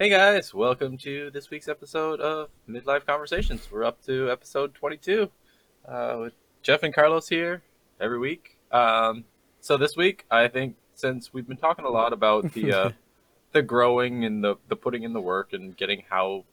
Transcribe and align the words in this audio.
Hey 0.00 0.08
guys, 0.08 0.54
welcome 0.54 0.96
to 0.96 1.30
this 1.30 1.50
week's 1.50 1.68
episode 1.68 2.22
of 2.22 2.48
Midlife 2.66 3.04
Conversations. 3.04 3.68
We're 3.70 3.84
up 3.84 4.02
to 4.06 4.30
episode 4.30 4.72
22 4.72 5.30
uh, 5.86 6.16
with 6.20 6.32
Jeff 6.62 6.84
and 6.84 6.94
Carlos 6.94 7.28
here 7.28 7.62
every 8.00 8.18
week. 8.18 8.56
Um, 8.72 9.26
so 9.60 9.76
this 9.76 9.98
week, 9.98 10.24
I 10.30 10.48
think 10.48 10.76
since 10.94 11.34
we've 11.34 11.46
been 11.46 11.58
talking 11.58 11.84
a 11.84 11.90
lot 11.90 12.14
about 12.14 12.50
the 12.54 12.72
uh, 12.72 12.90
the 13.52 13.60
growing 13.60 14.24
and 14.24 14.42
the 14.42 14.56
the 14.68 14.74
putting 14.74 15.02
in 15.02 15.12
the 15.12 15.20
work 15.20 15.52
and 15.52 15.76
getting 15.76 16.04
how 16.08 16.46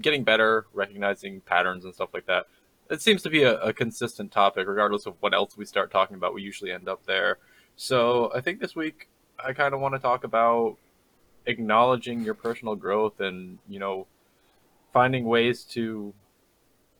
getting 0.00 0.24
better, 0.24 0.64
recognizing 0.72 1.42
patterns 1.42 1.84
and 1.84 1.92
stuff 1.92 2.14
like 2.14 2.24
that, 2.28 2.46
it 2.88 3.02
seems 3.02 3.20
to 3.24 3.28
be 3.28 3.42
a, 3.42 3.60
a 3.60 3.74
consistent 3.74 4.32
topic, 4.32 4.66
regardless 4.66 5.04
of 5.04 5.16
what 5.20 5.34
else 5.34 5.54
we 5.54 5.66
start 5.66 5.90
talking 5.90 6.16
about. 6.16 6.32
We 6.32 6.40
usually 6.40 6.72
end 6.72 6.88
up 6.88 7.04
there. 7.04 7.36
So 7.76 8.32
I 8.34 8.40
think 8.40 8.58
this 8.58 8.74
week 8.74 9.10
I 9.38 9.52
kind 9.52 9.74
of 9.74 9.80
want 9.80 9.96
to 9.96 9.98
talk 9.98 10.24
about 10.24 10.78
acknowledging 11.46 12.22
your 12.22 12.34
personal 12.34 12.74
growth 12.74 13.20
and 13.20 13.58
you 13.68 13.78
know 13.78 14.06
finding 14.92 15.24
ways 15.24 15.64
to 15.64 16.12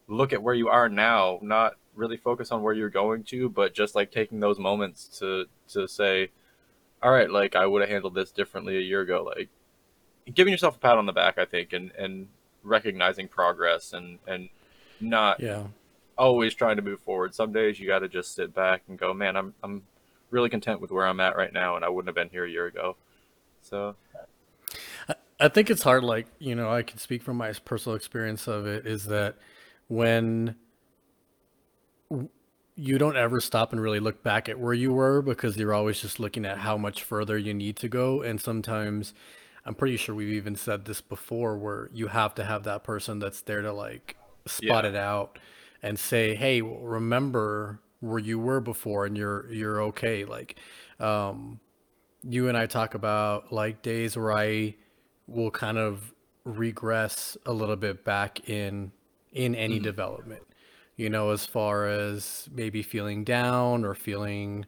look 0.08 0.32
at 0.32 0.42
where 0.42 0.54
you 0.54 0.68
are 0.68 0.88
now 0.88 1.38
not 1.42 1.74
really 1.94 2.16
focus 2.16 2.50
on 2.50 2.62
where 2.62 2.74
you're 2.74 2.88
going 2.90 3.22
to 3.22 3.48
but 3.48 3.74
just 3.74 3.94
like 3.94 4.10
taking 4.10 4.40
those 4.40 4.58
moments 4.58 5.06
to 5.18 5.44
to 5.68 5.86
say 5.86 6.28
all 7.02 7.10
right 7.12 7.30
like 7.30 7.54
i 7.54 7.66
would 7.66 7.80
have 7.82 7.90
handled 7.90 8.14
this 8.14 8.30
differently 8.30 8.76
a 8.76 8.80
year 8.80 9.00
ago 9.02 9.22
like 9.36 9.48
giving 10.34 10.52
yourself 10.52 10.76
a 10.76 10.78
pat 10.78 10.98
on 10.98 11.06
the 11.06 11.12
back 11.12 11.38
i 11.38 11.44
think 11.44 11.72
and 11.72 11.90
and 11.92 12.28
recognizing 12.62 13.28
progress 13.28 13.92
and 13.92 14.18
and 14.26 14.48
not 15.00 15.40
Yeah. 15.40 15.64
always 16.16 16.54
trying 16.54 16.76
to 16.76 16.82
move 16.82 17.00
forward 17.00 17.34
some 17.34 17.52
days 17.52 17.78
you 17.80 17.86
got 17.86 18.00
to 18.00 18.08
just 18.08 18.34
sit 18.34 18.54
back 18.54 18.82
and 18.88 18.98
go 18.98 19.12
man 19.12 19.36
i'm 19.36 19.54
i'm 19.62 19.82
really 20.30 20.48
content 20.48 20.80
with 20.80 20.90
where 20.90 21.06
i'm 21.06 21.20
at 21.20 21.36
right 21.36 21.52
now 21.52 21.76
and 21.76 21.84
i 21.84 21.88
wouldn't 21.88 22.08
have 22.08 22.14
been 22.14 22.30
here 22.30 22.44
a 22.44 22.50
year 22.50 22.66
ago 22.66 22.96
so 23.60 23.96
I 25.38 25.48
think 25.48 25.70
it's 25.70 25.82
hard, 25.82 26.04
like, 26.04 26.26
you 26.38 26.54
know, 26.54 26.70
I 26.70 26.82
can 26.82 26.98
speak 26.98 27.22
from 27.22 27.38
my 27.38 27.52
personal 27.64 27.96
experience 27.96 28.46
of 28.46 28.66
it 28.66 28.86
is 28.86 29.06
that 29.06 29.36
when 29.88 30.56
you 32.76 32.98
don't 32.98 33.16
ever 33.16 33.40
stop 33.40 33.72
and 33.72 33.80
really 33.80 34.00
look 34.00 34.22
back 34.22 34.48
at 34.48 34.58
where 34.58 34.72
you 34.72 34.92
were 34.92 35.20
because 35.22 35.56
you're 35.56 35.74
always 35.74 36.00
just 36.00 36.18
looking 36.18 36.44
at 36.46 36.58
how 36.58 36.76
much 36.76 37.02
further 37.02 37.36
you 37.36 37.52
need 37.52 37.76
to 37.76 37.88
go. 37.88 38.22
And 38.22 38.40
sometimes 38.40 39.12
I'm 39.66 39.74
pretty 39.74 39.96
sure 39.96 40.14
we've 40.14 40.32
even 40.34 40.56
said 40.56 40.84
this 40.86 41.00
before 41.00 41.58
where 41.58 41.90
you 41.92 42.08
have 42.08 42.34
to 42.36 42.44
have 42.44 42.64
that 42.64 42.82
person 42.84 43.18
that's 43.18 43.42
there 43.42 43.60
to 43.62 43.72
like 43.72 44.16
spot 44.46 44.84
yeah 44.84 44.86
it 44.86 44.94
out 44.96 45.38
and 45.82 45.98
say, 45.98 46.34
"Hey, 46.34 46.62
remember 46.62 47.80
where 48.00 48.18
you 48.18 48.38
were 48.38 48.60
before 48.60 49.04
and 49.06 49.16
you're 49.16 49.50
you're 49.52 49.82
okay." 49.82 50.24
Like 50.24 50.56
um 50.98 51.60
you 52.22 52.48
and 52.48 52.56
I 52.56 52.66
talk 52.66 52.94
about 52.94 53.52
like 53.52 53.82
days 53.82 54.16
where 54.16 54.32
I 54.32 54.76
will 55.26 55.50
kind 55.50 55.78
of 55.78 56.14
regress 56.44 57.36
a 57.46 57.52
little 57.52 57.76
bit 57.76 58.04
back 58.04 58.48
in 58.48 58.92
in 59.32 59.54
any 59.54 59.78
hmm 59.78 59.80
development. 59.80 60.42
You 60.96 61.08
know, 61.08 61.30
as 61.30 61.46
far 61.46 61.86
as 61.86 62.48
maybe 62.52 62.82
feeling 62.82 63.24
down 63.24 63.84
or 63.84 63.94
feeling 63.94 64.66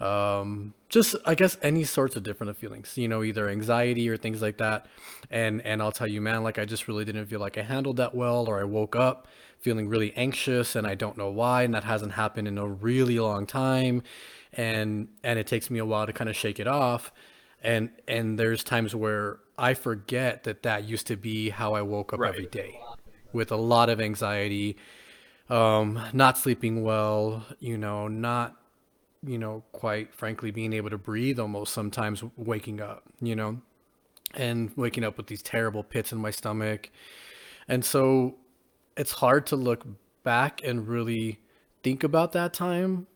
um 0.00 0.74
just 0.88 1.14
I 1.24 1.34
guess 1.36 1.56
any 1.62 1.84
sorts 1.84 2.16
of 2.16 2.24
different 2.24 2.56
feelings, 2.56 2.98
you 2.98 3.08
know, 3.08 3.22
either 3.22 3.48
anxiety 3.48 4.08
or 4.08 4.16
things 4.16 4.42
like 4.42 4.58
that. 4.58 4.86
And 5.30 5.62
and 5.62 5.80
I'll 5.82 5.92
tell 5.92 6.08
you, 6.08 6.20
man, 6.20 6.42
like 6.42 6.58
I 6.58 6.64
just 6.64 6.88
really 6.88 7.04
didn't 7.04 7.26
feel 7.26 7.40
like 7.40 7.56
I 7.58 7.62
handled 7.62 7.96
that 7.98 8.14
well 8.14 8.46
or 8.48 8.60
I 8.60 8.64
woke 8.64 8.96
up 8.96 9.28
feeling 9.58 9.88
really 9.88 10.12
anxious 10.14 10.76
and 10.76 10.86
I 10.86 10.94
don't 10.94 11.16
know 11.16 11.30
why 11.30 11.62
and 11.62 11.72
that 11.74 11.84
hasn't 11.84 12.12
happened 12.12 12.48
in 12.48 12.58
a 12.58 12.68
really 12.68 13.18
long 13.18 13.46
time 13.46 14.02
and 14.56 15.08
and 15.22 15.38
it 15.38 15.46
takes 15.46 15.70
me 15.70 15.78
a 15.78 15.84
while 15.84 16.06
to 16.06 16.12
kind 16.12 16.30
of 16.30 16.36
shake 16.36 16.60
it 16.60 16.66
off. 16.66 17.12
And 17.62 17.90
and 18.08 18.38
there's 18.38 18.64
times 18.64 18.94
where 18.94 19.38
I 19.58 19.74
forget 19.74 20.44
that 20.44 20.62
that 20.64 20.84
used 20.84 21.06
to 21.08 21.16
be 21.16 21.50
how 21.50 21.74
I 21.74 21.82
woke 21.82 22.12
up 22.12 22.20
right. 22.20 22.28
every 22.28 22.46
day 22.46 22.80
with 23.32 23.50
a 23.50 23.56
lot 23.56 23.88
of 23.88 24.00
anxiety 24.00 24.76
um 25.50 26.00
not 26.14 26.38
sleeping 26.38 26.82
well 26.82 27.44
you 27.58 27.76
know 27.76 28.08
not 28.08 28.56
you 29.22 29.36
know 29.36 29.62
quite 29.72 30.14
frankly 30.14 30.50
being 30.50 30.72
able 30.72 30.88
to 30.88 30.96
breathe 30.96 31.38
almost 31.38 31.74
sometimes 31.74 32.24
waking 32.38 32.80
up 32.80 33.02
you 33.20 33.36
know 33.36 33.60
and 34.36 34.70
waking 34.76 35.04
up 35.04 35.16
with 35.16 35.26
these 35.26 35.42
terrible 35.42 35.82
pits 35.82 36.12
in 36.12 36.18
my 36.18 36.30
stomach. 36.30 36.90
And 37.68 37.84
so 37.84 38.36
it's 38.96 39.12
hard 39.12 39.46
to 39.46 39.56
look 39.56 39.86
back 40.22 40.62
and 40.64 40.86
really 40.86 41.40
think 41.82 42.04
about 42.04 42.32
that 42.32 42.52
time 42.52 43.06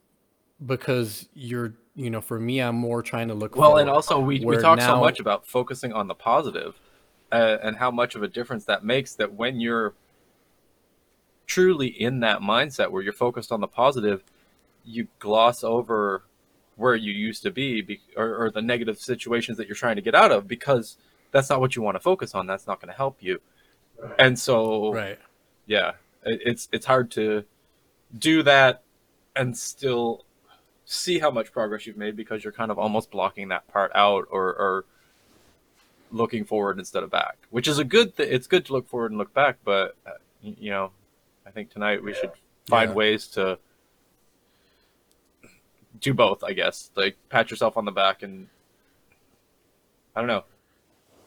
because 0.64 1.28
you're 1.34 1.74
you 1.94 2.10
know 2.10 2.20
for 2.20 2.38
me 2.38 2.60
i'm 2.60 2.76
more 2.76 3.02
trying 3.02 3.28
to 3.28 3.34
look 3.34 3.56
Well, 3.56 3.78
and 3.78 3.88
also 3.88 4.18
we 4.18 4.40
we 4.40 4.46
where 4.46 4.60
talk 4.60 4.80
so 4.80 5.00
much 5.00 5.20
about 5.20 5.46
focusing 5.46 5.92
on 5.92 6.08
the 6.08 6.14
positive, 6.14 6.74
uh, 7.32 7.58
and 7.62 7.76
how 7.76 7.90
much 7.90 8.14
of 8.14 8.22
a 8.22 8.28
difference 8.28 8.64
that 8.64 8.84
makes. 8.84 9.14
That 9.14 9.34
when 9.34 9.60
you're 9.60 9.94
truly 11.46 11.88
in 11.88 12.20
that 12.20 12.40
mindset 12.40 12.90
where 12.90 13.02
you're 13.02 13.12
focused 13.12 13.52
on 13.52 13.60
the 13.60 13.68
positive, 13.68 14.22
you 14.84 15.08
gloss 15.18 15.64
over 15.64 16.22
where 16.76 16.94
you 16.94 17.12
used 17.12 17.42
to 17.42 17.50
be, 17.50 17.80
be 17.80 18.00
or, 18.16 18.44
or 18.44 18.50
the 18.50 18.62
negative 18.62 18.98
situations 18.98 19.58
that 19.58 19.66
you're 19.66 19.76
trying 19.76 19.96
to 19.96 20.02
get 20.02 20.14
out 20.14 20.30
of 20.30 20.46
because 20.46 20.96
that's 21.32 21.50
not 21.50 21.60
what 21.60 21.74
you 21.74 21.82
want 21.82 21.94
to 21.96 22.00
focus 22.00 22.34
on. 22.34 22.46
That's 22.46 22.66
not 22.66 22.80
going 22.80 22.90
to 22.90 22.96
help 22.96 23.16
you. 23.20 23.40
And 24.18 24.38
so, 24.38 24.92
right 24.92 25.18
yeah, 25.68 25.92
it, 26.24 26.40
it's 26.44 26.68
it's 26.72 26.86
hard 26.86 27.12
to 27.12 27.44
do 28.18 28.42
that 28.42 28.82
and 29.36 29.56
still 29.56 30.24
see 30.90 31.18
how 31.18 31.30
much 31.30 31.52
progress 31.52 31.86
you've 31.86 31.98
made 31.98 32.16
because 32.16 32.42
you're 32.42 32.52
kind 32.52 32.70
of 32.70 32.78
almost 32.78 33.10
blocking 33.10 33.48
that 33.48 33.68
part 33.68 33.92
out 33.94 34.26
or, 34.30 34.46
or 34.54 34.84
looking 36.10 36.44
forward 36.46 36.78
instead 36.78 37.02
of 37.02 37.10
back, 37.10 37.36
which 37.50 37.68
is 37.68 37.78
a 37.78 37.84
good 37.84 38.14
thing. 38.14 38.28
It's 38.30 38.46
good 38.46 38.64
to 38.66 38.72
look 38.72 38.88
forward 38.88 39.10
and 39.10 39.18
look 39.18 39.34
back, 39.34 39.58
but 39.64 39.96
uh, 40.06 40.12
you 40.42 40.70
know, 40.70 40.90
I 41.46 41.50
think 41.50 41.70
tonight 41.70 42.02
we 42.02 42.14
should 42.14 42.30
find 42.66 42.90
yeah 42.90 42.94
ways 42.96 43.26
to 43.28 43.58
do 46.00 46.14
both. 46.14 46.42
I 46.42 46.54
guess 46.54 46.90
like 46.96 47.16
pat 47.28 47.50
yourself 47.50 47.76
on 47.76 47.84
the 47.84 47.92
back 47.92 48.22
and 48.22 48.48
I 50.16 50.20
don't 50.20 50.28
know. 50.28 50.44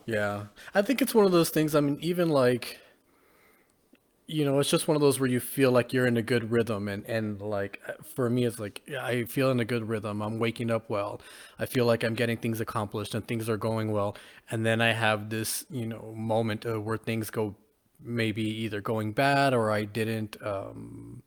yeah 0.06 0.46
i 0.74 0.82
think 0.82 1.02
it's 1.02 1.14
one 1.14 1.26
of 1.26 1.32
those 1.32 1.50
things 1.52 1.76
i 1.76 1.80
mean 1.80 1.98
even 2.02 2.28
like 2.30 2.80
you 4.32 4.46
know 4.46 4.60
it's 4.60 4.70
just 4.70 4.88
one 4.88 4.96
of 4.96 5.02
those 5.02 5.20
where 5.20 5.30
you 5.30 5.40
feel 5.40 5.72
like 5.72 5.94
you're 5.94 6.08
in 6.08 6.18
a 6.18 6.22
good 6.22 6.52
rhythm 6.52 6.88
and 6.88 7.06
and 7.06 7.42
like 7.42 7.82
uh, 7.88 7.94
for 8.16 8.30
me 8.30 8.46
it's 8.46 8.60
like 8.60 8.82
i 9.02 9.24
feel 9.26 9.52
in 9.52 9.60
a 9.60 9.66
good 9.66 9.88
rhythm. 9.88 10.22
I'm 10.22 10.40
waking 10.40 10.72
up 10.72 10.90
well. 10.90 11.22
I 11.60 11.66
feel 11.66 11.86
like 11.86 12.04
i'm 12.04 12.16
getting 12.16 12.38
things 12.38 12.62
accomplished 12.62 13.14
and 13.16 13.28
things 13.28 13.50
are 13.50 13.58
going 13.58 13.92
well. 13.92 14.16
And 14.50 14.66
then 14.66 14.82
i 14.82 14.94
have 14.94 15.30
this 15.30 15.66
you 15.70 15.86
know 15.86 16.14
moment 16.16 16.66
uh, 16.66 16.80
where 16.80 16.98
things 16.98 17.30
go 17.30 17.56
maybe 18.04 18.44
either 18.44 18.82
going 18.82 19.12
bad 19.12 19.54
or 19.54 19.72
i 19.72 19.84
didn't 19.84 20.38
um 20.44 21.22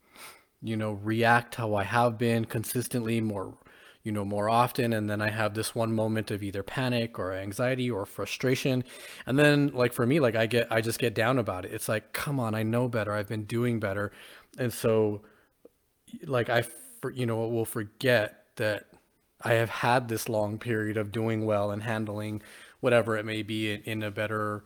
you 0.62 0.76
know, 0.76 0.92
react 0.92 1.56
how 1.56 1.74
I 1.74 1.84
have 1.84 2.16
been 2.16 2.46
consistently 2.46 3.20
more, 3.20 3.54
you 4.04 4.12
know, 4.12 4.24
more 4.24 4.48
often. 4.50 4.92
And 4.92 5.10
then 5.10 5.22
I 5.22 5.30
have 5.30 5.54
this 5.54 5.74
one 5.74 5.94
moment 5.94 6.30
of 6.30 6.42
either 6.42 6.62
panic 6.62 7.18
or 7.18 7.32
anxiety 7.34 7.90
or 7.90 8.06
frustration. 8.06 8.84
And 9.26 9.38
then 9.38 9.68
like 9.74 9.92
for 9.92 10.06
me, 10.06 10.20
like 10.20 10.36
I 10.36 10.46
get, 10.46 10.68
I 10.70 10.82
just 10.82 10.98
get 11.00 11.14
down 11.14 11.38
about 11.38 11.64
it. 11.64 11.72
It's 11.72 11.88
like, 11.88 12.12
come 12.12 12.38
on, 12.40 12.54
I 12.54 12.62
know 12.62 12.88
better. 12.88 13.12
I've 13.14 13.28
been 13.28 13.44
doing 13.44 13.80
better. 13.80 14.12
And 14.58 14.72
so 14.72 15.22
like 16.26 16.48
I, 16.48 16.62
for, 17.00 17.10
you 17.10 17.26
know, 17.26 17.36
will 17.48 17.64
forget 17.64 18.44
that 18.56 18.86
I 19.42 19.54
have 19.54 19.70
had 19.70 20.08
this 20.08 20.28
long 20.28 20.58
period 20.58 20.96
of 20.96 21.12
doing 21.12 21.44
well 21.44 21.70
and 21.70 21.82
handling 21.82 22.42
whatever 22.80 23.16
it 23.16 23.24
may 23.24 23.42
be 23.42 23.72
in, 23.72 23.82
in 23.82 24.02
a 24.02 24.10
better, 24.10 24.64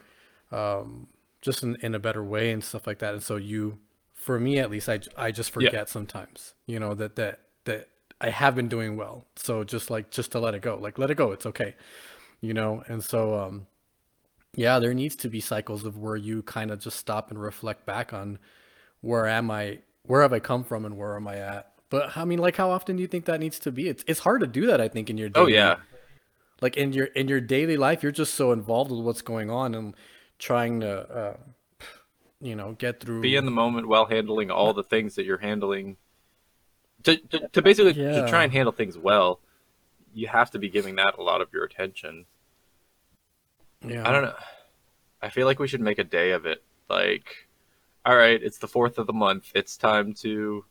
um, 0.52 1.08
just 1.40 1.62
in, 1.62 1.76
in 1.76 1.94
a 1.94 1.98
better 1.98 2.22
way 2.22 2.50
and 2.50 2.62
stuff 2.62 2.86
like 2.86 2.98
that. 2.98 3.14
And 3.14 3.22
so 3.22 3.36
you, 3.36 3.78
for 4.14 4.38
me 4.38 4.58
at 4.58 4.70
least, 4.70 4.88
I, 4.88 5.00
I 5.16 5.30
just 5.30 5.50
Yeah, 5.58 5.70
forget 5.70 5.88
sometimes, 5.88 6.54
you 6.66 6.78
know, 6.78 6.94
that, 6.94 7.16
that, 7.16 7.40
that 7.64 7.88
I 8.20 8.30
have 8.30 8.54
been 8.54 8.68
doing 8.68 8.96
well. 8.96 9.26
So 9.36 9.64
just 9.64 9.90
like, 9.90 10.10
just 10.10 10.32
to 10.32 10.40
let 10.40 10.54
it 10.54 10.62
go, 10.62 10.76
like, 10.76 10.98
let 10.98 11.10
it 11.10 11.16
go. 11.16 11.32
It's 11.32 11.46
okay. 11.46 11.74
You 12.40 12.54
know? 12.54 12.82
And 12.88 13.02
so, 13.02 13.38
um, 13.38 13.66
yeah, 14.54 14.78
there 14.78 14.94
needs 14.94 15.16
to 15.16 15.28
be 15.28 15.40
cycles 15.40 15.84
of 15.84 15.98
where 15.98 16.16
you 16.16 16.42
kind 16.42 16.70
of 16.70 16.80
just 16.80 16.98
stop 16.98 17.30
and 17.30 17.40
reflect 17.40 17.86
back 17.86 18.12
on 18.12 18.38
where 19.00 19.26
am 19.26 19.50
I, 19.50 19.80
where 20.02 20.22
have 20.22 20.32
I 20.32 20.40
come 20.40 20.64
from 20.64 20.84
and 20.84 20.96
where 20.96 21.14
am 21.14 21.28
I 21.28 21.36
at? 21.36 21.72
But 21.90 22.16
I 22.16 22.24
mean, 22.24 22.38
like, 22.38 22.56
how 22.56 22.70
often 22.70 22.96
do 22.96 23.02
you 23.02 23.08
think 23.08 23.24
that 23.26 23.40
needs 23.40 23.58
to 23.60 23.72
be? 23.72 23.88
It's 23.88 24.04
it's 24.06 24.20
hard 24.20 24.40
to 24.42 24.46
do 24.46 24.66
that, 24.66 24.80
I 24.80 24.88
think, 24.88 25.08
in 25.08 25.16
your 25.16 25.30
Oh 25.34 25.46
yeah, 25.46 25.76
like 26.60 26.76
in 26.76 26.92
your 26.92 27.06
in 27.06 27.28
your 27.28 27.40
daily 27.40 27.76
life, 27.76 28.02
you're 28.02 28.12
just 28.12 28.34
so 28.34 28.52
involved 28.52 28.90
with 28.90 29.00
what's 29.00 29.22
going 29.22 29.50
on 29.50 29.74
and 29.74 29.94
trying 30.38 30.80
to, 30.80 30.90
uh, 30.90 31.36
you 32.40 32.54
know, 32.54 32.72
get 32.72 33.00
through. 33.00 33.22
be 33.22 33.36
in 33.36 33.44
the 33.44 33.50
moment 33.50 33.88
while 33.88 34.04
handling 34.04 34.50
all 34.50 34.74
the 34.74 34.82
things 34.82 35.14
that 35.14 35.24
you're 35.24 35.38
handling. 35.38 35.96
To, 37.08 37.16
to, 37.16 37.48
to 37.48 37.62
basically 37.62 37.94
to 37.94 38.28
try 38.28 38.44
and 38.44 38.52
handle 38.52 38.70
things 38.70 38.98
well, 38.98 39.40
you 40.12 40.26
have 40.28 40.50
to 40.50 40.58
be 40.58 40.68
giving 40.68 40.96
that 40.96 41.16
a 41.16 41.22
lot 41.22 41.40
of 41.40 41.48
your 41.54 41.64
attention. 41.64 42.26
Yeah. 43.82 44.06
I 44.06 44.12
don't 44.12 44.24
know. 44.24 44.34
I 45.22 45.30
feel 45.30 45.46
like 45.46 45.58
we 45.58 45.68
should 45.68 45.80
make 45.80 45.98
a 45.98 46.04
day 46.04 46.32
of 46.32 46.44
it. 46.44 46.62
Like, 46.90 47.48
all 48.04 48.14
right, 48.14 48.38
it's 48.42 48.58
the 48.58 48.68
fourth 48.68 48.98
of 48.98 49.06
the 49.06 49.14
month. 49.14 49.50
It's 49.54 49.78
time 49.78 50.12
to, 50.14 50.66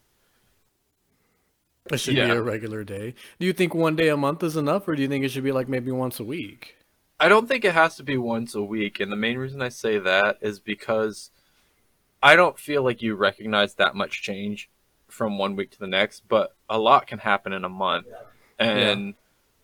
It 1.89 1.97
should 1.97 2.13
be 2.13 2.21
a 2.21 2.39
regular 2.39 2.83
day. 2.83 3.15
Do 3.39 3.47
you 3.47 3.53
think 3.53 3.73
one 3.73 3.95
day 3.95 4.09
a 4.09 4.17
month 4.17 4.43
is 4.43 4.57
enough, 4.57 4.87
or 4.87 4.95
do 4.95 5.01
you 5.01 5.07
think 5.07 5.25
it 5.25 5.29
should 5.29 5.43
be 5.43 5.51
like 5.51 5.67
maybe 5.67 5.91
once 5.91 6.19
a 6.19 6.23
week? 6.23 6.75
I 7.19 7.29
don't 7.29 7.47
think 7.47 7.65
it 7.65 7.73
has 7.73 7.95
to 7.95 8.03
be 8.03 8.17
once 8.17 8.53
a 8.53 8.61
week, 8.61 8.99
and 8.99 9.11
the 9.11 9.15
main 9.15 9.39
reason 9.39 9.61
I 9.61 9.69
say 9.69 9.97
that 9.97 10.37
is 10.41 10.59
because 10.59 11.31
I 12.21 12.35
don't 12.35 12.59
feel 12.59 12.83
like 12.83 13.01
you 13.01 13.15
recognize 13.15 13.73
that 13.75 13.95
much 13.95 14.21
change 14.21 14.69
from 15.07 15.37
one 15.37 15.55
week 15.55 15.71
to 15.71 15.79
the 15.79 15.87
next, 15.87 16.27
but 16.27 16.55
a 16.69 16.77
lot 16.77 17.07
can 17.07 17.19
happen 17.19 17.53
in 17.53 17.63
a 17.63 17.69
month. 17.69 18.07
And 18.59 19.13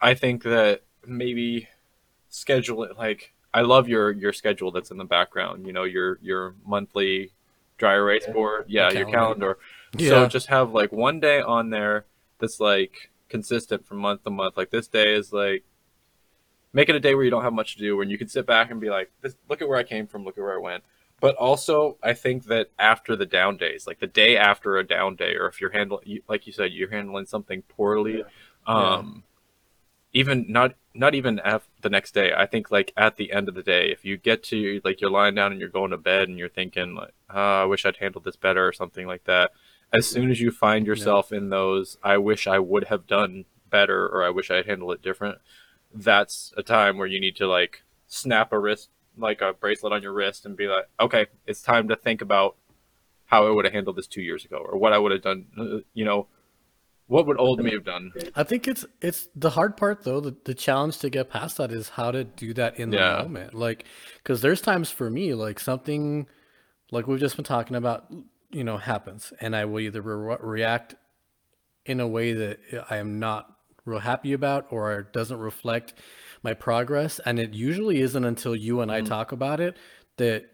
I 0.01 0.13
think 0.13 0.43
that 0.43 0.81
maybe 1.05 1.67
schedule 2.29 2.83
it 2.83 2.97
like 2.97 3.33
I 3.53 3.61
love 3.61 3.87
your 3.87 4.11
your 4.11 4.33
schedule 4.33 4.71
that's 4.71 4.91
in 4.91 4.97
the 4.97 5.05
background, 5.05 5.67
you 5.67 5.73
know, 5.73 5.83
your 5.83 6.19
your 6.21 6.55
monthly 6.65 7.31
dry 7.77 7.93
erase 7.95 8.25
board. 8.27 8.65
Yeah, 8.67 8.91
your 8.91 9.09
calendar. 9.09 9.57
Yeah. 9.97 10.09
So 10.09 10.27
just 10.27 10.47
have 10.47 10.73
like 10.73 10.91
one 10.91 11.19
day 11.19 11.41
on 11.41 11.69
there 11.69 12.05
that's 12.39 12.59
like 12.59 13.11
consistent 13.29 13.85
from 13.85 13.97
month 13.97 14.23
to 14.23 14.29
month. 14.29 14.57
Like 14.57 14.71
this 14.71 14.87
day 14.87 15.13
is 15.13 15.31
like 15.33 15.63
make 16.73 16.89
it 16.89 16.95
a 16.95 16.99
day 16.99 17.13
where 17.15 17.23
you 17.23 17.29
don't 17.29 17.43
have 17.43 17.53
much 17.53 17.75
to 17.75 17.79
do, 17.79 17.95
when 17.95 18.09
you 18.09 18.17
can 18.17 18.27
sit 18.27 18.45
back 18.45 18.71
and 18.71 18.81
be 18.81 18.89
like, 18.89 19.11
this, 19.21 19.35
look 19.47 19.61
at 19.61 19.69
where 19.69 19.77
I 19.77 19.83
came 19.83 20.07
from, 20.07 20.25
look 20.25 20.37
at 20.37 20.41
where 20.41 20.55
I 20.55 20.57
went. 20.57 20.83
But 21.23 21.35
also, 21.35 21.97
I 22.03 22.11
think 22.15 22.47
that 22.47 22.71
after 22.77 23.15
the 23.15 23.25
down 23.25 23.55
days, 23.55 23.87
like 23.87 24.01
the 24.01 24.07
day 24.07 24.35
after 24.35 24.75
a 24.75 24.85
down 24.85 25.15
day, 25.15 25.37
or 25.37 25.47
if 25.47 25.61
you're 25.61 25.69
handling, 25.69 26.19
like 26.27 26.45
you 26.45 26.51
said, 26.51 26.73
you're 26.73 26.89
handling 26.89 27.27
something 27.27 27.61
poorly, 27.61 28.25
um, 28.67 29.23
even 30.11 30.45
not 30.49 30.75
not 30.93 31.15
even 31.15 31.39
at 31.39 31.63
the 31.79 31.89
next 31.89 32.13
day. 32.13 32.33
I 32.35 32.45
think 32.45 32.71
like 32.71 32.91
at 32.97 33.15
the 33.15 33.31
end 33.31 33.47
of 33.47 33.55
the 33.55 33.63
day, 33.63 33.89
if 33.89 34.03
you 34.03 34.17
get 34.17 34.43
to 34.51 34.81
like 34.83 34.99
you're 34.99 35.09
lying 35.09 35.33
down 35.33 35.53
and 35.53 35.61
you're 35.61 35.69
going 35.69 35.91
to 35.91 35.97
bed 35.97 36.27
and 36.27 36.37
you're 36.37 36.49
thinking 36.49 36.93
like, 36.93 37.13
oh, 37.29 37.61
I 37.61 37.63
wish 37.63 37.85
I'd 37.85 37.95
handled 37.95 38.25
this 38.25 38.35
better 38.35 38.67
or 38.67 38.73
something 38.73 39.07
like 39.07 39.23
that. 39.23 39.51
As 39.93 40.05
soon 40.05 40.29
as 40.29 40.41
you 40.41 40.51
find 40.51 40.85
yourself 40.85 41.31
in 41.31 41.51
those, 41.51 41.97
I 42.03 42.17
wish 42.17 42.47
I 42.47 42.59
would 42.59 42.83
have 42.89 43.07
done 43.07 43.45
better 43.69 44.09
or 44.09 44.25
I 44.25 44.29
wish 44.29 44.51
I 44.51 44.57
had 44.57 44.65
handled 44.65 44.91
it 44.95 45.01
different. 45.01 45.37
That's 45.95 46.53
a 46.57 46.63
time 46.63 46.97
where 46.97 47.07
you 47.07 47.21
need 47.21 47.37
to 47.37 47.47
like 47.47 47.83
snap 48.07 48.51
a 48.51 48.59
wrist 48.59 48.89
like 49.17 49.41
a 49.41 49.53
bracelet 49.53 49.93
on 49.93 50.01
your 50.01 50.13
wrist 50.13 50.45
and 50.45 50.55
be 50.57 50.67
like, 50.67 50.85
okay, 50.99 51.27
it's 51.45 51.61
time 51.61 51.87
to 51.89 51.95
think 51.95 52.21
about 52.21 52.55
how 53.25 53.47
I 53.47 53.51
would 53.51 53.65
have 53.65 53.73
handled 53.73 53.95
this 53.95 54.07
two 54.07 54.21
years 54.21 54.45
ago 54.45 54.57
or 54.57 54.77
what 54.77 54.93
I 54.93 54.97
would 54.97 55.11
have 55.11 55.21
done. 55.21 55.45
uh, 55.57 55.79
You 55.93 56.05
know, 56.05 56.27
what 57.07 57.25
would 57.27 57.39
old 57.39 57.59
me 57.61 57.71
have 57.71 57.83
done? 57.85 58.11
I 58.35 58.43
think 58.43 58.67
it's 58.67 58.85
it's 59.01 59.27
the 59.35 59.51
hard 59.51 59.75
part 59.77 60.03
though. 60.03 60.19
The, 60.19 60.35
the 60.45 60.53
challenge 60.53 60.99
to 60.99 61.09
get 61.09 61.29
past 61.29 61.57
that 61.57 61.71
is 61.71 61.89
how 61.89 62.11
to 62.11 62.23
do 62.23 62.53
that 62.53 62.79
in 62.79 62.89
the 62.91 62.97
Yeah. 62.97 63.21
moment. 63.23 63.53
Like, 63.53 63.85
because 64.17 64.41
there's 64.41 64.61
times 64.61 64.89
for 64.89 65.09
me 65.09 65.33
like 65.33 65.59
something 65.59 66.27
like 66.91 67.07
we've 67.07 67.19
just 67.19 67.35
been 67.35 67.45
talking 67.45 67.75
about, 67.75 68.11
you 68.51 68.63
know, 68.63 68.77
happens, 68.77 69.33
and 69.41 69.55
I 69.55 69.65
will 69.65 69.79
either 69.79 70.01
re- 70.01 70.37
react 70.39 70.95
in 71.85 71.99
a 71.99 72.07
way 72.07 72.33
that 72.33 72.59
I 72.89 72.97
am 72.97 73.19
not 73.19 73.51
real 73.85 73.99
happy 73.99 74.31
about 74.33 74.67
or 74.69 75.03
doesn't 75.11 75.39
reflect 75.39 75.93
my 76.43 76.53
progress. 76.53 77.19
And 77.25 77.39
it 77.39 77.53
usually 77.53 78.01
isn't 78.01 78.23
until 78.23 78.55
you 78.55 78.81
and 78.81 78.91
I 78.91 79.01
mm. 79.01 79.07
talk 79.07 79.31
about 79.31 79.59
it 79.59 79.77
that 80.17 80.45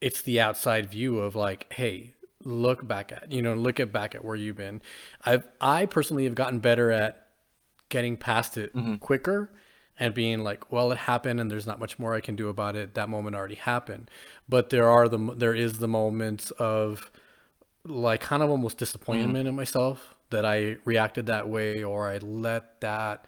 it's 0.00 0.22
the 0.22 0.40
outside 0.40 0.90
view 0.90 1.18
of 1.18 1.34
like, 1.34 1.72
hey, 1.72 2.14
look 2.44 2.86
back 2.86 3.12
at, 3.12 3.32
you 3.32 3.42
know, 3.42 3.54
look 3.54 3.80
at 3.80 3.92
back 3.92 4.14
at 4.14 4.24
where 4.24 4.36
you've 4.36 4.56
been. 4.56 4.80
I've 5.24 5.46
I 5.60 5.86
personally 5.86 6.24
have 6.24 6.34
gotten 6.34 6.58
better 6.60 6.90
at 6.90 7.26
getting 7.88 8.16
past 8.16 8.56
it 8.56 8.74
mm-hmm. 8.74 8.96
quicker 8.96 9.50
and 9.98 10.14
being 10.14 10.42
like, 10.42 10.72
well, 10.72 10.92
it 10.92 10.98
happened 10.98 11.40
and 11.40 11.50
there's 11.50 11.66
not 11.66 11.78
much 11.78 11.98
more 11.98 12.14
I 12.14 12.20
can 12.20 12.36
do 12.36 12.48
about 12.48 12.76
it. 12.76 12.94
That 12.94 13.10
moment 13.10 13.36
already 13.36 13.56
happened. 13.56 14.10
But 14.48 14.70
there 14.70 14.88
are 14.88 15.08
the 15.08 15.34
there 15.36 15.54
is 15.54 15.78
the 15.78 15.88
moments 15.88 16.50
of 16.52 17.10
like 17.84 18.20
kind 18.20 18.42
of 18.42 18.50
almost 18.50 18.76
mm. 18.76 18.80
disappointment 18.80 19.48
in 19.48 19.54
myself 19.54 20.14
that 20.30 20.44
I 20.46 20.76
reacted 20.84 21.26
that 21.26 21.48
way 21.48 21.82
or 21.82 22.08
I 22.08 22.18
let 22.18 22.80
that 22.80 23.26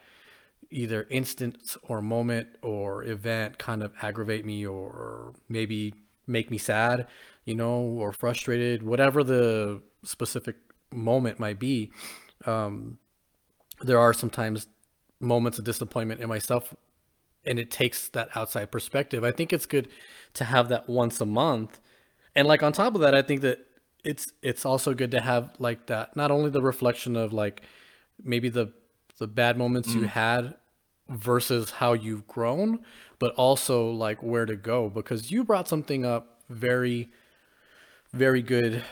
either 0.72 1.06
instance 1.10 1.76
or 1.82 2.00
moment 2.00 2.48
or 2.62 3.04
event 3.04 3.58
kind 3.58 3.82
of 3.82 3.92
aggravate 4.02 4.44
me 4.44 4.66
or 4.66 5.34
maybe 5.48 5.94
make 6.26 6.50
me 6.50 6.58
sad, 6.58 7.06
you 7.44 7.54
know, 7.54 7.80
or 7.80 8.12
frustrated, 8.12 8.82
whatever 8.82 9.22
the 9.22 9.82
specific 10.02 10.56
moment 10.90 11.38
might 11.38 11.58
be. 11.58 11.92
Um, 12.46 12.98
there 13.80 13.98
are 13.98 14.12
sometimes 14.12 14.66
moments 15.20 15.58
of 15.58 15.64
disappointment 15.64 16.20
in 16.20 16.28
myself 16.28 16.75
and 17.44 17.58
it 17.58 17.70
takes 17.70 18.08
that 18.08 18.28
outside 18.34 18.70
perspective. 18.70 19.25
I 19.25 19.32
think 19.32 19.52
it's 19.52 19.66
good 19.66 19.88
to 20.34 20.44
have 20.44 20.68
that 20.68 20.88
once 20.88 21.20
a 21.20 21.26
month. 21.26 21.80
And 22.34 22.48
like 22.48 22.62
on 22.62 22.72
top 22.72 22.94
of 22.94 23.00
that, 23.00 23.14
I 23.14 23.22
think 23.22 23.42
that 23.42 23.66
it's 24.04 24.32
it's 24.42 24.64
also 24.64 24.94
good 24.94 25.12
to 25.12 25.20
have 25.20 25.52
like 25.58 25.86
that 25.86 26.16
not 26.16 26.30
only 26.30 26.50
the 26.50 26.62
reflection 26.62 27.14
of 27.14 27.32
like 27.32 27.62
maybe 28.22 28.48
the 28.48 28.72
the 29.18 29.26
bad 29.26 29.56
moments 29.56 29.94
you 29.94 30.04
had 30.04 30.54
versus 31.12 31.70
how 31.70 31.93
you've 31.93 32.26
grown, 32.26 32.81
but 33.19 33.35
also 33.35 33.91
like 33.91 34.23
where 34.23 34.47
to 34.47 34.56
go 34.56 34.88
because 34.88 35.31
you 35.31 35.44
brought 35.44 35.69
something 35.69 36.05
up 36.05 36.41
very 36.49 37.11
very 38.12 38.43
good 38.43 38.82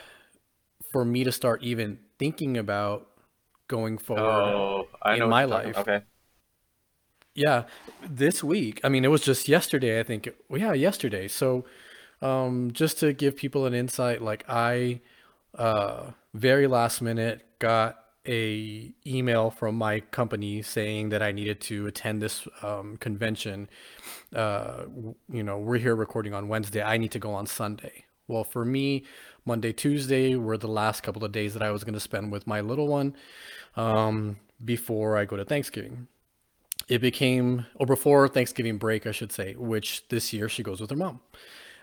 for 0.92 1.04
me 1.04 1.24
to 1.24 1.30
start 1.32 1.62
even 1.62 1.98
thinking 2.18 2.56
about 2.56 3.06
going 3.68 3.98
forward 3.98 4.24
Oh, 4.24 4.88
in 5.14 5.28
my 5.28 5.42
you're 5.42 5.48
talking- 5.50 5.72
life. 5.72 5.78
Okay. 5.78 6.00
Yeah, 7.34 7.64
this 8.08 8.42
week. 8.42 8.80
I 8.82 8.88
mean, 8.88 9.04
it 9.04 9.08
was 9.08 9.22
just 9.22 9.46
yesterday, 9.48 10.00
I 10.00 10.02
think. 10.02 10.28
Well, 10.48 10.60
yeah, 10.60 10.72
yesterday. 10.72 11.28
So, 11.28 11.64
um, 12.22 12.72
just 12.72 12.98
to 13.00 13.12
give 13.12 13.36
people 13.36 13.66
an 13.66 13.74
insight, 13.74 14.20
like 14.20 14.44
I, 14.48 15.00
uh, 15.54 16.10
very 16.34 16.66
last 16.66 17.00
minute 17.00 17.46
got 17.60 17.99
a 18.26 18.92
email 19.06 19.50
from 19.50 19.76
my 19.76 20.00
company 20.00 20.62
saying 20.62 21.08
that 21.10 21.22
I 21.22 21.32
needed 21.32 21.60
to 21.62 21.86
attend 21.86 22.20
this 22.20 22.46
um, 22.62 22.96
convention. 22.98 23.68
Uh, 24.34 24.84
you 25.32 25.42
know, 25.42 25.58
we're 25.58 25.78
here 25.78 25.94
recording 25.94 26.34
on 26.34 26.48
Wednesday. 26.48 26.82
I 26.82 26.96
need 26.96 27.12
to 27.12 27.18
go 27.18 27.32
on 27.32 27.46
Sunday. 27.46 28.04
Well, 28.28 28.44
for 28.44 28.64
me, 28.64 29.04
Monday, 29.44 29.72
Tuesday 29.72 30.36
were 30.36 30.58
the 30.58 30.68
last 30.68 31.02
couple 31.02 31.24
of 31.24 31.32
days 31.32 31.54
that 31.54 31.62
I 31.62 31.70
was 31.70 31.82
going 31.82 31.94
to 31.94 32.00
spend 32.00 32.30
with 32.30 32.46
my 32.46 32.60
little 32.60 32.86
one 32.86 33.16
um, 33.76 34.36
before 34.64 35.16
I 35.16 35.24
go 35.24 35.36
to 35.36 35.44
Thanksgiving 35.44 36.06
it 36.90 37.00
became 37.00 37.66
or 37.76 37.86
before 37.86 38.28
Thanksgiving 38.28 38.76
break, 38.76 39.06
I 39.06 39.12
should 39.12 39.32
say, 39.32 39.54
which 39.54 40.06
this 40.08 40.32
year 40.32 40.48
she 40.48 40.64
goes 40.64 40.80
with 40.80 40.90
her 40.90 40.96
mom. 40.96 41.20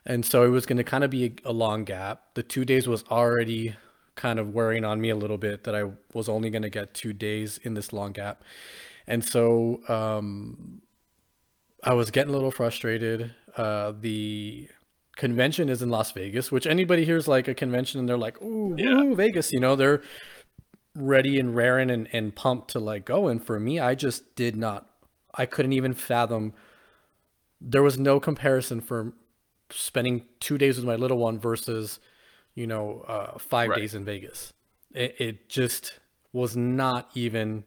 And 0.05 0.25
so 0.25 0.43
it 0.43 0.49
was 0.49 0.65
going 0.65 0.77
to 0.77 0.83
kind 0.83 1.03
of 1.03 1.09
be 1.09 1.25
a, 1.25 1.49
a 1.49 1.53
long 1.53 1.85
gap. 1.85 2.21
The 2.33 2.43
two 2.43 2.65
days 2.65 2.87
was 2.87 3.05
already 3.09 3.75
kind 4.17 4.39
of 4.39 4.53
wearing 4.53 4.83
on 4.83 4.99
me 4.99 5.09
a 5.11 5.15
little 5.15 5.37
bit 5.37 5.63
that 5.63 5.75
I 5.75 5.85
was 6.13 6.27
only 6.27 6.49
going 6.49 6.63
to 6.63 6.69
get 6.69 6.93
two 6.93 7.13
days 7.13 7.59
in 7.63 7.75
this 7.75 7.93
long 7.93 8.11
gap. 8.11 8.43
And 9.07 9.23
so 9.23 9.81
um, 9.87 10.81
I 11.83 11.93
was 11.93 12.11
getting 12.11 12.31
a 12.31 12.33
little 12.35 12.51
frustrated. 12.51 13.33
Uh, 13.55 13.93
the 13.99 14.67
convention 15.15 15.69
is 15.69 15.81
in 15.81 15.89
Las 15.89 16.11
Vegas, 16.11 16.51
which 16.51 16.67
anybody 16.67 17.05
here's 17.05 17.27
like 17.27 17.47
a 17.47 17.53
convention 17.53 17.99
and 17.99 18.09
they're 18.09 18.17
like, 18.17 18.41
ooh, 18.41 18.75
Yeah. 18.77 19.01
ooh, 19.01 19.15
Vegas, 19.15 19.51
you 19.53 19.59
know, 19.59 19.75
they're 19.75 20.01
ready 20.95 21.39
and 21.39 21.55
raring 21.55 21.89
and, 21.91 22.07
and 22.11 22.35
pumped 22.35 22.71
to 22.71 22.79
like 22.79 23.05
go. 23.05 23.27
And 23.27 23.43
for 23.45 23.59
me, 23.59 23.79
I 23.79 23.95
just 23.95 24.35
did 24.35 24.55
not, 24.55 24.89
I 25.35 25.45
couldn't 25.45 25.73
even 25.73 25.93
fathom. 25.93 26.53
There 27.61 27.83
was 27.83 27.97
no 27.97 28.19
comparison 28.19 28.81
for 28.81 29.13
spending 29.71 30.25
two 30.39 30.57
days 30.57 30.77
with 30.77 30.85
my 30.85 30.95
little 30.95 31.17
one 31.17 31.39
versus, 31.39 31.99
you 32.57 32.67
know, 32.67 33.01
uh, 33.07 33.39
five 33.39 33.69
Right. 33.69 33.79
days 33.81 33.95
in 33.95 34.05
Vegas. 34.05 34.53
It, 34.93 35.15
it 35.19 35.49
just 35.49 35.99
was 36.33 36.57
not 36.57 37.09
even 37.15 37.65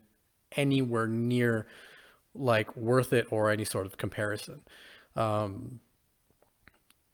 anywhere 0.57 1.09
near 1.09 1.67
like 2.35 2.77
worth 2.77 3.13
it 3.13 3.29
or 3.33 3.51
any 3.51 3.65
sort 3.65 3.87
of 3.87 3.97
comparison. 3.99 4.63
Um, 5.17 5.81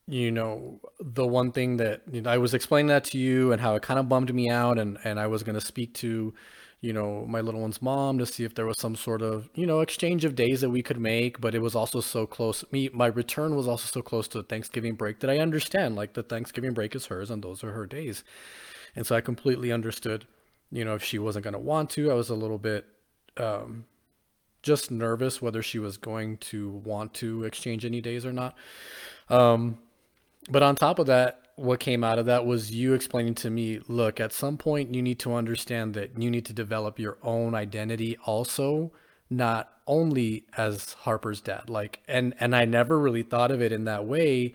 you 0.09 0.31
know, 0.31 0.81
the 1.01 1.27
one 1.27 1.51
thing 1.53 1.79
that 1.79 2.03
you 2.11 2.23
know, 2.23 2.31
I 2.31 2.39
was 2.39 2.55
explaining 2.55 2.89
that 2.89 3.05
to 3.07 3.19
you 3.19 3.53
and 3.53 3.61
how 3.61 3.75
it 3.75 3.83
kind 3.83 3.99
of 3.99 4.09
bummed 4.09 4.33
me 4.33 4.49
out, 4.51 4.79
and 4.79 4.99
and 5.05 5.19
I 5.19 5.27
was 5.27 5.43
going 5.43 5.55
to 5.57 5.61
speak 5.65 5.95
to, 5.95 6.33
you 6.81 6.93
know, 6.93 7.25
my 7.27 7.41
little 7.41 7.61
one's 7.61 7.81
mom 7.81 8.19
to 8.19 8.27
see 8.27 8.45
if 8.45 8.55
there 8.55 8.67
was 8.67 8.79
some 8.79 8.97
sort 8.97 9.23
of 9.23 9.49
you 9.55 9.67
know 9.67 9.81
exchange 9.81 10.25
of 10.25 10.35
days 10.35 10.61
that 10.61 10.71
we 10.71 10.83
could 10.83 11.01
make, 11.01 11.41
but 11.41 11.55
it 11.55 11.61
was 11.61 11.75
also 11.75 12.01
so 12.01 12.27
close. 12.27 12.65
Me, 12.71 12.91
my 12.93 13.07
return 13.07 13.57
was 13.57 13.67
also 13.67 13.87
so 13.87 14.03
close 14.03 14.29
to 14.29 14.39
the 14.39 14.45
Thanksgiving 14.45 14.95
break 14.95 15.21
that 15.21 15.31
I 15.31 15.39
understand 15.39 15.97
like 15.97 16.15
the 16.15 16.23
Thanksgiving 16.23 16.75
break 16.75 16.95
is 16.95 17.07
hers 17.07 17.31
and 17.31 17.43
those 17.43 17.65
are 17.65 17.73
her 17.73 17.87
days, 17.87 18.25
and 18.95 19.07
so 19.07 19.17
I 19.17 19.21
completely 19.21 19.73
understood. 19.73 20.27
You 20.71 20.85
know, 20.85 20.95
if 20.95 21.05
she 21.05 21.19
wasn't 21.19 21.45
going 21.45 21.55
to 21.55 21.61
want 21.61 21.91
to, 21.91 22.11
I 22.11 22.15
was 22.15 22.29
a 22.29 22.35
little 22.35 22.59
bit 22.59 22.85
um, 23.37 23.85
just 24.63 24.91
nervous 24.91 25.41
whether 25.41 25.63
she 25.63 25.79
was 25.79 25.97
going 25.97 26.39
to 26.39 26.71
want 26.85 27.15
to 27.15 27.45
exchange 27.45 27.85
any 27.85 28.01
days 28.01 28.27
or 28.27 28.33
not. 28.33 28.57
Um, 29.29 29.79
but 30.51 30.63
on 30.63 30.77
top 30.77 30.99
of 30.99 31.07
that, 31.07 31.46
what 31.57 31.81
came 31.81 32.05
out 32.05 32.19
of 32.19 32.27
that 32.27 32.45
was 32.45 32.71
you 32.71 32.93
explaining 32.93 33.35
to 33.35 33.51
me, 33.51 33.81
look, 33.89 34.21
at 34.21 34.33
some 34.33 34.59
point 34.59 34.95
you 34.95 35.03
need 35.03 35.19
to 35.21 35.35
understand 35.35 35.95
that 35.95 36.21
you 36.21 36.31
need 36.31 36.45
to 36.47 36.53
develop 36.53 36.99
your 36.99 37.17
own 37.23 37.55
identity 37.55 38.17
also, 38.25 38.93
not 39.31 39.71
only 39.87 40.45
as 40.57 40.93
Harper's 40.93 41.41
dad. 41.41 41.69
Like 41.71 42.01
and 42.07 42.35
and 42.39 42.55
I 42.55 42.67
never 42.67 42.99
really 42.99 43.23
thought 43.23 43.51
of 43.51 43.63
it 43.63 43.73
in 43.73 43.85
that 43.85 44.05
way. 44.05 44.55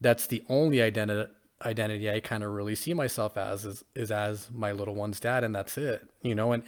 That's 0.00 0.26
the 0.26 0.44
only 0.48 0.80
identity 0.80 1.30
identity 1.64 2.10
I 2.10 2.20
kind 2.20 2.44
of 2.44 2.52
really 2.52 2.74
see 2.74 2.92
myself 2.94 3.36
as 3.36 3.64
is, 3.64 3.84
is 3.94 4.10
as 4.10 4.48
my 4.52 4.72
little 4.72 4.94
one's 4.94 5.18
dad 5.18 5.42
and 5.42 5.54
that's 5.54 5.76
it. 5.76 6.08
You 6.22 6.34
know, 6.34 6.52
and 6.52 6.62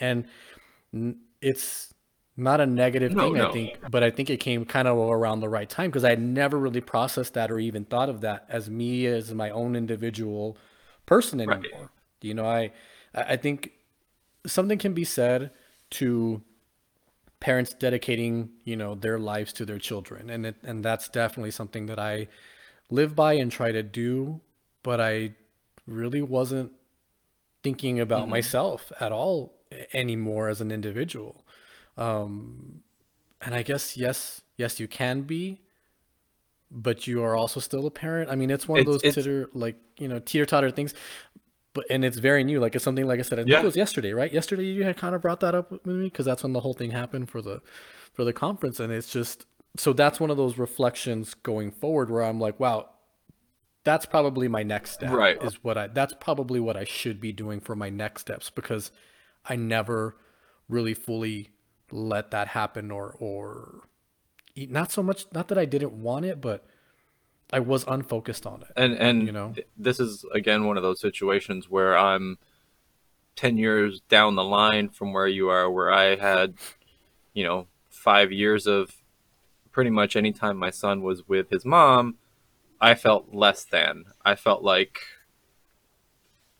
and 0.92 1.16
it's 1.40 1.94
not 2.38 2.60
a 2.60 2.66
negative 2.66 3.14
No, 3.14 3.16
thing, 3.16 3.38
I 3.38 3.46
think, 3.46 3.80
but 3.90 4.02
I 4.04 4.10
think 4.10 4.30
it 4.30 4.38
came 4.38 4.64
kind 4.64 4.88
of 4.88 4.98
around 4.98 5.40
the 5.40 5.48
right 5.48 5.68
time 5.68 5.90
because 5.90 6.04
I 6.04 6.14
never 6.16 6.58
really 6.58 6.80
processed 6.80 7.34
that 7.34 7.50
or 7.50 7.58
even 7.58 7.84
thought 7.84 8.08
of 8.08 8.20
that 8.22 8.46
as 8.48 8.70
me 8.70 9.06
as 9.06 9.34
my 9.34 9.50
own 9.50 9.76
individual 9.76 10.58
person 11.06 11.40
Right. 11.44 11.72
anymore. 11.72 11.90
You 12.22 12.34
know, 12.34 12.46
I 12.46 12.72
I 13.14 13.36
think 13.36 13.72
something 14.46 14.78
can 14.78 14.94
be 14.94 15.04
said 15.04 15.52
to 15.92 16.42
parents 17.40 17.74
dedicating, 17.74 18.50
you 18.64 18.76
know, 18.76 18.94
their 18.94 19.18
lives 19.18 19.52
to 19.54 19.64
their 19.64 19.78
children, 19.78 20.30
and 20.30 20.46
it, 20.46 20.56
and 20.62 20.84
that's 20.84 21.08
definitely 21.08 21.50
something 21.52 21.86
that 21.86 21.98
I 21.98 22.28
live 22.90 23.16
by 23.16 23.34
and 23.34 23.52
try 23.52 23.72
to 23.72 23.82
do, 23.82 24.40
but 24.82 25.00
I 25.00 25.34
really 25.86 26.22
wasn't 26.22 26.72
thinking 27.62 28.00
about 28.00 28.28
hmm 28.28 28.30
myself 28.30 28.92
at 29.00 29.12
all 29.12 29.54
anymore 29.92 30.48
as 30.48 30.60
an 30.60 30.70
individual. 30.72 31.44
Um, 31.98 32.82
and 33.42 33.54
I 33.54 33.62
guess 33.62 33.96
yes, 33.96 34.40
yes, 34.56 34.80
you 34.80 34.88
can 34.88 35.22
be, 35.22 35.60
but 36.70 37.06
you 37.06 37.22
are 37.22 37.36
also 37.36 37.60
still 37.60 37.86
a 37.86 37.90
parent. 37.90 38.30
I 38.30 38.36
mean, 38.36 38.50
it's 38.50 38.66
one 38.66 38.80
of 38.80 38.86
those 38.86 39.02
it's 39.02 39.16
titter 39.16 39.50
like 39.52 39.76
you 39.98 40.08
know 40.08 40.20
teeter 40.20 40.46
totter 40.46 40.70
things, 40.70 40.94
but 41.74 41.84
and 41.90 42.04
it's 42.04 42.18
very 42.18 42.44
new. 42.44 42.60
Like 42.60 42.74
it's 42.74 42.84
something 42.84 43.06
like 43.06 43.18
I 43.18 43.22
said, 43.22 43.40
I 43.40 43.44
think 43.44 43.56
it 43.56 43.64
was 43.64 43.76
yesterday, 43.76 44.12
right? 44.12 44.32
Yesterday 44.32 44.64
you 44.64 44.84
had 44.84 44.96
kind 44.96 45.14
of 45.14 45.20
brought 45.20 45.40
that 45.40 45.54
up 45.54 45.70
with 45.70 45.84
me 45.84 46.04
because 46.04 46.24
that's 46.24 46.42
when 46.42 46.52
the 46.52 46.60
whole 46.60 46.74
thing 46.74 46.92
happened 46.92 47.30
for 47.30 47.42
the 47.42 47.60
for 48.12 48.24
the 48.24 48.32
conference, 48.32 48.80
and 48.80 48.92
it's 48.92 49.12
just 49.12 49.44
so 49.76 49.92
that's 49.92 50.20
one 50.20 50.30
of 50.30 50.36
those 50.36 50.56
reflections 50.56 51.34
going 51.34 51.70
forward 51.70 52.10
where 52.10 52.22
I'm 52.22 52.40
like, 52.40 52.58
wow, 52.58 52.88
that's 53.84 54.06
probably 54.06 54.48
my 54.48 54.62
next 54.62 54.92
step 54.92 55.12
right. 55.12 55.42
is 55.42 55.62
what 55.64 55.76
I 55.78 55.88
that's 55.88 56.14
probably 56.20 56.60
what 56.60 56.76
I 56.76 56.84
should 56.84 57.20
be 57.20 57.32
doing 57.32 57.60
for 57.60 57.74
my 57.74 57.90
next 57.90 58.22
steps 58.22 58.50
because 58.50 58.90
I 59.44 59.56
never 59.56 60.16
really 60.68 60.94
fully 60.94 61.50
let 61.90 62.30
that 62.30 62.48
happen 62.48 62.90
or 62.90 63.14
or 63.18 63.82
not 64.56 64.90
so 64.90 65.02
much 65.02 65.26
not 65.32 65.48
that 65.48 65.58
I 65.58 65.64
didn't 65.64 65.92
want 65.92 66.24
it 66.24 66.40
but 66.40 66.66
I 67.52 67.60
was 67.60 67.84
unfocused 67.86 68.46
on 68.46 68.62
it 68.62 68.68
And 68.76 68.94
and 68.94 69.26
you 69.26 69.32
know 69.32 69.54
this 69.76 70.00
is 70.00 70.24
again 70.34 70.64
one 70.64 70.76
of 70.76 70.82
those 70.82 71.00
situations 71.00 71.68
where 71.68 71.96
I'm 71.96 72.38
10 73.38 73.56
years 73.56 74.00
down 74.08 74.34
the 74.34 74.42
line 74.42 74.88
from 74.88 75.12
where 75.12 75.28
you 75.28 75.48
are, 75.48 75.70
where 75.70 75.92
I 75.92 76.16
had, 76.16 76.54
you 77.32 77.44
know, 77.44 77.68
five 77.88 78.32
years 78.32 78.66
of 78.66 78.96
pretty 79.70 79.90
much 79.90 80.16
any 80.16 80.32
time 80.32 80.56
my 80.56 80.70
son 80.70 81.02
was 81.02 81.28
with 81.28 81.48
his 81.48 81.64
mom, 81.64 82.16
I 82.80 82.96
felt 82.96 83.32
less 83.32 83.62
than. 83.62 84.06
I 84.24 84.34
felt 84.34 84.64
like 84.64 84.98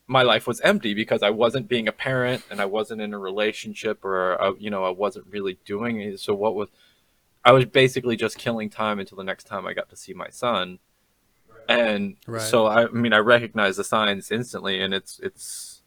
my 0.08 0.22
life 0.22 0.46
was 0.46 0.60
empty 0.62 0.94
because 0.94 1.22
I 1.22 1.30
wasn't 1.30 1.68
being 1.68 1.86
a 1.86 1.92
parent 1.92 2.42
and 2.50 2.60
I 2.60 2.64
wasn't 2.64 3.02
in 3.02 3.12
a 3.12 3.18
relationship 3.18 4.04
or, 4.04 4.40
uh, 4.42 4.52
you 4.58 4.70
know, 4.70 4.82
I 4.82 4.90
wasn't 4.90 5.26
really 5.30 5.58
doing 5.66 6.00
it. 6.00 6.18
So, 6.18 6.34
what 6.34 6.54
was, 6.54 6.68
I 7.44 7.52
was 7.52 7.66
basically 7.66 8.16
just 8.16 8.38
killing 8.38 8.70
time 8.70 8.98
until 8.98 9.18
the 9.18 9.24
next 9.24 9.44
time 9.44 9.66
I 9.66 9.74
got 9.74 9.90
to 9.90 9.96
see 9.96 10.14
my 10.14 10.30
son. 10.30 10.78
And 11.68 12.16
right 12.26 12.40
so, 12.40 12.66
I, 12.66 12.86
I 12.86 12.88
mean, 12.88 13.12
I 13.12 13.18
recognize 13.18 13.76
the 13.76 13.84
signs 13.84 14.30
instantly 14.30 14.80
and 14.80 14.94
it's, 14.94 15.20
it's, 15.20 15.82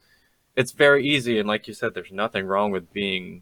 it's 0.55 0.71
very 0.71 1.03
easy. 1.03 1.39
And 1.39 1.47
like 1.47 1.67
you 1.67 1.73
said, 1.73 1.95
there's 1.95 2.11
nothing 2.11 2.45
wrong 2.45 2.69
with 2.69 2.93
being 2.93 3.41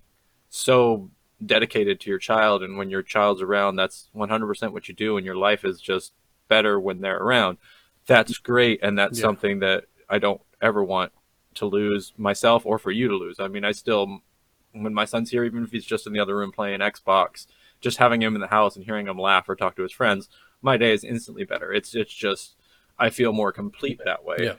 so 0.50 1.10
dedicated 1.46 2.00
to 2.00 2.10
your 2.10 2.20
child. 2.20 2.64
And 2.64 2.78
when 2.78 2.90
your 2.90 3.04
child's 3.04 3.42
around, 3.42 3.76
that's 3.76 4.08
100% 4.16 4.72
what 4.72 4.88
you 4.88 4.94
do. 4.94 5.18
And 5.18 5.26
your 5.26 5.36
life 5.36 5.66
is 5.66 5.82
just 5.82 6.14
better 6.48 6.80
when 6.80 7.02
they're 7.02 7.18
around. 7.18 7.58
That's 8.06 8.38
great. 8.38 8.80
And 8.82 8.98
that's 8.98 9.18
yeah 9.18 9.24
something 9.24 9.60
that 9.60 9.86
I 10.10 10.20
don't 10.20 10.42
ever 10.62 10.84
want 10.84 11.12
to 11.56 11.66
lose 11.66 12.14
myself 12.18 12.66
or 12.66 12.80
for 12.80 12.92
you 12.92 13.08
to 13.08 13.16
lose. 13.16 13.40
I 13.40 13.48
mean, 13.48 13.64
I 13.64 13.72
still, 13.72 14.22
when 14.72 14.94
my 14.94 15.06
son's 15.06 15.32
here, 15.32 15.44
even 15.44 15.64
if 15.64 15.72
he's 15.72 15.86
just 15.86 16.08
in 16.08 16.14
the 16.14 16.20
other 16.20 16.38
room 16.38 16.52
playing 16.52 16.80
Xbox, 16.80 17.48
just 17.82 17.98
having 17.98 18.22
him 18.22 18.36
in 18.36 18.42
the 18.42 18.48
house 18.48 18.76
and 18.76 18.86
hearing 18.86 19.08
him 19.08 19.18
laugh 19.18 19.48
or 19.48 19.56
talk 19.56 19.76
to 19.76 19.84
his 19.84 19.92
friends, 19.92 20.30
my 20.62 20.78
day 20.78 20.92
is 20.92 21.04
instantly 21.04 21.44
better. 21.46 21.74
It's, 21.74 21.96
it's 21.96 22.14
just, 22.14 22.56
I 22.98 23.10
feel 23.10 23.32
more 23.32 23.52
complete 23.52 24.02
that 24.06 24.24
way. 24.26 24.38
yeah 24.40 24.54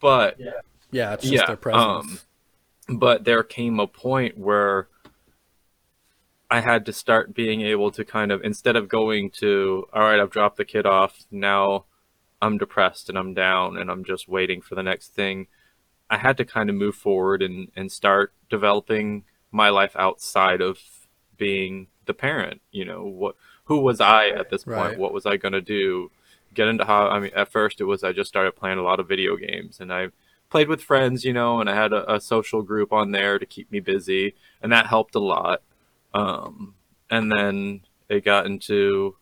But 0.00 0.38
yeah 0.38 0.52
yeah 0.90 1.14
it's 1.14 1.24
just 1.24 1.34
yeah, 1.34 1.46
their 1.46 1.74
um, 1.74 2.02
presence 2.02 2.24
but 2.88 3.24
there 3.24 3.42
came 3.42 3.80
a 3.80 3.86
point 3.86 4.38
where 4.38 4.88
I 6.50 6.60
had 6.60 6.86
to 6.86 6.92
start 6.92 7.34
being 7.34 7.62
able 7.62 7.90
to 7.92 8.04
kind 8.04 8.30
of 8.30 8.42
instead 8.44 8.76
of 8.76 8.88
going 8.88 9.30
to 9.30 9.88
all 9.92 10.02
right, 10.02 10.20
I've 10.20 10.30
dropped 10.30 10.56
the 10.56 10.64
kid 10.64 10.86
off, 10.86 11.24
now 11.30 11.84
I'm 12.44 12.58
depressed 12.58 13.08
and 13.08 13.16
I'm 13.16 13.32
down 13.32 13.78
and 13.78 13.90
I'm 13.90 14.04
just 14.04 14.28
waiting 14.28 14.60
for 14.60 14.74
the 14.74 14.82
next 14.82 15.14
thing. 15.14 15.46
I 16.10 16.18
had 16.18 16.36
to 16.36 16.44
kind 16.44 16.68
of 16.68 16.76
move 16.76 16.94
forward 16.94 17.42
and 17.42 17.72
and 17.74 17.90
start 17.90 18.32
developing 18.50 19.24
my 19.50 19.70
life 19.70 19.96
outside 19.96 20.60
of 20.60 20.78
being 21.38 21.88
the 22.04 22.14
parent, 22.14 22.60
you 22.70 22.84
know, 22.84 23.04
what 23.04 23.36
who 23.64 23.78
was 23.78 24.00
I 24.00 24.28
at 24.28 24.50
this 24.50 24.64
point? 24.64 24.76
right 24.76 24.98
What 24.98 25.14
was 25.14 25.24
I 25.24 25.38
going 25.38 25.52
to 25.52 25.62
do? 25.62 26.10
Get 26.52 26.68
into 26.68 26.84
how 26.84 27.08
I 27.08 27.18
mean 27.18 27.32
at 27.34 27.50
first 27.50 27.80
it 27.80 27.84
was 27.84 28.04
I 28.04 28.12
just 28.12 28.28
started 28.28 28.54
playing 28.54 28.78
a 28.78 28.82
lot 28.82 29.00
of 29.00 29.08
video 29.08 29.36
games 29.36 29.80
and 29.80 29.92
I 29.92 30.08
played 30.50 30.68
with 30.68 30.82
friends, 30.82 31.24
you 31.24 31.32
know, 31.32 31.60
and 31.60 31.70
I 31.70 31.74
had 31.74 31.92
a, 31.94 32.14
a 32.14 32.20
social 32.20 32.62
group 32.62 32.92
on 32.92 33.10
there 33.12 33.38
to 33.38 33.46
keep 33.46 33.72
me 33.72 33.80
busy 33.80 34.34
and 34.62 34.70
that 34.70 34.86
helped 34.86 35.14
a 35.14 35.18
lot 35.18 35.62
um, 36.12 36.74
and 37.08 37.32
then 37.32 37.80
it 38.10 38.22
got 38.22 38.44
into 38.44 39.16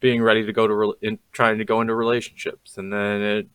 being 0.00 0.22
ready 0.22 0.44
to 0.44 0.52
go 0.52 0.66
to 0.66 0.74
re- 0.74 0.92
in 1.02 1.18
trying 1.32 1.58
to 1.58 1.64
go 1.64 1.80
into 1.80 1.94
relationships, 1.94 2.76
and 2.76 2.92
then 2.92 3.22
it 3.22 3.48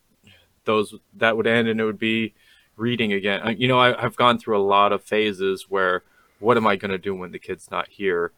those 0.64 0.94
that 1.14 1.36
would 1.36 1.46
end, 1.46 1.68
and 1.68 1.80
it 1.80 1.84
would 1.84 1.98
be 1.98 2.34
reading 2.76 3.12
again. 3.12 3.56
You 3.58 3.68
know, 3.68 3.78
I, 3.78 4.04
I've 4.04 4.16
gone 4.16 4.38
through 4.38 4.58
a 4.58 4.62
lot 4.62 4.92
of 4.92 5.02
phases 5.02 5.66
where 5.68 6.02
what 6.38 6.56
am 6.56 6.66
I 6.66 6.76
going 6.76 6.90
to 6.90 6.98
do 6.98 7.14
when 7.14 7.32
the 7.32 7.38
kid's 7.38 7.70
not 7.70 7.88
here? 7.88 8.32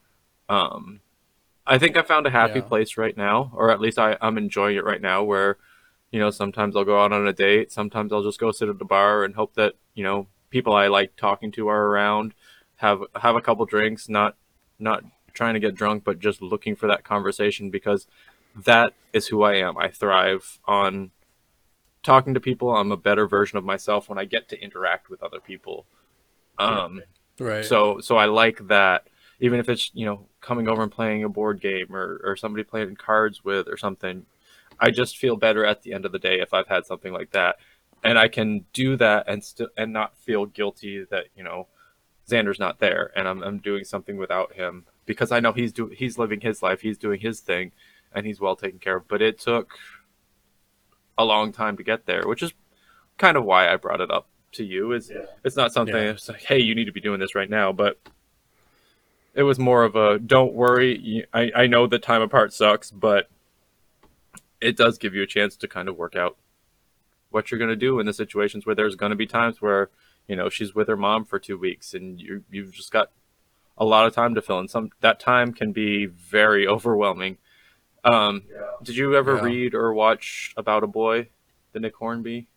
Um, 0.48 1.00
I 1.66 1.78
think 1.78 1.96
I 1.96 2.02
found 2.02 2.26
a 2.26 2.30
happy 2.30 2.60
yeah 2.60 2.64
place 2.64 2.96
right 2.96 3.16
now, 3.16 3.52
or 3.54 3.70
at 3.70 3.80
least 3.80 3.98
I, 3.98 4.16
I'm 4.20 4.38
enjoying 4.38 4.76
it 4.76 4.84
right 4.84 5.02
now. 5.02 5.22
Where 5.22 5.58
you 6.10 6.18
know 6.18 6.30
sometimes 6.30 6.76
I'll 6.76 6.84
go 6.84 7.02
out 7.02 7.12
on 7.12 7.26
a 7.26 7.32
date, 7.32 7.72
sometimes 7.72 8.12
I'll 8.12 8.22
just 8.22 8.40
go 8.40 8.52
sit 8.52 8.68
at 8.68 8.78
the 8.78 8.84
bar 8.84 9.24
and 9.24 9.34
hope 9.34 9.54
that 9.54 9.74
you 9.94 10.04
know 10.04 10.28
people 10.50 10.74
I 10.74 10.86
like 10.86 11.16
talking 11.16 11.52
to 11.52 11.68
are 11.68 11.86
around 11.86 12.34
have 12.76 13.02
have 13.20 13.36
a 13.36 13.40
couple 13.40 13.66
drinks, 13.66 14.08
not 14.08 14.36
not 14.78 15.04
trying 15.32 15.54
to 15.54 15.60
get 15.60 15.74
drunk, 15.74 16.04
but 16.04 16.18
just 16.18 16.42
looking 16.42 16.74
for 16.74 16.86
that 16.86 17.04
conversation 17.04 17.70
because 17.70 18.06
that 18.64 18.92
is 19.12 19.28
who 19.28 19.42
I 19.42 19.56
am. 19.56 19.76
I 19.78 19.88
thrive 19.88 20.58
on 20.66 21.10
talking 22.02 22.34
to 22.34 22.40
people. 22.40 22.74
I'm 22.74 22.92
a 22.92 22.96
better 22.96 23.26
version 23.26 23.58
of 23.58 23.64
myself 23.64 24.08
when 24.08 24.18
I 24.18 24.24
get 24.24 24.48
to 24.48 24.60
interact 24.60 25.10
with 25.10 25.22
other 25.22 25.40
people. 25.40 25.86
Um, 26.58 27.02
right 27.38 27.64
so 27.64 28.00
so 28.00 28.16
I 28.16 28.26
like 28.26 28.66
that. 28.68 29.06
Even 29.40 29.60
if 29.60 29.68
it's 29.68 29.90
you 29.94 30.06
know 30.06 30.26
coming 30.40 30.68
over 30.68 30.82
and 30.82 30.90
playing 30.90 31.22
a 31.24 31.28
board 31.28 31.60
game 31.60 31.94
or 31.94 32.20
or 32.24 32.36
somebody 32.36 32.64
playing 32.64 32.96
cards 32.96 33.44
with 33.44 33.68
or 33.68 33.76
something, 33.76 34.26
I 34.80 34.90
just 34.90 35.16
feel 35.16 35.36
better 35.36 35.64
at 35.64 35.82
the 35.82 35.92
end 35.92 36.04
of 36.04 36.12
the 36.12 36.18
day 36.18 36.40
if 36.40 36.52
I've 36.52 36.66
had 36.66 36.86
something 36.86 37.12
like 37.12 37.30
that, 37.32 37.56
and 38.02 38.18
I 38.18 38.28
can 38.28 38.64
do 38.72 38.96
that 38.96 39.28
and 39.28 39.44
still 39.44 39.68
and 39.76 39.92
not 39.92 40.16
feel 40.16 40.46
guilty 40.46 41.04
that 41.10 41.26
you 41.36 41.44
know 41.44 41.68
Xander's 42.28 42.58
not 42.58 42.80
there 42.80 43.12
and 43.14 43.28
I'm 43.28 43.42
I'm 43.42 43.58
doing 43.58 43.84
something 43.84 44.16
without 44.16 44.54
him 44.54 44.86
because 45.08 45.32
I 45.32 45.40
know 45.40 45.52
he's 45.52 45.72
do 45.72 45.88
he's 45.88 46.18
living 46.18 46.40
his 46.40 46.62
life, 46.62 46.82
he's 46.82 46.98
doing 46.98 47.18
his 47.18 47.40
thing, 47.40 47.72
and 48.14 48.24
he's 48.24 48.38
well 48.38 48.54
taken 48.54 48.78
care 48.78 48.98
of. 48.98 49.08
But 49.08 49.22
it 49.22 49.40
took 49.40 49.76
a 51.16 51.24
long 51.24 51.50
time 51.50 51.76
to 51.78 51.82
get 51.82 52.06
there, 52.06 52.28
which 52.28 52.44
is 52.44 52.52
kind 53.16 53.36
of 53.36 53.44
why 53.44 53.72
I 53.72 53.76
brought 53.76 54.00
it 54.00 54.12
up 54.12 54.28
to 54.52 54.64
you. 54.64 54.92
Is 54.92 55.10
it's 55.42 55.56
not 55.56 55.72
something 55.72 55.96
yeah 55.96 56.10
it's 56.10 56.28
like, 56.28 56.44
hey, 56.44 56.60
you 56.60 56.76
need 56.76 56.84
to 56.84 56.92
be 56.92 57.00
doing 57.00 57.18
this 57.18 57.34
right 57.34 57.50
now, 57.50 57.72
but 57.72 57.98
it 59.34 59.42
was 59.42 59.58
more 59.58 59.82
of 59.82 59.96
a 59.96 60.20
don't 60.20 60.52
worry. 60.52 61.26
I 61.32 61.50
I 61.56 61.66
know 61.66 61.88
the 61.88 61.98
time 61.98 62.22
apart 62.22 62.52
sucks, 62.52 62.90
but 62.90 63.30
it 64.60 64.76
does 64.76 64.98
give 64.98 65.14
you 65.14 65.22
a 65.22 65.26
chance 65.26 65.56
to 65.56 65.66
kind 65.66 65.88
of 65.88 65.96
work 65.96 66.14
out 66.14 66.36
what 67.30 67.50
you're 67.50 67.58
going 67.58 67.70
to 67.70 67.76
do 67.76 67.98
in 67.98 68.06
the 68.06 68.12
situations 68.12 68.66
where 68.66 68.74
there's 68.74 68.96
going 68.96 69.10
to 69.10 69.16
be 69.16 69.26
times 69.26 69.62
where 69.62 69.90
you 70.26 70.36
know 70.36 70.50
she's 70.50 70.74
with 70.74 70.88
her 70.88 70.96
mom 70.96 71.24
for 71.24 71.38
two 71.38 71.56
weeks 71.56 71.94
and 71.94 72.20
you 72.20 72.44
you've 72.50 72.72
just 72.72 72.92
got 72.92 73.10
a 73.78 73.84
lot 73.84 74.06
of 74.06 74.14
time 74.14 74.34
to 74.34 74.42
fill 74.42 74.58
and 74.58 74.68
some 74.68 74.90
that 75.00 75.20
time 75.20 75.52
can 75.52 75.72
be 75.72 76.06
very 76.06 76.66
overwhelming. 76.74 77.38
Um 78.04 78.42
did 78.82 78.96
you 78.96 79.16
ever 79.16 79.36
yeah. 79.36 79.42
read 79.42 79.74
or 79.74 79.92
watch 79.94 80.52
about 80.56 80.84
a 80.84 80.86
boy 80.86 81.28
the 81.72 81.80
nick 81.80 81.96
hornby? 81.96 82.48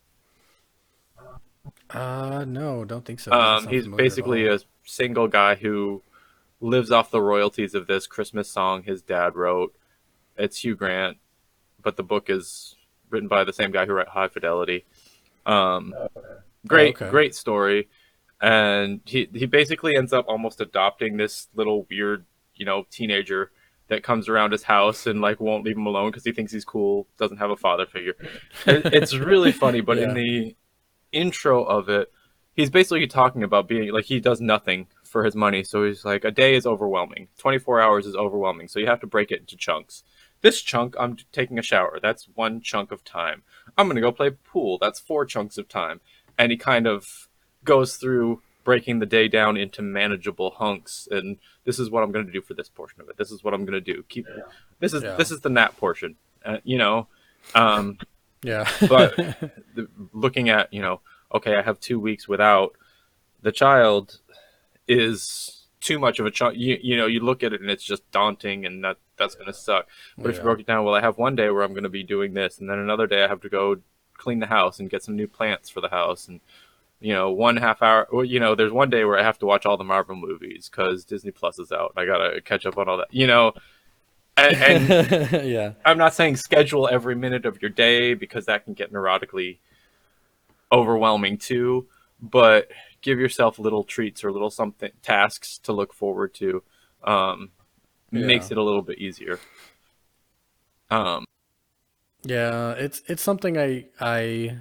Uh 1.89 2.45
no 2.47 2.85
don't 2.85 3.05
think 3.05 3.19
so. 3.19 3.31
Um 3.31 3.67
he's 3.67 3.87
basically 3.87 4.47
a 4.47 4.59
single 4.83 5.27
guy 5.27 5.55
who 5.55 6.03
lives 6.59 6.91
off 6.91 7.11
the 7.11 7.21
royalties 7.21 7.73
of 7.73 7.87
this 7.87 8.05
christmas 8.07 8.49
song 8.49 8.83
his 8.83 9.01
dad 9.01 9.35
wrote. 9.35 9.75
It's 10.37 10.63
hugh 10.63 10.75
grant 10.75 11.17
but 11.81 11.97
the 11.97 12.03
book 12.03 12.29
is 12.29 12.75
written 13.09 13.27
by 13.27 13.43
the 13.43 13.53
same 13.53 13.71
guy 13.71 13.85
who 13.85 13.93
wrote 13.93 14.07
high 14.07 14.27
fidelity. 14.27 14.85
Um 15.45 15.93
oh 15.97 16.07
great 16.67 16.95
okay 16.95 17.09
great 17.09 17.33
story 17.33 17.89
and 18.41 19.01
he 19.05 19.29
he 19.33 19.45
basically 19.45 19.95
ends 19.95 20.13
up 20.13 20.25
almost 20.27 20.61
adopting 20.61 21.17
this 21.17 21.47
little 21.53 21.85
weird 21.89 22.25
you 22.55 22.65
know 22.65 22.85
teenager 22.89 23.51
that 23.87 24.03
comes 24.03 24.29
around 24.29 24.51
his 24.51 24.63
house 24.63 25.05
and 25.05 25.21
like 25.21 25.39
won't 25.39 25.65
leave 25.65 25.77
him 25.77 25.85
alone 25.85 26.09
because 26.09 26.23
he 26.23 26.31
thinks 26.31 26.51
he's 26.51 26.65
cool 26.65 27.07
doesn't 27.17 27.37
have 27.37 27.49
a 27.49 27.57
father 27.57 27.85
figure 27.85 28.15
it, 28.65 28.85
it's 28.93 29.15
really 29.15 29.51
funny 29.63 29.81
but 29.81 29.97
in 29.97 30.13
the 30.13 30.55
intro 31.11 31.63
of 31.63 31.89
it 31.89 32.11
he's 32.53 32.69
basically 32.69 33.05
talking 33.07 33.43
about 33.43 33.67
being 33.67 33.91
like 33.91 34.05
he 34.05 34.19
does 34.19 34.41
nothing 34.41 34.87
for 35.11 35.23
his 35.25 35.35
money. 35.35 35.63
So 35.63 35.85
he's 35.85 36.05
like, 36.05 36.23
a 36.23 36.31
day 36.31 36.55
is 36.55 36.65
overwhelming. 36.65 37.27
24 37.37 37.81
hours 37.81 38.07
is 38.07 38.15
overwhelming. 38.15 38.67
So 38.67 38.79
you 38.79 38.87
have 38.87 39.01
to 39.01 39.07
break 39.07 39.31
it 39.31 39.41
into 39.41 39.57
chunks. 39.57 40.03
This 40.41 40.61
chunk, 40.61 40.95
I'm 40.99 41.17
taking 41.31 41.59
a 41.59 41.61
shower. 41.61 41.99
That's 42.01 42.27
one 42.33 42.61
chunk 42.61 42.91
of 42.91 43.03
time. 43.03 43.43
I'm 43.77 43.87
going 43.87 43.95
to 43.95 44.01
go 44.01 44.11
play 44.11 44.31
pool. 44.31 44.79
That's 44.79 44.99
four 44.99 45.25
chunks 45.25 45.57
of 45.57 45.67
time. 45.67 46.01
And 46.37 46.51
he 46.51 46.57
kind 46.57 46.87
of 46.87 47.27
goes 47.63 47.97
through 47.97 48.41
breaking 48.63 48.99
the 48.99 49.05
day 49.05 49.27
down 49.27 49.57
into 49.57 49.81
manageable 49.81 50.51
hunks 50.51 51.07
and 51.11 51.37
this 51.65 51.79
is 51.79 51.89
what 51.89 52.03
i'm 52.03 52.11
going 52.11 52.25
to 52.25 52.31
do 52.31 52.41
for 52.41 52.53
this 52.53 52.69
portion 52.69 53.01
of 53.01 53.09
it. 53.09 53.17
This 53.17 53.31
is 53.31 53.43
what 53.43 53.53
i'm 53.53 53.65
going 53.65 53.83
to 53.83 53.93
do. 53.93 54.03
Keep 54.09 54.27
yeah. 54.29 54.43
this 54.79 54.93
is 54.93 55.03
yeah. 55.03 55.15
this 55.15 55.31
is 55.31 55.41
the 55.41 55.49
nap 55.49 55.77
portion 55.77 56.15
uh, 56.45 56.57
you 56.63 56.77
know? 56.77 57.07
Um 57.55 57.97
yeah. 58.43 58.69
but 58.87 59.15
the, 59.75 59.87
looking 60.13 60.49
at 60.49 60.71
you 60.73 60.81
know 60.81 61.01
okay 61.33 61.55
i 61.55 61.61
have 61.61 61.79
two 61.79 61.99
weeks 61.99 62.27
without 62.27 62.75
the 63.41 63.51
child 63.51 64.19
is 64.87 65.67
too 65.79 65.97
much 65.97 66.19
of 66.19 66.25
a 66.27 66.31
chunk. 66.31 66.57
You, 66.57 66.77
you 66.81 66.95
know 66.95 67.07
you 67.07 67.19
look 67.19 67.43
at 67.43 67.53
it 67.53 67.61
and 67.61 67.69
it's 67.69 67.83
just 67.83 68.09
daunting 68.11 68.65
and 68.65 68.83
that 68.83 68.97
that's 69.17 69.35
going 69.35 69.47
to 69.47 69.53
suck. 69.53 69.87
But 70.17 70.25
yeah. 70.25 70.29
if 70.29 70.35
you 70.37 70.43
broke 70.43 70.59
it 70.59 70.67
down 70.67 70.85
well 70.85 70.95
i 70.95 71.01
have 71.01 71.17
one 71.17 71.35
day 71.35 71.49
where 71.49 71.63
i'm 71.63 71.73
going 71.73 71.83
to 71.83 71.89
be 71.89 72.03
doing 72.03 72.33
this 72.33 72.59
and 72.59 72.69
then 72.69 72.77
another 72.77 73.07
day 73.07 73.23
i 73.23 73.27
have 73.27 73.41
to 73.41 73.49
go 73.49 73.77
clean 74.13 74.39
the 74.39 74.45
house 74.45 74.79
and 74.79 74.89
get 74.89 75.03
some 75.03 75.15
new 75.15 75.27
plants 75.27 75.69
for 75.69 75.81
the 75.81 75.89
house 75.89 76.27
and 76.27 76.39
you 77.01 77.13
know, 77.13 77.31
one 77.31 77.57
half 77.57 77.81
hour. 77.81 78.07
You 78.23 78.39
know, 78.39 78.55
there's 78.55 78.71
one 78.71 78.89
day 78.89 79.03
where 79.03 79.19
I 79.19 79.23
have 79.23 79.39
to 79.39 79.45
watch 79.45 79.65
all 79.65 79.75
the 79.75 79.83
Marvel 79.83 80.15
movies 80.15 80.69
because 80.69 81.03
Disney 81.03 81.31
Plus 81.31 81.59
is 81.59 81.71
out. 81.71 81.93
I 81.97 82.05
gotta 82.05 82.41
catch 82.41 82.65
up 82.65 82.77
on 82.77 82.87
all 82.87 82.97
that. 82.97 83.07
You 83.11 83.27
know, 83.27 83.53
and, 84.37 84.55
and 84.55 85.31
yeah, 85.49 85.73
I'm 85.83 85.97
not 85.97 86.13
saying 86.13 86.37
schedule 86.37 86.87
every 86.87 87.15
minute 87.15 87.45
of 87.45 87.61
your 87.61 87.71
day 87.71 88.13
because 88.13 88.45
that 88.45 88.65
can 88.65 88.73
get 88.73 88.93
neurotically 88.93 89.57
overwhelming 90.71 91.37
too. 91.37 91.87
But 92.21 92.69
give 93.01 93.19
yourself 93.19 93.57
little 93.57 93.83
treats 93.83 94.23
or 94.23 94.31
little 94.31 94.51
something 94.51 94.91
tasks 95.01 95.57
to 95.63 95.73
look 95.73 95.93
forward 95.93 96.35
to. 96.35 96.63
Um, 97.03 97.49
yeah. 98.11 98.25
Makes 98.25 98.51
it 98.51 98.57
a 98.57 98.63
little 98.63 98.83
bit 98.83 98.99
easier. 98.99 99.39
Um, 100.91 101.25
yeah, 102.23 102.71
it's 102.73 103.01
it's 103.07 103.23
something 103.23 103.57
I 103.57 103.85
I 103.99 104.57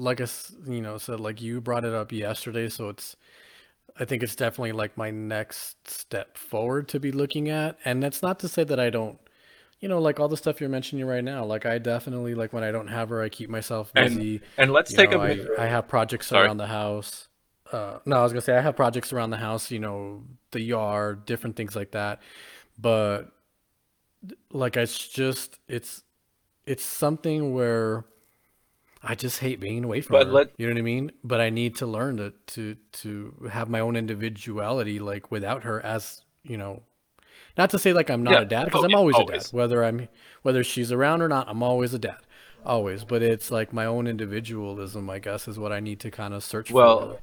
like 0.00 0.20
I 0.20 0.26
you 0.66 0.80
know 0.80 0.98
said 0.98 1.20
like 1.20 1.40
you 1.40 1.60
brought 1.60 1.84
it 1.84 1.94
up 1.94 2.12
yesterday, 2.12 2.68
so 2.68 2.88
it's 2.88 3.16
I 3.98 4.04
think 4.04 4.22
it's 4.22 4.36
definitely 4.36 4.72
like 4.72 4.96
my 4.96 5.10
next 5.10 5.90
step 5.90 6.36
forward 6.36 6.88
to 6.88 7.00
be 7.00 7.12
looking 7.12 7.48
at, 7.48 7.78
and 7.84 8.02
that's 8.02 8.22
not 8.22 8.38
to 8.40 8.48
say 8.48 8.64
that 8.64 8.78
I 8.78 8.90
don't. 8.90 9.18
You 9.80 9.88
know, 9.88 10.00
like 10.00 10.18
all 10.18 10.28
the 10.28 10.36
stuff 10.36 10.60
you're 10.60 10.68
mentioning 10.70 11.04
right 11.04 11.22
now, 11.22 11.44
like 11.44 11.64
I 11.64 11.78
definitely 11.78 12.34
like 12.34 12.52
when 12.52 12.64
I 12.64 12.72
don't 12.72 12.88
have 12.88 13.10
her, 13.10 13.22
I 13.22 13.28
keep 13.28 13.48
myself 13.48 13.92
busy. 13.92 14.36
And, 14.36 14.64
and 14.64 14.72
let's 14.72 14.92
take 14.92 15.12
know, 15.12 15.20
a 15.20 15.56
I, 15.58 15.64
I 15.64 15.66
have 15.66 15.86
projects 15.86 16.28
Sorry. 16.28 16.46
around 16.46 16.56
the 16.56 16.66
house. 16.66 17.28
Uh, 17.70 17.98
no, 18.04 18.18
I 18.18 18.22
was 18.22 18.32
gonna 18.32 18.42
say 18.42 18.56
I 18.56 18.60
have 18.60 18.74
projects 18.76 19.12
around 19.12 19.30
the 19.30 19.36
house. 19.36 19.70
You 19.70 19.78
know, 19.78 20.24
the 20.50 20.60
yard, 20.60 21.26
different 21.26 21.54
things 21.56 21.76
like 21.76 21.92
that. 21.92 22.20
But 22.78 23.30
like 24.52 24.76
it's 24.76 25.08
just 25.08 25.58
it's 25.68 26.02
it's 26.66 26.84
something 26.84 27.54
where 27.54 28.04
I 29.02 29.14
just 29.14 29.38
hate 29.38 29.60
being 29.60 29.84
away 29.84 30.00
from 30.00 30.14
but 30.14 30.26
her. 30.26 30.32
Let, 30.32 30.50
you 30.56 30.66
know 30.66 30.72
what 30.72 30.78
I 30.78 30.82
mean? 30.82 31.12
But 31.22 31.40
I 31.40 31.50
need 31.50 31.76
to 31.76 31.86
learn 31.86 32.16
to 32.16 32.32
to 32.48 32.76
to 32.92 33.48
have 33.52 33.68
my 33.68 33.80
own 33.80 33.96
individuality, 33.96 34.98
like 34.98 35.30
without 35.30 35.64
her, 35.64 35.84
as 35.84 36.22
you 36.42 36.56
know. 36.56 36.82
Not 37.56 37.70
to 37.70 37.78
say 37.78 37.92
like 37.92 38.10
I'm 38.10 38.22
not 38.22 38.34
yeah. 38.34 38.40
a 38.40 38.44
dad, 38.44 38.64
because 38.66 38.82
oh, 38.82 38.86
I'm 38.86 38.94
always, 38.94 39.16
always, 39.16 39.30
a 39.30 39.44
dad. 39.44 39.52
Whether 39.52 39.84
I'm 39.84 40.08
whether 40.42 40.64
she's 40.64 40.92
around 40.92 41.22
or 41.22 41.28
not, 41.28 41.48
I'm 41.48 41.62
always 41.62 41.94
a 41.94 41.98
dad, 41.98 42.18
always. 42.64 43.04
But 43.04 43.22
it's 43.22 43.50
like 43.50 43.72
my 43.72 43.84
own 43.84 44.06
individualism, 44.06 45.10
I 45.10 45.18
guess, 45.18 45.48
is 45.48 45.58
what 45.58 45.72
I 45.72 45.80
need 45.80 46.00
to 46.00 46.10
kind 46.10 46.34
of 46.34 46.42
search 46.42 46.70
well, 46.70 47.18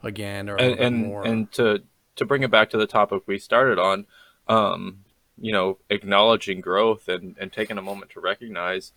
for 0.00 0.06
again, 0.06 0.48
or 0.48 0.56
and 0.56 0.78
and, 0.78 0.96
more. 1.06 1.26
and 1.26 1.50
to 1.52 1.82
to 2.16 2.24
bring 2.24 2.42
it 2.42 2.50
back 2.50 2.70
to 2.70 2.78
the 2.78 2.86
topic 2.86 3.22
we 3.26 3.38
started 3.38 3.78
on, 3.78 4.06
um, 4.48 5.04
you 5.38 5.52
know, 5.52 5.78
acknowledging 5.88 6.60
growth 6.60 7.08
and 7.08 7.36
and 7.38 7.52
taking 7.52 7.78
a 7.78 7.82
moment 7.82 8.10
to 8.12 8.20
recognize, 8.20 8.92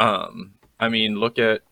um, 0.00 0.54
I 0.80 0.88
mean, 0.88 1.16
look 1.16 1.38
at 1.38 1.62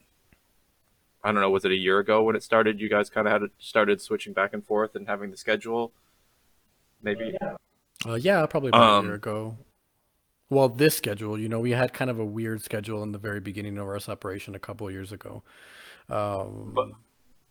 I 1.27 1.33
don't 1.33 1.41
know, 1.41 1.51
was 1.51 1.65
it 1.65 1.73
a 1.73 1.77
year 1.77 1.99
ago 1.99 2.23
when 2.23 2.37
it 2.37 2.45
started? 2.45 2.81
You 2.81 2.89
guys 2.89 3.11
kind 3.11 3.27
of 3.27 3.33
had 3.33 3.51
started 3.59 4.01
switching 4.01 4.33
back 4.33 4.53
and 4.53 4.65
forth 4.65 4.95
and 4.95 5.09
having 5.09 5.33
the 5.33 5.37
schedule. 5.37 5.93
Maybe. 7.03 7.37
Uh, 8.07 8.15
yeah, 8.15 8.47
probably 8.47 8.69
about 8.69 8.99
um, 8.99 9.05
a 9.05 9.09
year 9.09 9.17
ago. 9.17 9.59
Well, 10.51 10.69
this 10.69 10.97
schedule, 10.97 11.37
you 11.37 11.49
know, 11.49 11.59
we 11.59 11.73
had 11.73 11.93
kind 11.93 12.13
of 12.13 12.21
a 12.21 12.25
weird 12.25 12.63
schedule 12.63 13.03
in 13.03 13.11
the 13.11 13.19
very 13.19 13.41
beginning 13.41 13.77
of 13.77 13.89
our 13.89 13.99
separation 13.99 14.55
a 14.55 14.61
couple 14.61 14.89
years 14.89 15.11
ago. 15.11 15.43
Um, 16.09 16.71
but, 16.73 16.91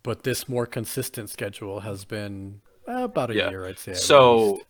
but, 0.02 0.22
this 0.22 0.48
more 0.48 0.64
consistent 0.64 1.28
schedule 1.28 1.80
has 1.80 2.06
been 2.06 2.62
uh, 2.88 3.04
about 3.04 3.30
a 3.30 3.34
yeah. 3.34 3.50
year, 3.50 3.66
I'd 3.66 3.78
say. 3.78 3.92
So, 3.92 4.62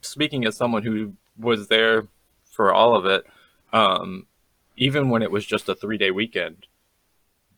speaking 0.00 0.44
as 0.44 0.56
someone 0.56 0.82
who 0.82 1.12
was 1.38 1.68
there 1.68 2.08
for 2.50 2.74
all 2.74 2.96
of 2.96 3.06
it, 3.06 3.24
um, 3.72 4.26
even 4.76 5.08
when 5.08 5.22
it 5.22 5.30
was 5.30 5.46
just 5.46 5.68
a 5.68 5.74
three 5.74 5.98
day 5.98 6.10
weekend, 6.10 6.66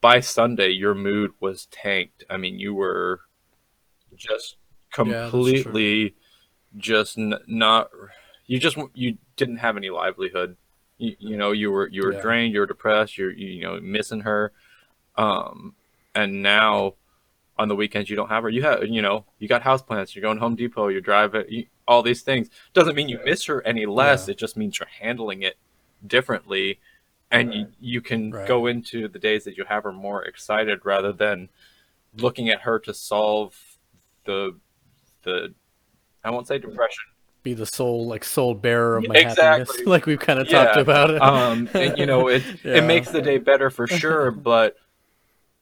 by 0.01 0.21
Sunday 0.21 0.71
your 0.71 0.95
mood 0.95 1.33
was 1.41 1.67
tanked. 1.67 2.25
I 2.29 2.37
mean, 2.37 2.59
you 2.59 2.75
were 2.75 3.21
just 4.17 4.57
completely 4.93 6.03
yeah, 6.03 6.11
just 6.77 7.19
n- 7.19 7.39
not. 7.47 7.91
You 8.47 8.59
just 8.59 8.77
you 8.95 9.19
didn't 9.37 9.59
have 9.59 9.77
any 9.77 9.91
livelihood. 9.91 10.57
You, 10.99 11.17
you 11.19 11.37
know, 11.37 11.53
you 11.53 11.71
were 11.71 11.89
you 11.89 12.03
were 12.03 12.13
yeah. 12.13 12.21
drained. 12.21 12.55
You 12.55 12.61
were 12.61 12.67
depressed. 12.67 13.19
You're 13.19 13.33
you 13.33 13.63
know 13.63 13.81
missing 13.81 14.21
her. 14.21 14.53
Um, 15.17 15.75
and 16.15 16.43
now 16.43 16.95
on 17.59 17.69
the 17.69 17.77
weekends 17.77 18.11
you 18.11 18.17
don't 18.17 18.29
have 18.29 18.43
her. 18.43 18.49
You 18.51 18.63
have 18.63 18.87
you 18.87 19.03
know 19.03 19.25
you 19.39 19.49
got 19.49 19.63
house 19.63 19.83
plants. 19.83 20.15
You're 20.15 20.23
going 20.23 20.39
Home 20.39 20.57
Depot. 20.57 20.89
You're 20.89 21.01
driving. 21.01 21.45
You, 21.49 21.67
all 21.89 22.03
these 22.03 22.23
things 22.23 22.51
doesn't 22.75 22.95
mean 22.95 23.09
you 23.09 23.21
miss 23.25 23.45
her 23.47 23.65
any 23.67 23.87
less. 23.87 24.27
Yeah. 24.29 24.33
It 24.33 24.39
just 24.39 24.57
means 24.57 24.79
you're 24.79 24.89
handling 25.01 25.43
it 25.43 25.57
differently 26.07 26.79
and 27.31 27.49
right. 27.49 27.57
you, 27.57 27.67
you 27.81 28.01
can 28.01 28.31
right. 28.31 28.47
go 28.47 28.67
into 28.67 29.09
the 29.09 29.19
days 29.19 29.45
that 29.45 29.57
you 29.57 29.65
have 29.69 29.85
her 29.85 29.93
more 29.93 30.25
excited 30.25 30.81
rather 30.85 31.13
than 31.13 31.49
looking 32.17 32.49
at 32.49 32.63
her 32.63 32.79
to 32.81 32.95
solve 32.95 33.57
the 34.25 34.57
the 35.23 35.55
I 36.25 36.31
won't 36.31 36.47
say 36.47 36.59
depression. 36.59 37.05
Be 37.43 37.55
the 37.55 37.67
soul 37.67 38.07
like 38.07 38.25
soul 38.25 38.55
bearer 38.55 38.97
of 38.97 39.09
my 39.09 39.15
exactly. 39.15 39.45
happiness, 39.45 39.81
like 39.87 40.07
we've 40.07 40.19
kind 40.19 40.41
of 40.41 40.49
yeah. 40.51 40.65
talked 40.65 40.77
about 40.79 41.11
it. 41.11 41.23
um, 41.23 41.69
and, 41.75 41.97
you 41.99 42.07
know, 42.07 42.29
it 42.29 42.43
yeah. 42.65 42.77
it 42.77 42.85
makes 42.85 43.11
the 43.11 43.23
day 43.23 43.39
better 43.39 43.71
for 43.71 43.87
sure, 43.87 44.31
but 44.31 44.77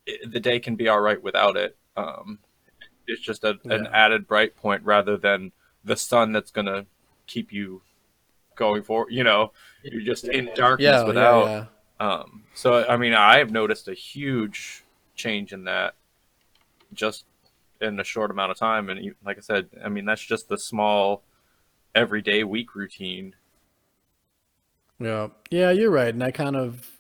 it, 0.07 0.33
the 0.33 0.41
day 0.41 0.59
can 0.61 0.77
be 0.77 0.89
all 0.89 1.01
right 1.01 1.23
without 1.23 1.57
it. 1.57 1.77
Um, 1.97 2.39
it's 3.07 3.21
just 3.21 3.45
a, 3.45 3.59
yeah. 3.65 3.75
an 3.75 3.87
added 3.89 4.27
bright 4.27 4.57
point 4.57 4.83
rather 4.85 5.17
than 5.17 5.53
the 5.85 5.97
sun 5.97 6.33
that's 6.33 6.51
gonna 6.51 6.87
keep 7.27 7.53
you 7.53 7.83
going 8.57 8.83
forward. 8.83 9.13
You 9.13 9.25
know, 9.25 9.53
you're 9.83 10.03
just 10.03 10.25
in 10.25 10.51
darkness 10.55 10.87
yeah, 10.87 11.05
without. 11.05 11.45
Yeah, 11.47 11.67
yeah. 12.01 12.07
Um, 12.07 12.45
so 12.55 12.85
I 12.87 12.97
mean, 12.97 13.15
I've 13.15 13.51
noticed 13.51 13.89
a 13.89 13.95
huge 13.95 14.85
change 15.15 15.53
in 15.53 15.65
that 15.65 15.95
just 16.93 17.25
in 17.81 17.99
a 18.01 18.05
short 18.05 18.31
amount 18.31 18.51
of 18.51 18.59
time, 18.59 18.89
and 18.89 19.15
like 19.25 19.39
I 19.39 19.41
said, 19.41 19.69
I 19.85 19.89
mean 19.89 20.05
that's 20.05 20.25
just 20.25 20.49
the 20.49 20.59
small 20.59 21.23
everyday 21.95 22.45
week 22.45 22.75
routine. 22.75 23.35
Yeah, 24.99 25.29
yeah, 25.51 25.71
you're 25.71 25.91
right, 25.91 26.13
and 26.13 26.23
I 26.23 26.31
kind 26.31 26.57
of 26.57 26.99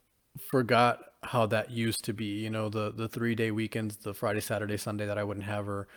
forgot 0.51 1.01
how 1.23 1.47
that 1.47 1.71
used 1.71 2.05
to 2.05 2.13
be. 2.13 2.41
You 2.41 2.51
know, 2.51 2.69
the 2.69 2.93
the 2.93 3.09
three 3.09 3.35
day 3.35 3.51
weekends, 3.51 3.97
the 3.97 4.15
Friday, 4.15 4.41
Saturday, 4.41 4.77
Sunday 4.77 5.07
that 5.07 5.19
I 5.19 5.25
wouldn't 5.25 5.47
have 5.47 5.67
her 5.67 5.89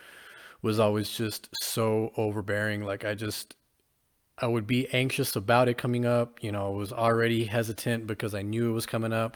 was 0.62 0.80
always 0.80 1.10
just 1.10 1.50
so 1.62 2.12
overbearing. 2.18 2.84
Like 2.84 3.06
I 3.06 3.14
just 3.14 3.56
I 4.40 4.48
would 4.48 4.68
be 4.68 4.88
anxious 4.94 5.36
about 5.36 5.68
it 5.68 5.78
coming 5.78 6.06
up. 6.06 6.44
You 6.44 6.52
know, 6.52 6.68
I 6.68 6.78
was 6.78 6.94
already 6.94 7.46
hesitant 7.46 8.08
because 8.08 8.36
I 8.36 8.42
knew 8.44 8.70
it 8.70 8.74
was 8.74 8.86
coming 8.86 9.14
up. 9.14 9.36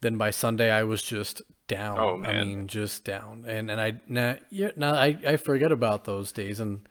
Then 0.00 0.16
by 0.16 0.30
Sunday, 0.30 0.70
I 0.70 0.84
was 0.84 1.02
just 1.02 1.42
down. 1.66 1.98
Oh 1.98 2.16
man, 2.16 2.36
I 2.36 2.44
mean, 2.44 2.66
just 2.66 3.04
down. 3.04 3.44
And 3.46 3.70
and 3.70 3.80
I 3.80 4.00
now 4.08 4.36
yeah 4.50 4.70
now 4.76 4.94
I 4.94 5.18
I 5.26 5.36
forget 5.36 5.72
about 5.72 6.04
those 6.04 6.32
days 6.32 6.60
and 6.60 6.88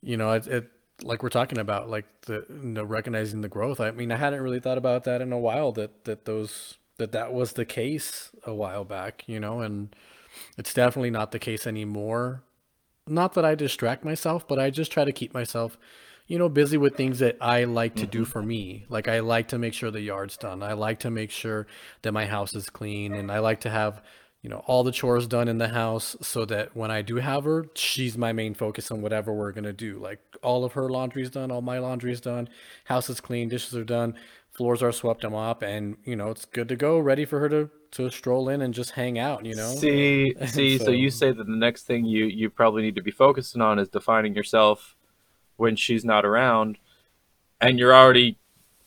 you 0.00 0.16
know 0.16 0.32
it, 0.32 0.46
it 0.48 0.70
like 1.02 1.22
we're 1.22 1.28
talking 1.28 1.58
about 1.58 1.88
like 1.88 2.06
the 2.22 2.44
you 2.48 2.56
know, 2.70 2.84
recognizing 2.84 3.40
the 3.40 3.48
growth. 3.48 3.80
I 3.80 3.90
mean, 3.92 4.10
I 4.10 4.16
hadn't 4.16 4.42
really 4.42 4.60
thought 4.60 4.78
about 4.78 5.04
that 5.04 5.20
in 5.20 5.32
a 5.32 5.38
while. 5.38 5.72
That 5.72 6.04
that 6.04 6.24
those 6.24 6.74
that 6.98 7.12
that 7.12 7.32
was 7.32 7.52
the 7.52 7.64
case 7.64 8.30
a 8.44 8.54
while 8.54 8.84
back. 8.84 9.24
You 9.26 9.38
know, 9.38 9.60
and 9.60 9.94
it's 10.56 10.74
definitely 10.74 11.10
not 11.10 11.32
the 11.32 11.38
case 11.38 11.66
anymore. 11.66 12.42
Not 13.06 13.34
that 13.34 13.44
I 13.44 13.54
distract 13.54 14.04
myself, 14.04 14.46
but 14.46 14.58
I 14.58 14.70
just 14.70 14.92
try 14.92 15.04
to 15.04 15.12
keep 15.12 15.32
myself 15.32 15.78
you 16.28 16.38
know, 16.38 16.48
busy 16.50 16.76
with 16.76 16.94
things 16.94 17.18
that 17.20 17.38
I 17.40 17.64
like 17.64 17.96
to 17.96 18.06
do 18.06 18.20
mm-hmm. 18.20 18.30
for 18.30 18.42
me. 18.42 18.84
Like 18.90 19.08
I 19.08 19.20
like 19.20 19.48
to 19.48 19.58
make 19.58 19.72
sure 19.72 19.90
the 19.90 20.02
yard's 20.02 20.36
done. 20.36 20.62
I 20.62 20.74
like 20.74 21.00
to 21.00 21.10
make 21.10 21.30
sure 21.30 21.66
that 22.02 22.12
my 22.12 22.26
house 22.26 22.54
is 22.54 22.68
clean 22.68 23.14
and 23.14 23.32
I 23.32 23.38
like 23.38 23.60
to 23.62 23.70
have, 23.70 24.02
you 24.42 24.50
know, 24.50 24.62
all 24.66 24.84
the 24.84 24.92
chores 24.92 25.26
done 25.26 25.48
in 25.48 25.56
the 25.56 25.68
house 25.68 26.16
so 26.20 26.44
that 26.44 26.76
when 26.76 26.90
I 26.90 27.00
do 27.00 27.16
have 27.16 27.44
her, 27.44 27.66
she's 27.74 28.18
my 28.18 28.34
main 28.34 28.52
focus 28.52 28.90
on 28.90 29.00
whatever 29.00 29.32
we're 29.32 29.52
going 29.52 29.64
to 29.64 29.72
do. 29.72 29.98
Like 29.98 30.20
all 30.42 30.66
of 30.66 30.74
her 30.74 30.90
laundry's 30.90 31.30
done, 31.30 31.50
all 31.50 31.62
my 31.62 31.78
laundry's 31.78 32.20
done, 32.20 32.50
house 32.84 33.08
is 33.08 33.22
clean, 33.22 33.48
dishes 33.48 33.74
are 33.74 33.84
done, 33.84 34.14
floors 34.50 34.82
are 34.82 34.92
swept 34.92 35.24
and 35.24 35.32
mop 35.32 35.62
and, 35.62 35.96
you 36.04 36.14
know, 36.14 36.28
it's 36.28 36.44
good 36.44 36.68
to 36.68 36.76
go, 36.76 36.98
ready 36.98 37.24
for 37.24 37.40
her 37.40 37.48
to 37.48 37.70
to 37.90 38.10
stroll 38.10 38.50
in 38.50 38.60
and 38.60 38.74
just 38.74 38.90
hang 38.90 39.18
out. 39.18 39.46
You 39.46 39.54
know. 39.54 39.74
See, 39.76 40.34
see. 40.46 40.76
so, 40.76 40.90
you 40.90 41.08
say 41.08 41.32
that 41.32 41.46
the 41.46 41.56
next 41.56 41.86
thing 41.86 42.04
you 42.04 42.26
you 42.26 42.50
probably 42.50 42.82
need 42.82 42.96
to 42.96 43.02
be 43.02 43.10
focusing 43.10 43.62
on 43.62 43.78
is 43.78 43.88
defining 43.88 44.34
yourself 44.34 44.94
when 45.58 45.76
she's 45.76 46.04
not 46.04 46.24
around, 46.24 46.78
and 47.60 47.78
you're 47.78 47.94
already 47.94 48.38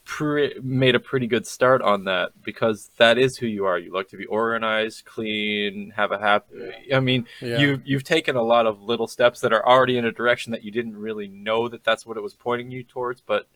pre- 0.06 0.56
made 0.64 0.96
a 0.96 1.00
pretty 1.00 1.28
good 1.28 1.46
start 1.46 1.82
on 1.82 2.06
that 2.06 2.32
because 2.44 2.90
that 2.98 3.18
is 3.18 3.38
who 3.38 3.46
you 3.46 3.66
are. 3.66 3.78
You 3.78 3.94
like 3.94 4.08
to 4.10 4.18
be 4.18 4.26
organized, 4.26 5.06
clean, 5.06 5.92
have 5.96 6.12
a 6.12 6.18
happy. 6.18 6.56
I 6.94 7.00
mean, 7.00 7.28
Yeah. 7.42 7.60
you 7.60 7.82
you've 7.86 8.04
taken 8.06 8.36
a 8.36 8.42
lot 8.42 8.66
of 8.66 8.82
little 8.82 9.08
steps 9.08 9.42
that 9.42 9.54
are 9.54 9.66
already 9.66 9.98
in 9.98 10.06
a 10.06 10.12
direction 10.12 10.52
that 10.54 10.64
you 10.64 10.72
didn't 10.72 10.98
really 10.98 11.28
know 11.28 11.68
that 11.68 11.84
that's 11.84 12.06
what 12.06 12.18
it 12.18 12.22
was 12.24 12.34
pointing 12.34 12.72
you 12.72 12.84
towards, 12.84 13.22
but 13.22 13.48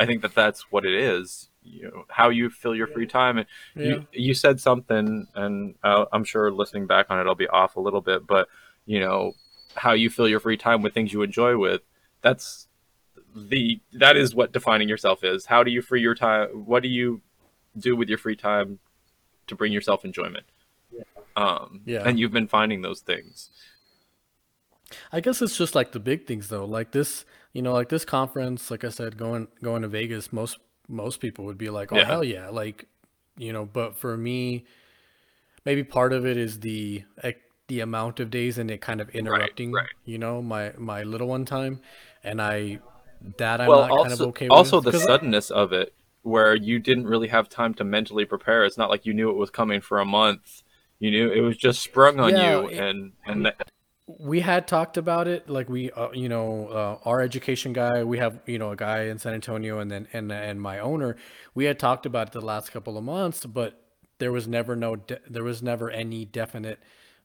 I 0.00 0.06
think 0.06 0.22
that 0.22 0.34
that's 0.34 0.72
what 0.72 0.84
it 0.84 0.94
is. 0.94 1.48
You 1.62 1.84
know, 1.84 2.04
how 2.08 2.30
you 2.30 2.50
fill 2.50 2.74
your 2.74 2.86
free 2.88 3.06
time 3.06 3.38
and 3.38 3.46
Yeah. 3.76 3.84
you 3.86 4.06
you 4.12 4.34
said 4.34 4.60
something, 4.60 5.26
and 5.34 5.74
uh, 5.84 6.06
I'm 6.12 6.24
sure 6.24 6.50
listening 6.50 6.86
back 6.86 7.06
on 7.10 7.20
it, 7.20 7.26
I'll 7.26 7.34
be 7.34 7.48
off 7.48 7.76
a 7.76 7.80
little 7.80 8.00
bit, 8.00 8.26
but 8.26 8.48
you 8.86 9.00
know 9.00 9.34
how 9.74 9.92
you 9.92 10.08
fill 10.08 10.28
your 10.28 10.40
free 10.40 10.56
time 10.56 10.82
with 10.82 10.94
things 10.94 11.12
you 11.12 11.22
enjoy 11.22 11.56
with. 11.58 11.82
That's 12.24 12.68
the 13.36 13.80
that 13.92 14.16
is 14.16 14.34
what 14.34 14.52
defining 14.52 14.88
yourself 14.88 15.24
is. 15.24 15.46
How 15.46 15.62
do 15.64 15.70
you 15.70 15.82
free 15.82 16.02
your 16.02 16.16
time? 16.16 16.48
What 16.66 16.82
do 16.82 16.90
you 16.90 17.22
do 17.78 17.96
with 17.96 18.08
your 18.08 18.18
free 18.18 18.36
time 18.36 18.80
to 19.48 19.56
bring 19.56 19.72
yourself 19.72 20.04
enjoyment? 20.04 20.46
Um, 21.36 21.82
Yeah. 21.86 22.02
and 22.06 22.18
you've 22.20 22.32
been 22.32 22.48
finding 22.48 22.82
those 22.82 23.00
things. 23.00 23.50
I 25.12 25.20
guess 25.20 25.40
it's 25.42 25.56
just 25.56 25.74
like 25.74 25.92
the 25.92 26.00
big 26.00 26.26
things 26.26 26.48
though. 26.48 26.64
Like 26.64 26.92
this, 26.92 27.24
you 27.52 27.62
know, 27.62 27.72
like 27.72 27.88
this 27.88 28.04
conference, 28.04 28.70
like 28.70 28.84
I 28.84 28.90
said, 28.90 29.16
going 29.16 29.48
going 29.62 29.82
to 29.82 29.88
Vegas, 29.88 30.32
most 30.32 30.58
most 30.88 31.20
people 31.20 31.44
would 31.46 31.58
be 31.58 31.70
like, 31.70 31.92
"Oh 31.92 31.96
Yeah. 31.98 32.04
hell 32.04 32.24
yeah!" 32.24 32.48
Like, 32.50 32.86
you 33.38 33.52
know, 33.52 33.64
but 33.66 33.96
for 33.96 34.16
me, 34.16 34.64
maybe 35.64 35.84
part 35.84 36.12
of 36.12 36.26
it 36.26 36.36
is 36.36 36.60
the 36.60 37.04
ec- 37.22 37.42
the 37.68 37.80
amount 37.80 38.20
of 38.20 38.30
days 38.30 38.58
and 38.58 38.70
it 38.70 38.80
kind 38.82 39.00
of 39.00 39.08
interrupting, 39.10 39.72
right, 39.72 39.82
right. 39.82 39.90
you 40.04 40.18
know, 40.18 40.42
my 40.42 40.72
my 40.78 41.02
little 41.02 41.28
one 41.28 41.44
time, 41.46 41.80
and 42.24 42.40
I 42.42 42.80
that 43.38 43.60
I'm 43.60 43.68
well, 43.68 43.80
not 43.82 43.90
also 43.90 44.02
kind 44.08 44.12
of 44.20 44.28
okay 44.28 44.48
also 44.48 44.76
with. 44.76 44.86
the 44.86 44.90
'Cause 44.92 45.02
I- 45.02 45.06
suddenness 45.06 45.50
of 45.50 45.72
it, 45.72 45.94
where 46.22 46.54
you 46.54 46.78
didn't 46.78 47.06
really 47.06 47.28
have 47.28 47.48
time 47.48 47.74
to 47.74 47.84
mentally 47.84 48.24
prepare. 48.24 48.64
It's 48.64 48.78
not 48.78 48.90
like 48.90 49.06
you 49.06 49.14
knew 49.14 49.30
it 49.30 49.36
was 49.36 49.50
coming 49.50 49.80
for 49.80 50.00
a 50.00 50.04
month. 50.04 50.62
You 50.98 51.10
knew 51.10 51.30
it 51.30 51.40
was 51.40 51.56
just 51.56 51.82
sprung 51.82 52.18
on 52.20 52.30
Yeah, 52.30 52.60
you, 52.62 52.68
it- 52.68 52.78
and 52.78 53.12
and 53.26 53.46
that, 53.46 53.70
we 54.06 54.40
had 54.40 54.66
talked 54.68 54.96
about 54.98 55.26
it 55.28 55.48
like 55.48 55.68
we 55.68 55.90
uh, 55.92 56.10
you 56.12 56.28
know 56.28 56.68
uh, 56.68 56.98
our 57.08 57.20
education 57.22 57.72
guy 57.72 58.04
we 58.04 58.18
have 58.18 58.38
you 58.46 58.58
know 58.58 58.70
a 58.70 58.76
guy 58.76 59.04
in 59.04 59.18
san 59.18 59.32
antonio 59.32 59.78
and 59.78 59.90
then 59.90 60.06
and 60.12 60.30
and 60.30 60.60
my 60.60 60.78
owner 60.78 61.16
we 61.54 61.64
had 61.64 61.78
talked 61.78 62.04
about 62.04 62.28
it 62.28 62.32
the 62.32 62.40
last 62.42 62.70
couple 62.70 62.98
of 62.98 63.04
months 63.04 63.46
but 63.46 63.80
there 64.18 64.30
was 64.30 64.46
never 64.46 64.76
no 64.76 64.96
de- 64.96 65.20
there 65.28 65.42
was 65.42 65.62
never 65.62 65.90
any 65.90 66.26
definite 66.26 66.78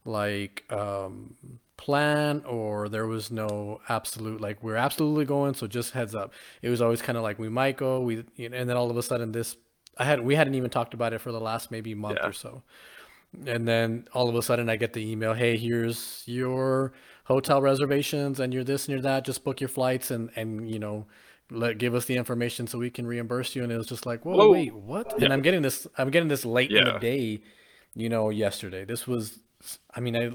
like 0.05 0.63
um 0.71 1.35
plan 1.85 2.43
or 2.45 2.89
there 2.89 3.07
was 3.07 3.31
no 3.31 3.79
absolute 3.87 4.39
like 4.41 4.61
we're 4.61 4.75
absolutely 4.87 5.25
going 5.35 5.53
so 5.53 5.65
just 5.65 5.89
heads 5.93 6.13
up 6.21 6.33
it 6.61 6.69
was 6.69 6.81
always 6.81 7.01
kind 7.01 7.17
of 7.17 7.23
like 7.23 7.39
we 7.39 7.49
might 7.49 7.77
go 7.77 8.01
we 8.01 8.13
you 8.35 8.49
know, 8.49 8.57
and 8.59 8.69
then 8.69 8.75
all 8.75 8.89
of 8.91 8.97
a 8.97 9.03
sudden 9.03 9.31
this 9.31 9.55
i 9.97 10.03
had 10.03 10.19
we 10.29 10.35
hadn't 10.35 10.55
even 10.55 10.69
talked 10.69 10.93
about 10.93 11.13
it 11.13 11.19
for 11.21 11.31
the 11.31 11.39
last 11.39 11.71
maybe 11.71 11.95
month 11.95 12.17
Yeah. 12.21 12.27
or 12.29 12.33
so 12.33 12.61
and 13.45 13.67
then 13.67 14.07
all 14.13 14.27
of 14.27 14.35
a 14.35 14.41
sudden 14.41 14.69
I 14.69 14.75
get 14.75 14.93
the 14.93 15.05
email, 15.11 15.35
"Hey, 15.35 15.55
here's 15.55 16.23
your 16.25 16.93
hotel 17.25 17.61
reservations 17.61 18.39
and 18.39 18.51
you're 18.51 18.63
this 18.63 18.87
and 18.87 18.93
you're 18.93 19.03
that. 19.03 19.23
Just 19.23 19.43
book 19.43 19.61
your 19.61 19.67
flights 19.69 20.09
and 20.09 20.31
and 20.35 20.67
you 20.67 20.79
know, 20.79 21.05
let 21.51 21.77
give 21.77 21.93
us 21.93 22.05
the 22.05 22.15
information 22.17 22.65
so 22.65 22.79
we 22.79 22.89
can 22.89 23.05
reimburse 23.05 23.55
you." 23.55 23.61
And 23.63 23.71
it 23.71 23.77
was 23.77 23.85
just 23.85 24.07
like, 24.07 24.25
"Whoa, 24.25 24.35
Whoa. 24.35 24.51
wait, 24.51 24.73
what?" 24.73 25.21
And 25.21 25.31
I'm 25.31 25.43
getting 25.43 25.61
this 25.61 25.85
I'm 25.99 26.09
getting 26.09 26.27
this 26.27 26.43
late 26.43 26.71
in 26.71 26.83
the 26.85 26.97
day, 26.97 27.39
you 27.93 28.09
know, 28.09 28.31
yesterday. 28.31 28.83
This 28.83 29.05
was 29.05 29.39
I 29.95 29.99
mean, 29.99 30.15
I 30.17 30.31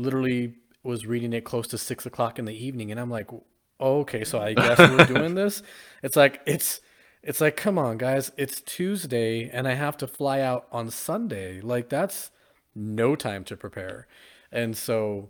literally 0.00 0.54
was 0.82 1.06
reading 1.06 1.32
it 1.32 1.44
close 1.44 1.66
to 1.68 1.78
six 1.78 2.06
o'clock 2.06 2.38
in 2.38 2.44
the 2.44 2.54
evening 2.54 2.90
and 2.90 2.98
I'm 2.98 3.10
like, 3.10 3.32
oh, 3.32 4.00
"Okay, 4.00 4.24
so 4.24 4.40
I 4.40 4.54
guess 4.54 4.78
we're 4.78 5.04
doing 5.06 5.34
this." 5.34 5.62
It's 6.02 6.16
like 6.16 6.40
it's 6.46 6.80
it's 7.22 7.40
like, 7.40 7.56
come 7.56 7.78
on, 7.78 7.98
guys, 7.98 8.32
it's 8.36 8.62
Tuesday 8.62 9.50
and 9.50 9.68
I 9.68 9.74
have 9.74 9.96
to 9.98 10.06
fly 10.06 10.40
out 10.40 10.66
on 10.72 10.90
Sunday. 10.90 11.60
Like 11.60 11.88
that's 11.88 12.30
no 12.74 13.14
time 13.14 13.44
to 13.44 13.56
prepare. 13.56 14.06
And 14.50 14.76
so, 14.76 15.28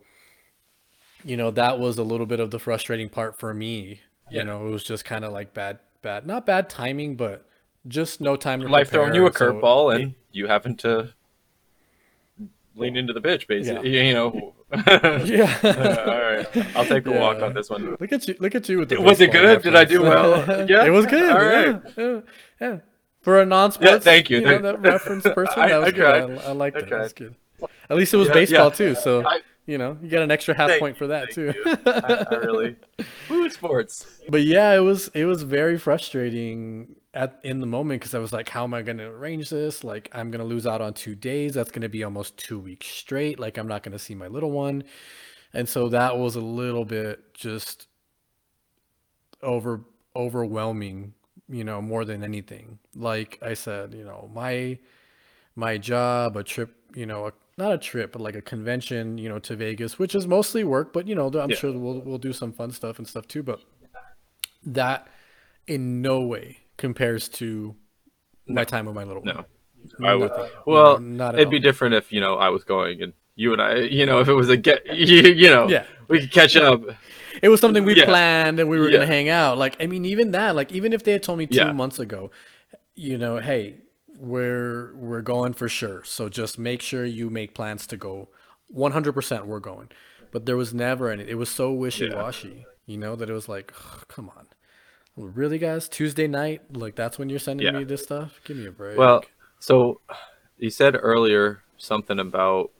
you 1.25 1.37
know, 1.37 1.51
that 1.51 1.79
was 1.79 1.99
a 1.99 2.05
little 2.05 2.27
bit 2.27 2.41
of 2.41 2.51
the 2.51 2.59
frustrating 2.59 3.09
part 3.09 3.39
for 3.39 3.53
me. 3.53 4.01
Yeah. 4.31 4.41
You 4.41 4.45
know, 4.45 4.67
it 4.69 4.71
was 4.71 4.85
just 4.85 5.05
kind 5.05 5.25
of 5.25 5.33
like 5.33 5.53
bad, 5.53 5.81
bad, 6.03 6.27
not 6.27 6.47
bad 6.47 6.71
timing, 6.71 7.17
but 7.17 7.47
just 7.89 8.21
no 8.21 8.37
time 8.37 8.61
to 8.61 8.69
life 8.69 8.91
throwing 8.91 9.15
you 9.15 9.27
a 9.27 9.31
prepare. 9.31 9.49
So 9.49 9.61
curveball, 9.61 9.95
and 9.95 10.15
you 10.31 10.47
having 10.47 10.77
to 10.79 11.13
lean 12.77 12.97
into 12.97 13.13
the 13.13 13.21
pitch, 13.21 13.49
basically. 13.49 14.07
You 14.07 14.15
know. 14.15 14.55
yeah. 15.25 15.59
Uh, 15.65 16.05
all 16.07 16.21
right, 16.21 16.77
I'll 16.77 16.85
take 16.85 17.07
a 17.07 17.11
walk 17.11 17.43
on 17.43 17.55
this 17.55 17.69
one. 17.71 17.97
Look 17.99 18.13
at 18.13 18.29
you! 18.29 18.37
Look 18.39 18.55
at 18.55 18.69
you 18.69 18.79
with 18.79 18.89
the 18.91 19.01
Was 19.01 19.21
it 19.21 19.33
good? 19.33 19.63
Did 19.63 19.75
I 19.75 19.85
do 19.85 20.03
well? 20.03 20.45
Yeah? 20.69 20.85
it 20.85 20.91
was 20.91 21.07
good. 21.07 21.29
All 21.31 21.43
yeah, 21.43 21.79
yeah, 21.97 22.21
yeah. 22.61 22.77
For 23.23 23.41
a 23.41 23.47
non-sports, 23.47 23.91
Yeah, 23.91 23.99
thank 23.99 24.31
you. 24.31 24.39
you 24.39 24.45
know, 24.47 24.59
that 24.63 24.81
reference 24.95 25.25
person, 25.25 25.55
I- 25.61 25.69
that 25.69 25.79
was 25.79 25.89
I 25.89 25.91
good. 25.91 26.39
I, 26.41 26.45
I 26.51 26.53
liked 26.53 26.77
it. 26.77 26.89
That 26.89 27.01
was 27.01 27.13
good. 27.13 27.35
At 27.91 27.97
least 27.97 28.15
it 28.15 28.17
was 28.17 28.29
Yeah, 28.29 28.35
baseball 28.35 28.69
yeah. 28.69 28.75
too, 28.75 28.95
so 28.95 29.27
I- 29.27 29.41
you 29.67 29.77
know 29.79 29.99
you 30.03 30.09
get 30.09 30.23
an 30.23 30.31
extra 30.31 30.55
half 30.55 30.79
point 30.79 30.97
for 30.97 31.09
that 31.09 31.31
too. 31.33 31.53
I, 31.87 32.27
I 32.31 32.35
really. 32.37 32.77
Woo, 33.29 33.51
sports. 33.51 34.07
but 34.29 34.43
yeah, 34.43 34.73
it 34.75 34.81
was 34.81 35.09
it 35.15 35.25
was 35.25 35.43
very 35.43 35.79
frustrating 35.79 36.95
at 37.15 37.41
in 37.43 37.61
the 37.61 37.67
moment 37.67 38.01
because 38.01 38.15
I 38.15 38.19
was 38.19 38.33
like, 38.33 38.49
how 38.49 38.65
am 38.65 38.75
I 38.75 38.83
going 38.83 38.99
to 38.99 39.07
arrange 39.07 39.51
this? 39.51 39.83
Like, 39.85 40.09
I'm 40.13 40.31
going 40.31 40.41
to 40.41 40.47
lose 40.47 40.67
out 40.67 40.81
on 40.81 40.95
two 40.95 41.15
days. 41.15 41.55
That's 41.55 41.71
going 41.71 41.83
to 41.83 41.89
be 41.89 42.05
almost 42.05 42.37
two 42.37 42.59
weeks 42.59 42.87
straight. 42.87 43.39
Like, 43.41 43.59
I'm 43.59 43.69
not 43.69 43.83
going 43.83 43.93
to 43.93 43.99
see 43.99 44.15
my 44.15 44.29
little 44.29 44.51
one, 44.51 44.85
and 45.53 45.69
so 45.69 45.89
that 45.91 46.19
was 46.19 46.37
a 46.37 46.41
little 46.41 46.85
bit 46.85 47.35
just 47.35 47.89
over 49.43 49.81
overwhelming. 50.17 51.15
You 51.49 51.65
know, 51.65 51.83
more 51.83 52.05
than 52.05 52.23
anything. 52.23 52.79
Like 52.95 53.39
I 53.43 53.55
said, 53.55 53.93
you 53.95 54.05
know, 54.05 54.31
my 54.33 54.79
my 55.57 55.79
job, 55.79 56.37
a 56.37 56.45
trip, 56.45 56.75
you 56.95 57.07
know, 57.07 57.27
a, 57.29 57.33
not 57.59 57.73
a 57.73 57.79
trip, 57.79 58.13
but 58.13 58.23
like 58.23 58.37
a 58.37 58.43
convention, 58.43 59.19
you 59.19 59.29
know, 59.29 59.39
to 59.41 59.57
Vegas, 59.57 59.99
which 59.99 60.15
is 60.15 60.27
mostly 60.29 60.65
work, 60.65 60.93
but 60.93 61.09
you 61.09 61.15
know, 61.15 61.29
I'm 61.29 61.51
Yeah. 61.51 61.57
sure 61.57 61.73
we'll 61.73 62.01
we'll 62.01 62.19
do 62.19 62.33
some 62.33 62.53
fun 62.53 62.71
stuff 62.73 62.99
and 62.99 63.09
stuff 63.09 63.29
too. 63.29 63.43
But 63.43 63.63
that 64.65 65.09
in 65.67 66.03
no 66.03 66.21
way 66.21 66.59
compares 66.81 67.29
to 67.29 67.77
my 68.49 68.65
time 68.65 68.87
with 68.87 68.97
my 68.97 69.05
little 69.05 69.23
one. 69.23 69.45
No. 70.01 70.07
I 70.09 70.15
would. 70.15 70.31
Nothing. 70.31 70.51
Well, 70.67 70.99
not 70.99 71.35
it'd 71.37 71.49
be 71.51 71.61
different 71.61 71.95
if 71.95 72.13
you 72.13 72.21
know 72.21 72.35
I 72.35 72.49
was 72.49 72.65
going 72.65 73.01
and 73.03 73.13
you 73.37 73.53
and 73.53 73.63
I, 73.63 73.77
you 73.77 74.05
know, 74.05 74.19
if 74.21 74.29
it 74.29 74.35
was 74.35 74.49
a 74.49 74.57
get, 74.57 74.85
you, 74.95 75.23
you 75.33 75.49
know, 75.49 75.69
Yeah. 75.69 75.85
we 76.09 76.21
could 76.21 76.33
catch 76.33 76.57
up. 76.57 76.83
It 77.43 77.49
was 77.49 77.61
something 77.61 77.85
we 77.85 77.95
Yeah. 77.97 78.05
planned 78.05 78.59
and 78.61 78.69
we 78.69 78.79
were 78.79 78.89
Yeah. 78.89 78.99
gonna 78.99 79.07
hang 79.07 79.29
out. 79.29 79.57
Like, 79.57 79.77
I 79.81 79.87
mean, 79.87 80.05
even 80.05 80.33
that, 80.33 80.55
like, 80.57 80.73
even 80.73 80.93
if 80.93 81.05
they 81.05 81.13
had 81.13 81.23
told 81.23 81.39
me 81.39 81.47
two 81.47 81.57
Yeah. 81.57 81.73
months 81.73 81.99
ago, 81.99 82.31
you 82.95 83.17
know, 83.17 83.39
hey, 83.39 83.77
we're 84.19 84.95
we're 84.97 85.23
going 85.23 85.53
for 85.55 85.69
sure. 85.69 86.03
So 86.05 86.29
just 86.29 86.59
make 86.59 86.83
sure 86.83 87.05
you 87.05 87.31
make 87.31 87.55
plans 87.55 87.87
to 87.87 87.97
go. 87.97 88.29
One 88.69 88.93
hundred 88.93 89.13
percent, 89.15 89.47
we're 89.47 89.61
going. 89.61 89.89
But 90.33 90.45
there 90.47 90.57
was 90.57 90.75
never 90.75 91.09
any. 91.11 91.25
It 91.29 91.39
was 91.39 91.49
so 91.49 91.73
wishy 91.73 92.11
washy, 92.15 92.67
you 92.87 92.99
know, 92.99 93.17
that 93.17 93.31
it 93.31 93.33
was 93.33 93.49
like, 93.49 93.73
"Ugh, 93.79 94.05
come 94.09 94.29
on, 94.37 94.47
really, 95.23 95.59
guys? 95.59 95.89
Tuesday 95.89 96.27
night, 96.27 96.63
like 96.77 96.95
that's 96.97 97.19
when 97.19 97.29
you're 97.29 97.39
sending 97.39 97.67
Yeah. 97.67 97.79
me 97.79 97.85
this 97.85 98.03
stuff? 98.03 98.41
Give 98.45 98.57
me 98.57 98.67
a 98.67 98.73
break. 98.73 98.99
Well, 98.99 99.25
so 99.59 100.01
you 100.59 100.71
said 100.71 100.97
earlier 101.01 101.63
something 101.77 102.19
about 102.19 102.71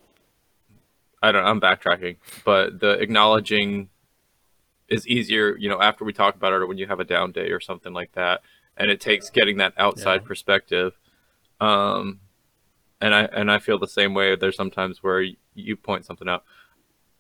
I 1.23 1.33
don't. 1.33 1.45
I'm 1.45 1.61
backtracking, 1.61 2.17
but 2.45 2.81
the 2.81 2.93
acknowledging 2.93 3.91
is 4.89 5.07
easier, 5.07 5.55
you 5.57 5.69
know, 5.69 5.81
after 5.81 6.05
we 6.05 6.13
talk 6.15 6.35
about 6.35 6.53
it 6.55 6.63
or 6.63 6.67
when 6.67 6.79
you 6.79 6.87
have 6.87 6.99
a 6.99 7.05
down 7.05 7.31
day 7.31 7.51
or 7.51 7.61
something 7.61 7.93
like 7.93 8.13
that, 8.13 8.41
and 8.77 8.91
it 8.91 9.01
takes 9.01 9.29
getting 9.29 9.59
that 9.59 9.75
outside 9.77 10.23
Yeah. 10.23 10.27
perspective. 10.27 10.99
Um, 11.61 12.21
and 13.03 13.15
I 13.15 13.25
and 13.25 13.51
I 13.51 13.59
feel 13.59 13.79
the 13.79 13.87
same 13.87 14.15
way. 14.15 14.35
There's 14.35 14.57
sometimes 14.57 15.03
where 15.03 15.23
you 15.55 15.77
point 15.77 16.07
something 16.07 16.29
out, 16.29 16.45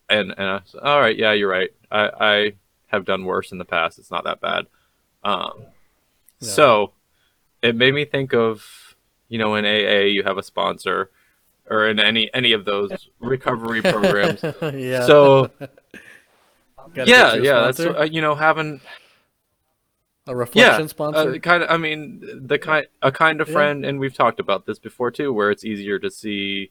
and 0.08 0.30
and 0.30 0.48
I, 0.48 0.62
all 0.82 1.00
right, 1.00 1.16
yeah, 1.16 1.32
you're 1.32 1.50
right. 1.50 1.70
I 1.90 2.10
I 2.20 2.52
have 2.86 3.04
done 3.04 3.26
worse 3.26 3.52
in 3.52 3.58
the 3.58 3.64
past. 3.66 3.98
It's 3.98 4.10
not 4.10 4.24
that 4.24 4.40
bad. 4.40 4.66
Um, 5.22 5.52
Yeah. 6.40 6.48
so 6.48 6.92
it 7.62 7.76
made 7.76 7.94
me 7.94 8.04
think 8.04 8.32
of 8.32 8.96
you 9.28 9.38
know 9.38 9.54
in 9.54 9.64
AA 9.64 10.06
you 10.06 10.22
have 10.22 10.38
a 10.38 10.42
sponsor, 10.42 11.10
or 11.68 11.88
in 11.88 12.00
any 12.00 12.32
any 12.34 12.52
of 12.52 12.64
those 12.64 13.08
recovery 13.20 13.82
programs. 13.94 14.42
yeah. 14.74 15.06
So 15.06 15.50
yeah, 16.94 17.34
yeah, 17.36 17.60
that's 17.66 17.80
uh, 17.80 18.08
you 18.10 18.20
know 18.20 18.34
having 18.34 18.80
a 20.26 20.34
reflection 20.36 20.84
yeah, 20.84 20.86
sponsor. 20.86 21.34
uh, 21.34 21.38
kind 21.38 21.62
of. 21.62 21.70
I 21.70 21.76
mean, 21.76 22.20
the 22.46 22.58
kind 22.58 22.86
a 23.02 23.12
kind 23.12 23.40
of 23.40 23.48
Yeah. 23.48 23.54
friend, 23.54 23.84
and 23.84 23.98
we've 24.00 24.14
talked 24.14 24.40
about 24.40 24.66
this 24.66 24.78
before 24.78 25.10
too, 25.10 25.32
where 25.32 25.50
it's 25.50 25.64
easier 25.64 25.98
to 25.98 26.10
see 26.10 26.70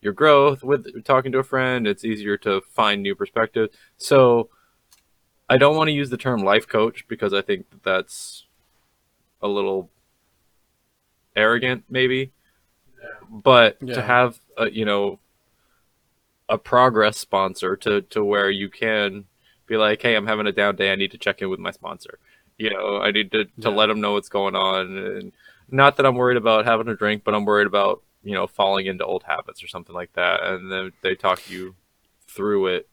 your 0.00 0.12
growth 0.12 0.62
with 0.62 1.04
talking 1.04 1.32
to 1.32 1.38
a 1.38 1.44
friend. 1.44 1.86
It's 1.86 2.04
easier 2.04 2.36
to 2.38 2.60
find 2.60 3.02
new 3.02 3.14
perspectives. 3.14 3.74
So 3.96 4.50
I 5.48 5.56
don't 5.56 5.76
want 5.76 5.88
to 5.88 5.92
use 5.92 6.10
the 6.10 6.16
term 6.16 6.42
life 6.42 6.66
coach 6.68 7.06
because 7.08 7.32
I 7.32 7.40
think 7.42 7.70
that 7.70 7.82
that's 7.82 8.44
a 9.40 9.48
little 9.48 9.90
arrogant, 11.36 11.84
maybe. 11.88 12.32
but 13.30 13.76
Yeah. 13.80 13.94
to 13.94 14.02
have 14.02 14.40
a, 14.56 14.70
you 14.70 14.84
know 14.84 15.18
a 16.48 16.56
progress 16.58 17.18
sponsor 17.18 17.76
to 17.76 18.00
to 18.02 18.24
where 18.24 18.50
you 18.50 18.68
can 18.70 19.24
be 19.66 19.76
like 19.76 20.00
hey 20.00 20.14
i'm 20.16 20.26
having 20.26 20.46
a 20.46 20.52
down 20.52 20.74
day 20.76 20.90
i 20.90 20.94
need 20.96 21.10
to 21.10 21.18
check 21.18 21.42
in 21.42 21.50
with 21.50 21.60
my 21.60 21.70
sponsor 21.70 22.18
you 22.56 22.70
know 22.70 22.96
i 23.02 23.10
need 23.10 23.30
to 23.30 23.44
to 23.44 23.50
Yeah. 23.58 23.68
let 23.68 23.86
them 23.86 24.00
know 24.00 24.14
what's 24.14 24.30
going 24.30 24.56
on 24.56 24.96
and 24.96 25.32
not 25.70 25.96
that 25.96 26.06
i'm 26.06 26.14
worried 26.16 26.38
about 26.38 26.64
having 26.64 26.88
a 26.88 26.96
drink 26.96 27.22
but 27.22 27.34
i'm 27.34 27.44
worried 27.44 27.66
about 27.66 28.02
you 28.24 28.32
know 28.32 28.46
falling 28.46 28.86
into 28.86 29.04
old 29.04 29.24
habits 29.24 29.62
or 29.62 29.68
something 29.68 29.94
like 29.94 30.12
that 30.14 30.42
and 30.42 30.72
then 30.72 30.92
they 31.02 31.14
talk 31.14 31.50
you 31.50 31.74
through 32.26 32.68
it 32.68 32.88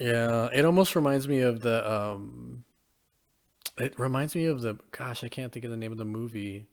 Yeah, 0.00 0.48
it 0.52 0.64
almost 0.64 0.96
reminds 0.96 1.28
me 1.28 1.40
of 1.42 1.60
the 1.60 1.90
um 1.90 2.64
it 3.78 3.98
reminds 3.98 4.34
me 4.34 4.46
of 4.46 4.62
the 4.62 4.78
gosh, 4.92 5.22
I 5.24 5.28
can't 5.28 5.52
think 5.52 5.64
of 5.64 5.70
the 5.70 5.76
name 5.76 5.92
of 5.92 5.98
the 5.98 6.04
movie. 6.06 6.66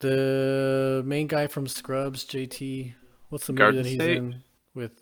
The 0.00 1.02
main 1.06 1.28
guy 1.28 1.46
from 1.46 1.66
Scrubs, 1.68 2.24
JT. 2.24 2.94
What's 3.28 3.46
the 3.46 3.52
movie 3.52 3.76
Garden 3.76 3.82
that 3.82 3.86
he's 3.86 4.02
State? 4.02 4.16
in 4.16 4.42
with 4.74 4.92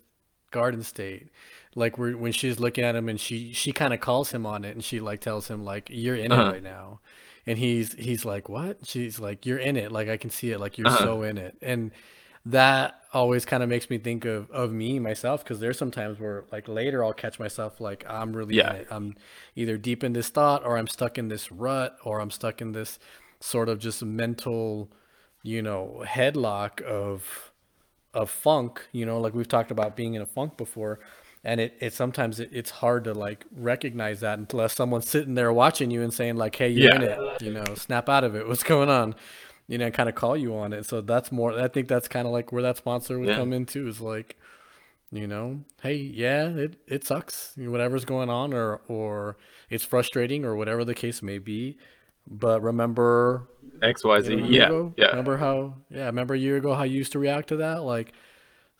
Garden 0.51 0.83
State? 0.83 1.29
Like 1.75 1.97
where 1.97 2.17
when 2.17 2.33
she's 2.33 2.59
looking 2.59 2.83
at 2.83 2.95
him 2.95 3.09
and 3.09 3.19
she 3.19 3.53
she 3.53 3.71
kind 3.73 3.93
of 3.93 3.99
calls 4.01 4.31
him 4.31 4.45
on 4.45 4.65
it 4.65 4.75
and 4.75 4.83
she 4.83 4.99
like 4.99 5.21
tells 5.21 5.47
him 5.49 5.63
like 5.63 5.87
you're 5.89 6.15
in 6.15 6.33
it 6.33 6.45
uh-huh 6.45 6.51
right 6.51 6.63
now. 6.63 6.99
And 7.47 7.57
he's 7.57 7.93
he's 7.93 8.25
like, 8.25 8.49
"What?" 8.49 8.85
She's 8.85 9.19
like, 9.19 9.45
"You're 9.47 9.57
in 9.57 9.75
it. 9.77 9.91
Like 9.91 10.09
I 10.09 10.17
can 10.17 10.29
see 10.29 10.51
it. 10.51 10.59
Like 10.59 10.77
you're 10.77 10.87
uh-huh 10.87 10.97
so 10.97 11.23
in 11.23 11.37
it." 11.39 11.57
And 11.61 11.91
that 12.45 13.01
always 13.13 13.45
kind 13.45 13.61
of 13.61 13.69
makes 13.69 13.89
me 13.89 13.97
think 13.97 14.25
of 14.25 14.49
of 14.51 14.71
me 14.71 14.97
myself 14.99 15.43
because 15.43 15.59
there's 15.59 15.77
some 15.77 15.91
times 15.91 16.19
where 16.19 16.45
like 16.51 16.67
later 16.67 17.03
I'll 17.03 17.13
catch 17.13 17.39
myself 17.39 17.81
like 17.81 18.05
I'm 18.07 18.33
really 18.33 18.59
in 18.59 18.65
yeah. 18.65 18.83
I'm 18.89 19.15
either 19.55 19.77
deep 19.77 20.03
in 20.03 20.13
this 20.13 20.29
thought 20.29 20.65
or 20.65 20.77
I'm 20.77 20.87
stuck 20.87 21.17
in 21.17 21.27
this 21.27 21.51
rut 21.51 21.97
or 22.03 22.19
I'm 22.19 22.31
stuck 22.31 22.61
in 22.61 22.71
this 22.71 22.99
sort 23.39 23.69
of 23.69 23.79
just 23.79 24.03
mental, 24.03 24.89
you 25.43 25.61
know, 25.61 26.03
headlock 26.05 26.81
of 26.81 27.51
of 28.13 28.29
funk, 28.29 28.87
you 28.91 29.05
know, 29.05 29.19
like 29.19 29.33
we've 29.33 29.47
talked 29.47 29.71
about 29.71 29.95
being 29.95 30.15
in 30.15 30.21
a 30.21 30.25
funk 30.25 30.57
before. 30.57 30.99
And 31.43 31.59
it, 31.59 31.75
it 31.79 31.93
sometimes 31.93 32.39
it, 32.39 32.49
it's 32.51 32.69
hard 32.69 33.05
to 33.05 33.13
like 33.15 33.45
recognize 33.51 34.19
that 34.19 34.37
unless 34.37 34.75
someone's 34.75 35.09
sitting 35.09 35.33
there 35.33 35.51
watching 35.51 35.89
you 35.89 36.03
and 36.03 36.13
saying 36.13 36.35
like, 36.35 36.55
"Hey, 36.55 36.69
you're 36.69 36.93
in 36.95 37.01
yeah 37.01 37.33
it," 37.33 37.41
you 37.41 37.51
know, 37.51 37.63
snap 37.75 38.09
out 38.09 38.23
of 38.23 38.35
it. 38.35 38.47
What's 38.47 38.61
going 38.63 38.89
on? 38.89 39.15
You 39.71 39.77
know, 39.77 39.89
kind 39.89 40.09
of 40.09 40.15
call 40.15 40.35
you 40.35 40.53
on 40.57 40.73
it. 40.73 40.85
So 40.85 40.99
that's 40.99 41.31
more. 41.31 41.57
I 41.57 41.69
think 41.69 41.87
that's 41.87 42.09
kind 42.09 42.27
of 42.27 42.33
like 42.33 42.51
where 42.51 42.61
that 42.61 42.75
sponsor 42.75 43.17
would 43.17 43.29
yeah 43.29 43.37
come 43.37 43.53
in 43.53 43.65
too. 43.65 43.87
Is 43.87 44.01
like, 44.01 44.35
you 45.13 45.27
know, 45.27 45.61
hey, 45.81 45.95
yeah, 45.95 46.49
it 46.49 46.75
it 46.87 47.05
sucks, 47.05 47.53
whatever's 47.55 48.03
going 48.03 48.29
on, 48.29 48.53
or 48.53 48.81
or 48.89 49.37
it's 49.69 49.85
frustrating, 49.85 50.43
or 50.43 50.57
whatever 50.57 50.83
the 50.83 50.93
case 50.93 51.21
may 51.21 51.37
be. 51.37 51.77
But 52.27 52.61
remember, 52.61 53.47
you 53.63 53.79
know, 53.79 53.93
xyz 53.93 54.49
yeah 54.49 54.65
ago, 54.65 54.93
yeah 54.97 55.07
remember 55.07 55.37
how, 55.37 55.75
yeah, 55.89 56.05
remember 56.07 56.33
a 56.33 56.37
year 56.37 56.57
ago 56.57 56.73
how 56.73 56.83
you 56.83 56.97
used 56.97 57.13
to 57.13 57.19
react 57.19 57.47
to 57.49 57.55
that? 57.57 57.83
Like, 57.83 58.11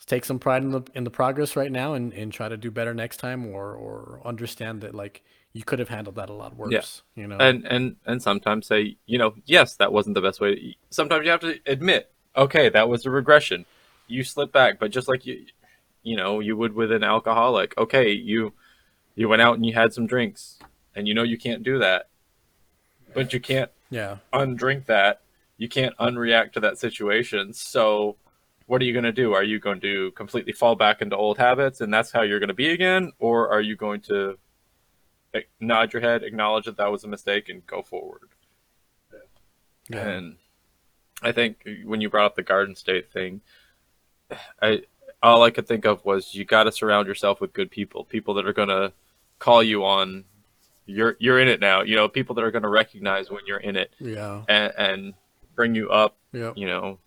take 0.06 0.26
some 0.26 0.40
pride 0.40 0.62
in 0.64 0.72
the 0.72 0.82
in 0.94 1.06
the 1.06 1.10
progress 1.10 1.56
right 1.56 1.72
now, 1.72 1.94
and 1.94 2.14
and 2.14 2.34
try 2.34 2.50
to 2.50 2.58
do 2.58 2.70
better 2.70 2.94
next 2.94 3.18
time, 3.18 3.48
or 3.48 3.74
or 3.74 4.22
understand 4.26 4.82
that 4.82 4.94
like 4.94 5.24
you 5.54 5.64
could 5.64 5.80
have 5.80 5.90
handled 5.90 6.16
that 6.16 6.30
a 6.30 6.34
lot 6.34 6.54
yeah. 6.54 6.78
worse. 6.78 7.04
You 7.16 7.28
know? 7.28 7.38
and 7.38 7.66
and 7.66 7.96
and 8.06 8.22
sometimes 8.22 8.68
say 8.68 8.98
you 9.06 9.18
know 9.18 9.36
yes 9.46 9.76
that 9.76 9.92
wasn't 9.92 10.16
the 10.16 10.22
best 10.22 10.40
way. 10.40 10.56
To, 10.56 10.74
sometimes 10.90 11.26
you 11.26 11.32
have 11.32 11.42
to 11.42 11.60
admit 11.66 12.12
okay 12.36 12.70
that 12.70 12.88
was 12.90 13.06
a 13.06 13.10
regression. 13.10 13.66
You 14.08 14.24
slip 14.24 14.52
back 14.52 14.80
but 14.80 14.92
just 14.92 15.08
like 15.08 15.26
you 15.26 15.46
you 16.04 16.16
know 16.16 16.40
you 16.40 16.56
would 16.58 16.74
with 16.74 16.92
an 16.92 17.04
alcoholic. 17.04 17.78
Okay 17.78 18.12
you 18.12 18.54
you 19.16 19.28
went 19.28 19.42
out 19.42 19.56
and 19.56 19.66
you 19.66 19.74
had 19.74 19.94
some 19.94 20.08
drinks 20.08 20.60
and 20.96 21.08
you 21.08 21.14
know 21.14 21.24
you 21.24 21.38
can't 21.38 21.64
do 21.64 21.80
that 21.80 22.08
but 23.14 23.34
you 23.34 23.40
can't 23.42 23.70
Yeah, 23.90 24.18
undrink 24.34 24.86
that. 24.86 25.22
You 25.58 25.68
can't 25.68 25.96
unreact 25.98 26.54
to 26.54 26.62
that 26.62 26.78
situation. 26.78 27.54
So 27.54 28.16
what 28.68 28.82
are 28.82 28.86
you 28.86 28.94
going 28.94 29.04
to 29.04 29.12
do? 29.12 29.34
Are 29.34 29.44
you 29.44 29.60
going 29.60 29.82
to 29.82 30.12
completely 30.12 30.54
fall 30.54 30.76
back 30.76 31.02
into 31.02 31.18
old 31.18 31.38
habits 31.38 31.82
and 31.82 31.94
that's 31.94 32.12
how 32.12 32.22
you're 32.22 32.40
going 32.40 32.48
to 32.48 32.54
be 32.54 32.70
again 32.70 33.12
or 33.20 33.50
are 33.52 33.60
you 33.62 33.76
going 33.76 34.00
to 34.02 34.38
nod 35.60 35.94
your 35.94 36.02
head 36.02 36.24
acknowledge 36.24 36.66
that 36.66 36.78
that 36.78 36.92
was 36.92 37.04
a 37.04 37.08
mistake 37.08 37.50
and 37.50 37.66
go 37.66 37.82
forward 37.82 38.30
yeah, 39.90 40.08
and 40.08 40.36
I 41.22 41.32
think 41.32 41.68
when 41.84 42.02
you 42.02 42.10
brought 42.10 42.26
up 42.26 42.36
the 42.36 42.44
Garden 42.44 42.76
State 42.76 43.12
thing, 43.12 43.42
I 44.62 44.84
all 45.22 45.44
I 45.44 45.52
could 45.52 45.68
think 45.68 45.86
of 45.86 46.04
was 46.04 46.34
you 46.34 46.46
got 46.46 46.64
to 46.64 46.72
surround 46.72 47.08
yourself 47.08 47.42
with 47.42 47.54
good 47.54 47.70
people, 47.70 48.06
people 48.06 48.34
that 48.36 48.48
are 48.48 48.54
gonna 48.54 48.94
call 49.40 49.62
you 49.62 49.86
on 49.86 50.26
you're 50.86 51.16
you're 51.20 51.40
in 51.40 51.48
it 51.48 51.60
now. 51.60 51.82
You 51.82 51.96
know, 51.96 52.08
people 52.08 52.36
that 52.36 52.44
are 52.44 52.52
gonna 52.52 52.70
recognize 52.70 53.30
when 53.30 53.42
you're 53.46 53.60
in 53.60 53.76
it 53.76 53.94
yeah, 54.00 54.44
and, 54.48 54.74
and 54.78 55.14
bring 55.56 55.76
you 55.76 55.90
up. 55.90 56.18
yep, 56.32 56.54
You 56.58 56.68
know, 56.68 57.00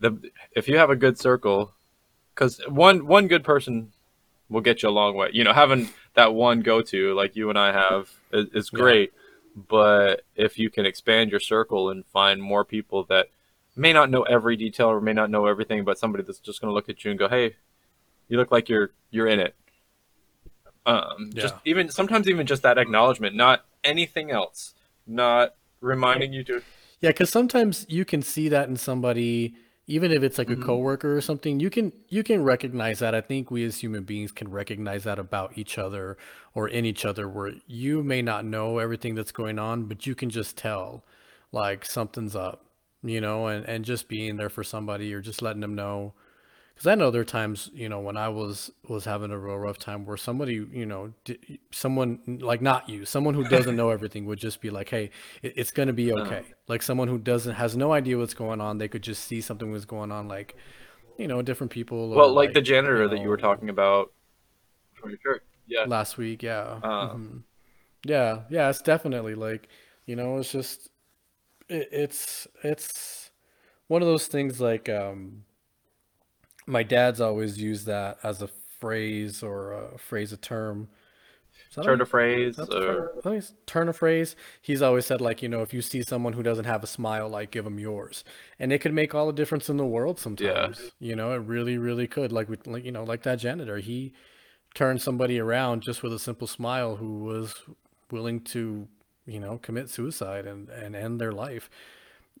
the 0.00 0.30
if 0.52 0.68
you 0.68 0.76
have 0.78 0.90
a 0.90 0.96
good 0.96 1.18
circle, 1.18 1.72
because 2.34 2.60
one 2.68 3.06
one 3.06 3.26
good 3.26 3.42
person 3.42 3.92
will 4.48 4.60
get 4.60 4.82
you 4.82 4.88
a 4.88 4.90
long 4.90 5.16
way. 5.16 5.30
You 5.32 5.44
know, 5.44 5.52
having 5.52 5.88
that 6.16 6.34
one 6.34 6.62
go 6.62 6.82
to 6.82 7.14
like 7.14 7.36
you 7.36 7.48
and 7.48 7.58
I 7.58 7.72
have 7.72 8.10
is, 8.32 8.46
is 8.52 8.70
yeah, 8.72 8.78
great. 8.78 9.12
But 9.54 10.22
if 10.34 10.58
you 10.58 10.68
can 10.68 10.84
expand 10.84 11.30
your 11.30 11.40
circle 11.40 11.90
and 11.90 12.04
find 12.06 12.42
more 12.42 12.64
people 12.64 13.04
that 13.04 13.28
may 13.76 13.92
not 13.92 14.10
know 14.10 14.22
every 14.22 14.56
detail 14.56 14.88
or 14.88 15.00
may 15.00 15.12
not 15.12 15.30
know 15.30 15.46
everything, 15.46 15.84
but 15.84 15.98
somebody 15.98 16.24
that's 16.24 16.40
just 16.40 16.60
going 16.60 16.70
to 16.70 16.74
look 16.74 16.88
at 16.88 17.04
you 17.04 17.10
and 17.10 17.18
go, 17.18 17.28
"Hey, 17.28 17.56
you 18.28 18.36
look 18.36 18.50
like 18.50 18.68
you're 18.68 18.90
you're 19.10 19.28
in 19.28 19.40
it." 19.40 19.54
Um, 20.84 21.30
just 21.34 21.54
even 21.64 21.90
sometimes 21.90 22.28
even 22.28 22.46
just 22.46 22.62
that 22.62 22.78
acknowledgement, 22.78 23.34
not 23.34 23.64
anything 23.82 24.30
else, 24.30 24.74
not 25.06 25.54
reminding 25.80 26.32
you 26.32 26.44
to. 26.44 26.62
Yeah, 27.00 27.10
because 27.10 27.30
sometimes 27.30 27.86
you 27.88 28.04
can 28.04 28.22
see 28.22 28.48
that 28.48 28.68
in 28.68 28.76
somebody, 28.76 29.54
even 29.86 30.10
if 30.12 30.22
it's 30.22 30.38
like 30.38 30.50
a 30.50 30.56
Mhm. 30.56 30.56
coworker 30.56 31.16
or 31.16 31.20
something, 31.20 31.60
you 31.60 31.70
can 31.70 31.92
you 32.08 32.22
can 32.24 32.42
recognize 32.42 32.98
that. 33.00 33.14
I 33.14 33.20
think 33.20 33.50
we 33.50 33.64
as 33.64 33.78
human 33.78 34.04
beings 34.04 34.32
can 34.32 34.50
recognize 34.50 35.04
that 35.04 35.18
about 35.18 35.56
each 35.58 35.78
other 35.78 36.16
or 36.54 36.68
in 36.68 36.84
each 36.84 37.04
other, 37.04 37.28
where 37.28 37.52
you 37.66 38.02
may 38.02 38.22
not 38.22 38.44
know 38.44 38.78
everything 38.78 39.14
that's 39.14 39.32
going 39.32 39.58
on, 39.58 39.84
but 39.84 40.06
you 40.06 40.14
can 40.14 40.30
just 40.30 40.56
tell 40.56 41.04
like 41.52 41.84
something's 41.84 42.34
up, 42.36 42.66
you 43.02 43.20
know, 43.20 43.46
and 43.46 43.64
and 43.66 43.84
just 43.84 44.08
being 44.08 44.36
there 44.36 44.50
for 44.50 44.64
somebody 44.64 45.12
or 45.14 45.20
just 45.20 45.42
letting 45.42 45.60
them 45.60 45.74
know. 45.74 46.14
Because 46.76 46.88
I 46.88 46.96
know 46.96 47.10
there 47.10 47.22
are 47.22 47.26
times, 47.26 47.70
you 47.74 47.88
know, 47.88 48.00
when 48.00 48.18
I 48.18 48.28
was 48.30 48.70
was 48.88 49.06
having 49.06 49.32
a 49.32 49.38
real 49.38 49.58
rough 49.58 49.78
time 49.78 50.06
where 50.06 50.18
somebody, 50.18 50.54
you 50.72 50.86
know, 50.86 51.14
d- 51.24 51.60
someone 51.72 52.20
like 52.42 52.62
not 52.62 52.88
you, 52.88 53.06
someone 53.06 53.34
who 53.34 53.44
doesn't 53.44 53.76
know 53.76 53.90
everything 53.90 54.26
would 54.26 54.38
just 54.40 54.60
be 54.60 54.70
like, 54.70 54.90
"Hey, 54.90 55.10
it, 55.42 55.54
it's 55.56 55.72
gonna 55.72 55.94
be 55.94 56.12
Uh, 56.16 56.22
okay." 56.22 56.44
Like 56.68 56.82
someone 56.82 57.08
who 57.08 57.18
doesn't 57.18 57.54
has 57.56 57.76
no 57.76 57.92
idea 57.92 58.18
what's 58.18 58.34
going 58.34 58.60
on, 58.60 58.78
they 58.78 58.88
could 58.88 59.02
just 59.02 59.24
see 59.24 59.40
something 59.40 59.72
was 59.72 59.86
going 59.86 60.12
on, 60.12 60.28
like 60.28 60.56
you 61.18 61.28
know, 61.28 61.42
different 61.42 61.72
people 61.72 62.10
well, 62.14 62.32
like 62.34 62.52
the 62.52 62.60
like 62.60 62.64
you 62.64 62.66
janitor 62.66 63.08
that 63.08 63.18
you 63.20 63.28
were 63.28 63.36
talking 63.36 63.68
about 63.68 64.12
from 64.94 65.10
your 65.10 65.18
church. 65.18 65.42
Yeah. 65.66 65.86
last 65.86 66.18
week, 66.18 66.42
yeah, 66.42 66.80
Um, 66.82 67.08
hmm 67.14 67.38
yeah, 68.04 68.42
yeah. 68.50 68.70
It's 68.70 68.82
definitely 68.82 69.34
like, 69.34 69.68
you 70.06 70.16
know, 70.16 70.38
it's 70.38 70.52
just 70.52 70.90
it, 71.68 71.88
it's 71.92 72.48
it's 72.64 73.30
one 73.88 74.02
of 74.02 74.08
those 74.08 74.28
things 74.28 74.60
like 74.60 74.88
um 74.90 75.45
my 76.66 76.82
dad's 76.82 77.20
always 77.20 77.58
used 77.58 77.86
that 77.86 78.18
as 78.22 78.42
a 78.42 78.48
phrase 78.80 79.42
or 79.42 79.72
a 79.72 79.98
phrase, 79.98 80.32
a 80.32 80.36
term. 80.36 80.88
Is 81.70 81.76
that 81.76 81.84
how 81.84 81.90
turn 81.90 82.00
a 82.00 82.06
phrase 82.06 82.58
or 82.58 83.12
I 83.24 83.42
turn 83.66 83.88
a 83.88 83.92
phrase. 83.92 84.36
He's 84.60 84.82
always 84.82 85.06
said 85.06 85.20
like, 85.20 85.42
you 85.42 85.48
know, 85.48 85.62
if 85.62 85.72
you 85.72 85.82
see 85.82 86.02
someone 86.02 86.32
who 86.32 86.42
doesn't 86.42 86.64
have 86.64 86.84
a 86.84 86.86
smile, 86.86 87.28
like 87.28 87.50
give 87.50 87.64
them 87.64 87.78
yours, 87.78 88.24
and 88.58 88.72
it 88.72 88.80
could 88.80 88.92
make 88.92 89.14
all 89.14 89.26
the 89.26 89.32
difference 89.32 89.68
in 89.68 89.76
the 89.76 89.86
world 89.86 90.18
yeah. 90.18 90.22
sometimes. 90.22 90.92
You 91.00 91.16
know, 91.16 91.32
it 91.32 91.38
really, 91.38 91.78
really 91.78 92.06
could. 92.06 92.32
Like 92.32 92.48
with, 92.48 92.66
like 92.66 92.84
you 92.84 92.92
know, 92.92 93.04
like 93.04 93.22
that 93.22 93.36
janitor, 93.36 93.78
he 93.78 94.12
turned 94.74 95.00
somebody 95.00 95.38
around 95.38 95.82
just 95.82 96.02
with 96.02 96.12
a 96.12 96.18
simple 96.18 96.46
smile 96.46 96.96
who 96.96 97.24
was 97.24 97.54
willing 98.10 98.40
to, 98.40 98.86
you 99.26 99.40
know, 99.40 99.58
commit 99.58 99.88
suicide 99.88 100.46
and 100.46 100.68
and 100.68 100.94
end 100.94 101.20
their 101.20 101.32
life 101.32 101.70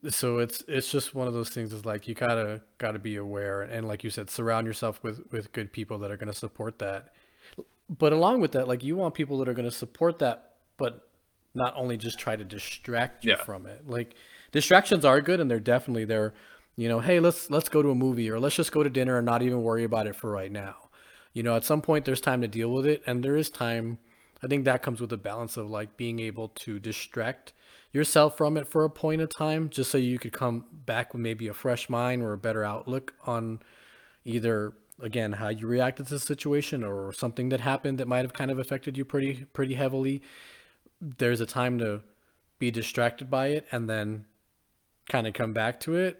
so 0.08 0.38
it's 0.38 0.62
it's 0.68 0.90
just 0.90 1.14
one 1.14 1.26
of 1.26 1.34
those 1.34 1.48
things 1.48 1.72
is 1.72 1.84
like 1.84 2.06
you 2.06 2.14
gotta 2.14 2.60
gotta 2.78 2.98
be 2.98 3.16
aware 3.16 3.62
and 3.62 3.88
like 3.88 4.04
you 4.04 4.10
said 4.10 4.30
surround 4.30 4.66
yourself 4.66 5.02
with 5.02 5.20
with 5.32 5.52
good 5.52 5.72
people 5.72 5.98
that 5.98 6.10
are 6.10 6.16
going 6.16 6.32
to 6.32 6.38
support 6.38 6.78
that. 6.80 7.08
But 7.88 8.12
along 8.12 8.40
with 8.40 8.52
that 8.52 8.68
like 8.68 8.82
you 8.84 8.96
want 8.96 9.14
people 9.14 9.38
that 9.38 9.48
are 9.48 9.54
going 9.54 9.68
to 9.68 9.74
support 9.74 10.18
that 10.18 10.52
but 10.76 11.08
not 11.54 11.72
only 11.76 11.96
just 11.96 12.18
try 12.18 12.36
to 12.36 12.44
distract 12.44 13.24
you 13.24 13.30
Yeah. 13.32 13.42
from 13.44 13.66
it. 13.66 13.88
Like 13.88 14.14
distractions 14.52 15.04
are 15.04 15.20
good 15.20 15.40
and 15.40 15.50
they're 15.50 15.60
definitely 15.60 16.04
there 16.04 16.34
you 16.76 16.88
know 16.88 17.00
hey 17.00 17.18
let's 17.20 17.50
let's 17.50 17.68
go 17.70 17.80
to 17.82 17.90
a 17.90 17.94
movie 17.94 18.30
or 18.30 18.38
let's 18.38 18.54
just 18.56 18.72
go 18.72 18.82
to 18.82 18.90
dinner 18.90 19.16
and 19.16 19.24
not 19.26 19.42
even 19.42 19.62
worry 19.62 19.84
about 19.84 20.06
it 20.06 20.14
for 20.16 20.30
right 20.30 20.52
now. 20.52 20.76
You 21.32 21.42
know 21.42 21.56
at 21.56 21.64
some 21.64 21.80
point 21.80 22.04
there's 22.04 22.20
time 22.20 22.42
to 22.42 22.48
deal 22.48 22.70
with 22.70 22.86
it 22.86 23.02
and 23.06 23.22
there 23.24 23.36
is 23.36 23.50
time 23.50 23.98
i 24.42 24.46
think 24.46 24.64
that 24.64 24.82
comes 24.82 25.00
with 25.00 25.12
a 25.12 25.16
balance 25.16 25.56
of 25.56 25.68
like 25.70 25.96
being 25.96 26.18
able 26.18 26.48
to 26.48 26.78
distract 26.78 27.52
yourself 27.92 28.36
from 28.36 28.56
it 28.56 28.68
for 28.68 28.84
a 28.84 28.90
point 28.90 29.22
of 29.22 29.28
time 29.28 29.70
just 29.70 29.90
so 29.90 29.98
you 29.98 30.18
could 30.18 30.32
come 30.32 30.64
back 30.72 31.12
with 31.12 31.22
maybe 31.22 31.48
a 31.48 31.54
fresh 31.54 31.88
mind 31.88 32.22
or 32.22 32.32
a 32.32 32.38
better 32.38 32.64
outlook 32.64 33.14
on 33.26 33.60
either 34.24 34.72
again 35.00 35.32
how 35.32 35.48
you 35.48 35.66
reacted 35.66 36.06
to 36.06 36.14
the 36.14 36.20
situation 36.20 36.82
or 36.82 37.12
something 37.12 37.48
that 37.50 37.60
happened 37.60 37.98
that 37.98 38.08
might 38.08 38.24
have 38.24 38.32
kind 38.32 38.50
of 38.50 38.58
affected 38.58 38.96
you 38.96 39.04
pretty 39.04 39.46
pretty 39.52 39.74
heavily. 39.74 40.22
There's 41.00 41.40
a 41.40 41.46
time 41.46 41.78
to 41.78 42.02
be 42.58 42.70
distracted 42.70 43.30
by 43.30 43.48
it 43.48 43.66
and 43.70 43.88
then 43.88 44.24
kind 45.08 45.26
of 45.26 45.34
come 45.34 45.52
back 45.52 45.80
to 45.80 45.96
it, 45.96 46.18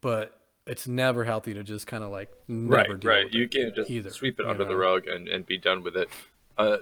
but 0.00 0.40
it's 0.66 0.86
never 0.86 1.24
healthy 1.24 1.54
to 1.54 1.62
just 1.62 1.86
kind 1.86 2.04
of 2.04 2.10
like 2.10 2.30
never 2.48 2.92
right 2.92 3.00
deal 3.00 3.10
right. 3.10 3.32
you 3.32 3.48
can't 3.48 3.74
just 3.74 3.90
either. 3.90 4.10
sweep 4.10 4.40
it 4.40 4.46
under 4.46 4.64
the 4.64 4.76
rug 4.76 5.06
and, 5.06 5.28
and 5.28 5.46
be 5.46 5.58
done 5.58 5.82
with 5.82 5.96
it. 5.96 6.08
Uh, 6.56 6.78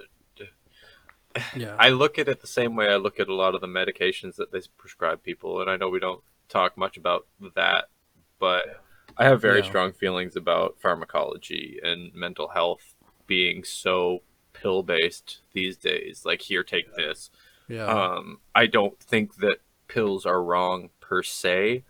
Yeah. 1.55 1.75
I 1.79 1.89
look 1.89 2.19
at 2.19 2.27
it 2.27 2.41
the 2.41 2.47
same 2.47 2.75
way 2.75 2.87
I 2.87 2.97
look 2.97 3.19
at 3.19 3.27
a 3.27 3.33
lot 3.33 3.55
of 3.55 3.61
the 3.61 3.67
medications 3.67 4.35
that 4.35 4.51
they 4.51 4.61
prescribe 4.77 5.23
people, 5.23 5.61
and 5.61 5.69
I 5.69 5.77
know 5.77 5.89
we 5.89 5.99
don't 5.99 6.21
talk 6.49 6.77
much 6.77 6.97
about 6.97 7.25
that, 7.55 7.85
but 8.39 8.81
I 9.17 9.25
have 9.25 9.41
very 9.41 9.59
Yeah. 9.59 9.65
strong 9.65 9.93
feelings 9.93 10.35
about 10.35 10.79
pharmacology 10.79 11.79
and 11.81 12.13
mental 12.13 12.49
health 12.49 12.95
being 13.25 13.63
so 13.63 14.21
pill 14.53 14.83
based 14.83 15.41
these 15.53 15.77
days. 15.77 16.23
Like, 16.25 16.41
here, 16.41 16.63
take 16.63 16.95
this. 16.95 17.29
yeah. 17.67 17.85
Um, 17.85 18.39
I 18.53 18.65
don't 18.67 18.99
think 18.99 19.37
that 19.37 19.57
pills 19.87 20.25
are 20.25 20.43
wrong 20.43 20.89
per 20.99 21.23
se, 21.23 21.83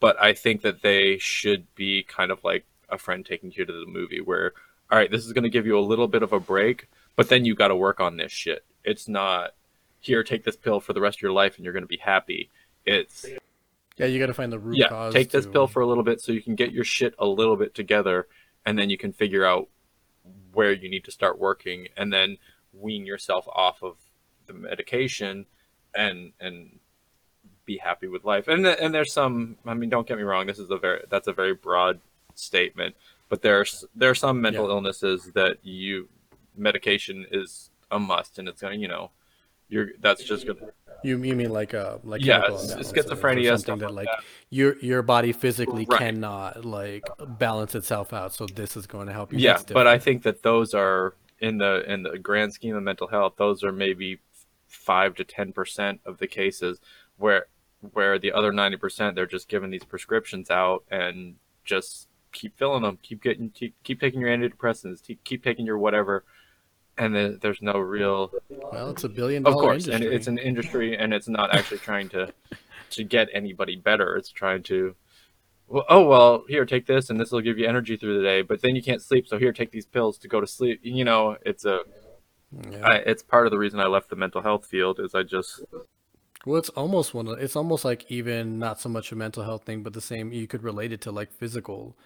but 0.00 0.20
I 0.20 0.32
think 0.32 0.62
that 0.62 0.82
they 0.82 1.18
should 1.18 1.72
be 1.74 2.02
kind 2.02 2.30
of 2.30 2.42
like 2.42 2.64
a 2.88 2.98
friend 2.98 3.24
taking 3.24 3.52
you 3.52 3.64
to 3.64 3.72
the 3.72 3.86
movie, 3.86 4.20
where, 4.20 4.52
all 4.90 4.98
right, 4.98 5.10
this 5.10 5.26
is 5.26 5.32
going 5.32 5.44
to 5.44 5.50
give 5.50 5.66
you 5.66 5.78
a 5.78 5.80
little 5.80 6.08
bit 6.08 6.22
of 6.22 6.32
a 6.32 6.40
break, 6.40 6.88
but 7.18 7.28
then 7.28 7.44
you 7.44 7.54
got 7.56 7.68
to 7.68 7.76
work 7.76 7.98
on 7.98 8.16
this 8.16 8.30
shit. 8.30 8.64
It's 8.84 9.08
not 9.08 9.50
here, 9.98 10.22
take 10.22 10.44
this 10.44 10.56
pill 10.56 10.78
for 10.78 10.92
the 10.92 11.00
rest 11.00 11.18
of 11.18 11.22
your 11.22 11.32
life 11.32 11.56
and 11.56 11.64
you're 11.64 11.72
going 11.74 11.82
to 11.82 11.88
be 11.88 11.96
happy. 11.98 12.48
It's 12.86 13.26
yeah, 13.96 14.06
you 14.06 14.20
got 14.20 14.26
to 14.26 14.34
find 14.34 14.52
the 14.52 14.58
root 14.60 14.76
yeah, 14.78 14.88
cause. 14.88 15.12
take 15.12 15.30
this 15.30 15.44
to- 15.44 15.50
pill 15.50 15.66
for 15.66 15.82
a 15.82 15.86
little 15.86 16.04
bit 16.04 16.20
so 16.20 16.30
you 16.30 16.40
can 16.40 16.54
get 16.54 16.70
your 16.72 16.84
shit 16.84 17.14
a 17.18 17.26
little 17.26 17.56
bit 17.56 17.74
together, 17.74 18.28
and 18.64 18.78
then 18.78 18.88
you 18.88 18.96
can 18.96 19.12
figure 19.12 19.44
out 19.44 19.68
where 20.52 20.72
you 20.72 20.88
need 20.88 21.04
to 21.04 21.10
start 21.10 21.38
working, 21.40 21.88
and 21.96 22.12
then 22.12 22.38
wean 22.72 23.04
yourself 23.04 23.48
off 23.48 23.82
of 23.82 23.96
the 24.46 24.52
medication, 24.52 25.44
and 25.94 26.32
and 26.38 26.78
be 27.64 27.78
happy 27.78 28.06
with 28.06 28.24
life. 28.24 28.46
And 28.46 28.64
th- 28.64 28.78
and 28.80 28.94
there's 28.94 29.12
some. 29.12 29.56
I 29.66 29.74
mean, 29.74 29.90
don't 29.90 30.06
get 30.06 30.16
me 30.16 30.22
wrong. 30.22 30.46
This 30.46 30.60
is 30.60 30.70
a 30.70 30.78
very 30.78 31.02
that's 31.10 31.26
a 31.26 31.32
very 31.32 31.54
broad 31.54 32.00
statement, 32.36 32.94
but 33.28 33.42
there's 33.42 33.84
there 33.96 34.10
are 34.10 34.14
some 34.14 34.40
mental 34.40 34.66
Yeah. 34.68 34.74
illnesses 34.74 35.32
that 35.34 35.58
you 35.64 36.08
medication 36.58 37.26
is 37.30 37.70
a 37.90 37.98
must, 37.98 38.38
and 38.38 38.48
it's 38.48 38.60
going 38.60 38.74
to 38.74 38.80
you 38.80 38.88
know. 38.88 39.10
You're, 39.70 39.88
that's 40.00 40.24
just 40.24 40.46
gonna 40.46 40.60
You, 41.02 41.22
you 41.22 41.36
mean 41.36 41.50
like 41.50 41.74
uh 41.74 41.98
like 42.02 42.22
Yeah, 42.22 42.40
chemical 42.40 42.54
s- 42.54 42.74
imbalances 42.74 42.94
schizophrenia, 42.94 43.54
or 43.54 43.58
stuff 43.58 43.78
that 43.80 43.88
like 43.88 43.94
like 43.96 44.06
that. 44.06 44.24
your 44.48 44.78
your 44.78 45.02
body 45.02 45.32
physically 45.32 45.84
Right. 45.84 45.98
cannot 45.98 46.64
like 46.64 47.08
balance 47.38 47.74
itself 47.74 48.14
out. 48.14 48.32
So 48.32 48.46
this 48.46 48.76
is 48.78 48.86
going 48.86 49.08
to 49.08 49.12
help 49.12 49.32
you. 49.32 49.38
yeah 49.40 49.60
but 49.74 49.86
i 49.86 49.98
think 49.98 50.22
that 50.22 50.42
those 50.42 50.72
are 50.74 51.14
in 51.40 51.58
the 51.58 51.84
in 51.92 52.02
the 52.02 52.18
grand 52.18 52.52
scheme 52.54 52.74
of 52.74 52.82
mental 52.82 53.06
health 53.08 53.34
those 53.36 53.62
are 53.62 53.72
maybe 53.72 54.20
5 54.68 55.14
to 55.16 55.24
10 55.24 55.52
percent 55.52 56.00
of 56.06 56.18
the 56.18 56.26
cases 56.26 56.80
where 57.18 57.46
where 57.92 58.18
the 58.18 58.32
other 58.32 58.52
90 58.52 58.76
percent 58.78 59.14
they're 59.14 59.26
just 59.26 59.48
giving 59.48 59.70
these 59.70 59.84
prescriptions 59.84 60.50
out 60.50 60.82
and 60.90 61.34
just 61.64 62.08
keep 62.32 62.56
filling 62.58 62.82
them 62.82 62.98
keep 63.02 63.22
getting 63.22 63.50
keep, 63.50 63.74
keep 63.84 64.00
taking 64.00 64.20
your 64.20 64.30
antidepressants 64.30 65.02
keep, 65.02 65.22
keep 65.24 65.44
taking 65.44 65.66
your 65.66 65.78
whatever 65.78 66.24
and 66.98 67.14
then 67.14 67.38
there's 67.40 67.62
no 67.62 67.78
real 67.78 68.30
well, 68.72 68.90
it's 68.90 69.04
a 69.04 69.08
billion 69.08 69.46
of 69.46 69.54
course 69.54 69.86
industry. 69.86 70.06
and 70.06 70.14
it's 70.14 70.26
an 70.26 70.38
industry 70.38 70.96
and 70.96 71.14
it's 71.14 71.28
not 71.28 71.54
actually 71.54 71.78
trying 71.78 72.08
to 72.08 72.32
to 72.90 73.04
get 73.04 73.28
anybody 73.32 73.76
better 73.76 74.16
it's 74.16 74.30
trying 74.30 74.62
to 74.62 74.94
well, 75.68 75.84
oh 75.88 76.06
well 76.06 76.44
here 76.48 76.64
take 76.64 76.86
this 76.86 77.10
and 77.10 77.20
this 77.20 77.30
will 77.30 77.40
give 77.40 77.58
you 77.58 77.66
energy 77.66 77.96
through 77.96 78.16
the 78.18 78.24
day 78.24 78.42
but 78.42 78.62
then 78.62 78.74
you 78.74 78.82
can't 78.82 79.02
sleep 79.02 79.26
so 79.26 79.38
here 79.38 79.52
take 79.52 79.70
these 79.70 79.86
pills 79.86 80.18
to 80.18 80.28
go 80.28 80.40
to 80.40 80.46
sleep 80.46 80.80
you 80.82 81.04
know 81.04 81.36
it's 81.44 81.64
a 81.64 81.80
yeah. 82.70 82.80
I, 82.82 82.94
it's 82.96 83.22
part 83.22 83.46
of 83.46 83.50
the 83.50 83.58
reason 83.58 83.78
i 83.78 83.86
left 83.86 84.08
the 84.08 84.16
mental 84.16 84.40
health 84.42 84.66
field 84.66 84.98
is 85.00 85.14
i 85.14 85.22
just 85.22 85.62
Well, 86.46 86.56
it's 86.58 86.70
almost 86.70 87.12
one 87.14 87.28
of 87.28 87.38
it's 87.40 87.56
almost 87.56 87.84
like 87.84 88.10
even 88.10 88.58
not 88.58 88.80
so 88.80 88.88
much 88.88 89.12
a 89.12 89.16
mental 89.16 89.42
health 89.42 89.64
thing, 89.64 89.82
but 89.82 89.92
the 89.92 90.00
same 90.00 90.32
you 90.32 90.46
could 90.46 90.62
relate 90.62 90.92
it 90.92 91.00
to 91.02 91.10
like 91.10 91.30
physical, 91.32 91.96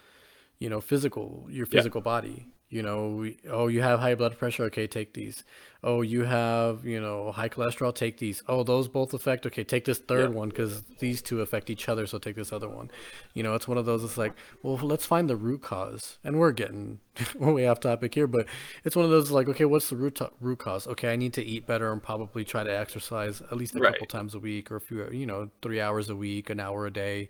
you 0.58 0.68
know, 0.70 0.80
physical 0.80 1.46
your 1.50 1.66
Yeah. 1.66 1.70
physical 1.78 2.00
body. 2.00 2.48
You 2.72 2.82
know, 2.82 3.08
we- 3.10 3.36
oh, 3.50 3.68
you 3.68 3.82
have 3.82 4.00
high 4.00 4.14
blood 4.14 4.38
pressure, 4.38 4.64
okay, 4.64 4.86
take 4.86 5.12
these. 5.12 5.44
Oh, 5.84 6.00
you 6.00 6.24
have, 6.24 6.86
you 6.86 6.98
know, 7.00 7.30
high 7.32 7.50
cholesterol, 7.50 7.94
take 7.94 8.16
these. 8.16 8.42
Oh, 8.48 8.62
those 8.62 8.88
both 8.88 9.12
affect, 9.12 9.44
okay, 9.46 9.62
take 9.62 9.84
this 9.84 9.98
third 9.98 10.30
Yeah. 10.30 10.36
one 10.36 10.48
because 10.48 10.82
these 10.98 11.20
two 11.20 11.42
affect 11.42 11.68
each 11.68 11.86
other, 11.88 12.06
so 12.06 12.16
take 12.18 12.34
this 12.36 12.50
other 12.50 12.70
one. 12.70 12.90
You 13.34 13.42
know, 13.42 13.54
it's 13.54 13.68
one 13.68 13.76
of 13.76 13.84
those. 13.84 14.02
It's 14.04 14.16
like, 14.16 14.32
well, 14.62 14.78
let's 14.78 15.04
find 15.04 15.28
the 15.28 15.36
root 15.36 15.60
cause, 15.60 16.16
and 16.24 16.38
we're 16.38 16.52
getting 16.52 17.00
way 17.34 17.66
off 17.66 17.80
topic 17.80 18.14
here, 18.14 18.26
but 18.26 18.46
it's 18.84 18.96
one 18.96 19.04
of 19.04 19.10
those 19.10 19.30
like, 19.30 19.48
okay, 19.48 19.66
what's 19.66 19.90
the 19.90 19.96
root 19.96 20.14
to- 20.14 20.30
root 20.40 20.60
cause? 20.60 20.86
Okay, 20.86 21.12
I 21.12 21.16
need 21.16 21.34
to 21.34 21.44
eat 21.44 21.66
better 21.66 21.92
and 21.92 22.02
probably 22.02 22.42
try 22.42 22.64
to 22.64 22.70
exercise 22.74 23.42
at 23.42 23.56
least 23.58 23.74
a 23.76 23.80
Right. 23.80 23.92
couple 23.92 24.06
times 24.06 24.34
a 24.34 24.38
week 24.38 24.70
or 24.70 24.76
a 24.76 24.80
few, 24.80 25.06
you 25.10 25.26
know, 25.26 25.50
three 25.60 25.80
hours 25.82 26.08
a 26.08 26.16
week, 26.16 26.48
an 26.48 26.58
hour 26.58 26.86
a 26.86 26.90
day, 26.90 27.28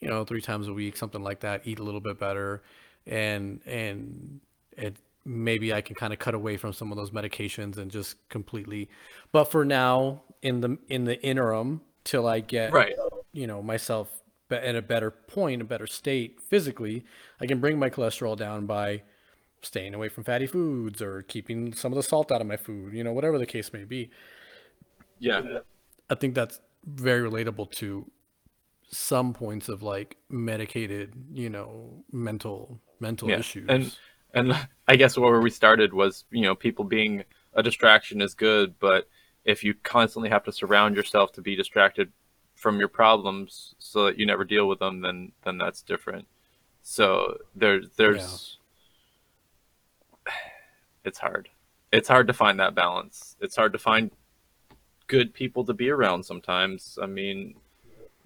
you 0.00 0.08
know, 0.08 0.24
three 0.24 0.40
times 0.42 0.68
a 0.68 0.72
week, 0.72 0.96
something 0.96 1.22
like 1.24 1.40
that. 1.40 1.62
Eat 1.66 1.80
a 1.80 1.82
little 1.82 2.00
bit 2.00 2.16
better, 2.20 2.62
and 3.06 3.60
and 3.66 4.40
it 4.76 4.96
maybe 5.24 5.72
I 5.72 5.80
can 5.80 5.94
kind 5.94 6.12
of 6.12 6.18
cut 6.18 6.34
away 6.34 6.56
from 6.56 6.72
some 6.72 6.90
of 6.90 6.96
those 6.96 7.10
medications 7.10 7.78
and 7.78 7.90
just 7.90 8.16
completely. 8.28 8.88
But 9.32 9.44
for 9.44 9.64
now, 9.64 10.22
in 10.42 10.60
the 10.60 10.78
in 10.88 11.04
the 11.04 11.20
interim, 11.22 11.80
till 12.04 12.26
I 12.26 12.40
get 12.40 12.72
right 12.72 12.94
you 13.32 13.46
know 13.46 13.62
myself 13.62 14.08
in 14.50 14.76
a 14.76 14.82
better 14.82 15.10
point, 15.10 15.62
a 15.62 15.64
better 15.64 15.86
state 15.86 16.40
physically, 16.40 17.04
I 17.40 17.46
can 17.46 17.60
bring 17.60 17.78
my 17.78 17.90
cholesterol 17.90 18.36
down 18.36 18.66
by 18.66 19.02
staying 19.62 19.94
away 19.94 20.08
from 20.08 20.24
fatty 20.24 20.46
foods 20.46 21.00
or 21.00 21.22
keeping 21.22 21.72
some 21.72 21.92
of 21.92 21.96
the 21.96 22.02
salt 22.02 22.30
out 22.30 22.40
of 22.40 22.46
my 22.46 22.56
food, 22.56 22.92
you 22.92 23.02
know, 23.02 23.12
whatever 23.12 23.38
the 23.38 23.46
case 23.46 23.72
may 23.72 23.84
be. 23.84 24.10
yeah 25.18 25.60
I 26.10 26.14
think 26.14 26.34
that's 26.34 26.60
very 26.84 27.28
relatable 27.28 27.70
to 27.72 28.10
some 28.90 29.32
points 29.32 29.68
of 29.68 29.82
like 29.82 30.16
medicated, 30.28 31.14
you 31.32 31.50
know, 31.50 32.04
mental 32.12 32.80
mental 33.00 33.30
yeah 33.30 33.38
issues. 33.38 33.66
and 33.68 33.96
and 34.34 34.54
i 34.88 34.96
guess 34.96 35.16
where 35.16 35.40
we 35.40 35.50
started 35.50 35.92
was 35.92 36.24
you 36.30 36.42
know 36.42 36.54
people 36.54 36.84
being 36.84 37.24
a 37.54 37.62
distraction 37.62 38.20
is 38.20 38.34
good 38.34 38.74
but 38.78 39.08
if 39.44 39.62
you 39.62 39.74
constantly 39.82 40.28
have 40.28 40.44
to 40.44 40.52
surround 40.52 40.96
yourself 40.96 41.32
to 41.32 41.40
be 41.40 41.54
distracted 41.54 42.10
from 42.54 42.78
your 42.78 42.88
problems 42.88 43.74
so 43.78 44.06
that 44.06 44.18
you 44.18 44.26
never 44.26 44.44
deal 44.44 44.68
with 44.68 44.78
them 44.78 45.00
then 45.00 45.32
then 45.44 45.58
that's 45.58 45.82
different. 45.82 46.26
So 46.82 47.38
there's 47.54 47.90
there's 47.96 48.58
it's 51.04 51.18
hard. 51.18 51.48
It's 51.92 52.08
hard 52.08 52.26
to 52.26 52.32
find 52.32 52.58
that 52.60 52.74
balance. 52.74 53.36
It's 53.40 53.54
hard 53.54 53.72
to 53.74 53.78
find 53.78 54.10
good 55.06 55.34
people 55.34 55.64
to 55.64 55.74
be 55.74 55.90
around 55.90 56.24
sometimes. 56.24 56.98
I 57.02 57.06
mean 57.06 57.54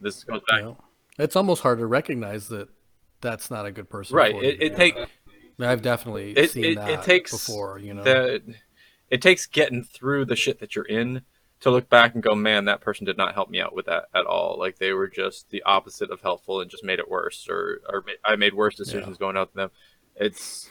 this 0.01 0.23
goes 0.25 0.43
back 0.49 0.63
know, 0.63 0.77
it's 1.19 1.35
almost 1.35 1.63
hard 1.63 1.81
to 1.81 1.87
recognize 1.87 2.49
that 2.49 2.69
that's 3.21 3.51
not 3.51 3.67
a 3.67 3.73
good 3.73 3.91
person. 3.91 4.15
right. 4.15 4.37
it, 4.37 4.63
it 4.63 4.77
take 4.77 4.97
I've 5.61 5.83
definitely 5.83 6.33
it, 6.33 6.51
seen 6.51 6.65
it, 6.65 6.75
that 6.77 6.91
it 6.91 7.03
takes 7.03 7.33
before, 7.33 7.79
you 7.79 7.95
know. 7.95 8.03
the 8.03 8.43
it 9.11 9.23
takes 9.23 9.47
getting 9.47 9.83
through 9.83 10.27
the 10.27 10.37
shit 10.37 10.61
that 10.61 10.77
you're 10.77 10.85
in 10.85 11.23
to 11.61 11.71
look 11.71 11.89
back 11.89 12.15
and 12.15 12.23
go 12.23 12.35
man 12.35 12.67
that 12.67 12.81
person 12.81 13.05
did 13.05 13.17
not 13.17 13.35
help 13.35 13.51
me 13.51 13.61
out 13.61 13.75
with 13.75 13.87
that 13.87 14.05
at 14.15 14.27
all. 14.27 14.57
Like 14.59 14.79
they 14.79 14.93
were 14.93 15.09
just 15.09 15.51
the 15.51 15.63
opposite 15.65 16.11
of 16.11 16.21
helpful 16.21 16.61
and 16.61 16.71
just 16.71 16.85
made 16.85 16.99
it 16.99 17.11
worse 17.11 17.49
or 17.49 17.81
or 17.89 18.05
i 18.25 18.37
made 18.37 18.55
worse 18.55 18.77
decisions 18.77 19.19
going 19.19 19.37
out 19.37 19.51
to 19.51 19.57
them. 19.57 19.71
It's 20.17 20.71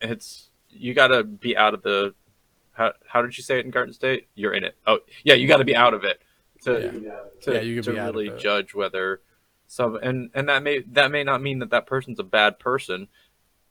it's 0.00 0.50
you 0.70 0.94
gotta 0.94 1.24
be 1.24 1.56
out 1.56 1.74
of 1.74 1.82
the 1.82 2.14
how, 2.72 2.92
how 3.06 3.22
did 3.22 3.36
you 3.36 3.42
say 3.42 3.58
it 3.58 3.64
in 3.64 3.70
garden 3.70 3.94
state? 3.94 4.28
You're 4.34 4.54
in 4.54 4.64
it. 4.64 4.76
Oh 4.86 4.98
yeah 5.24 5.34
you 5.34 5.48
gotta 5.48 5.64
be 5.64 5.76
out 5.76 5.94
of 5.94 6.04
it 6.04 6.20
to 6.64 6.90
to, 7.42 7.54
Yeah, 7.54 7.60
you 7.60 7.82
to 7.82 7.92
really 7.92 8.30
judge 8.38 8.74
whether 8.74 9.20
some 9.66 9.96
and 10.02 10.30
and 10.34 10.48
that 10.48 10.62
may 10.62 10.80
that 10.80 11.10
may 11.10 11.24
not 11.24 11.40
mean 11.40 11.60
that 11.60 11.70
that 11.70 11.86
person's 11.86 12.18
a 12.18 12.24
bad 12.24 12.58
person 12.58 13.08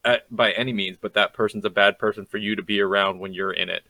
at, 0.04 0.36
by 0.36 0.52
any 0.52 0.74
means, 0.74 0.98
but 1.00 1.14
that 1.14 1.34
person's 1.34 1.66
a 1.66 1.70
bad 1.70 2.00
person 2.00 2.26
for 2.26 2.38
you 2.38 2.56
to 2.56 2.64
be 2.64 2.82
around 2.82 3.20
when 3.20 3.34
you're 3.34 3.54
in 3.54 3.70
it. 3.70 3.84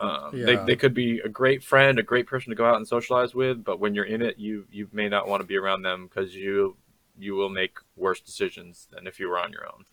Um, 0.00 0.30
they, 0.32 0.56
they 0.56 0.76
could 0.76 0.94
be 0.94 1.20
a 1.20 1.28
great 1.28 1.62
friend, 1.62 1.98
a 1.98 2.02
great 2.02 2.26
person 2.26 2.50
to 2.50 2.56
go 2.56 2.64
out 2.64 2.76
and 2.76 2.88
socialize 2.88 3.34
with, 3.34 3.62
but 3.62 3.80
when 3.80 3.94
you're 3.94 4.04
in 4.04 4.22
it, 4.22 4.38
you 4.38 4.66
you 4.70 4.88
may 4.92 5.08
not 5.08 5.28
want 5.28 5.42
to 5.42 5.46
be 5.46 5.56
around 5.56 5.82
them 5.82 6.08
because 6.08 6.34
you 6.34 6.76
you 7.18 7.34
will 7.34 7.50
make 7.50 7.78
worse 7.96 8.20
decisions 8.20 8.88
than 8.90 9.06
if 9.06 9.20
you 9.20 9.28
were 9.28 9.38
on 9.38 9.52
your 9.52 9.66
own. 9.66 9.84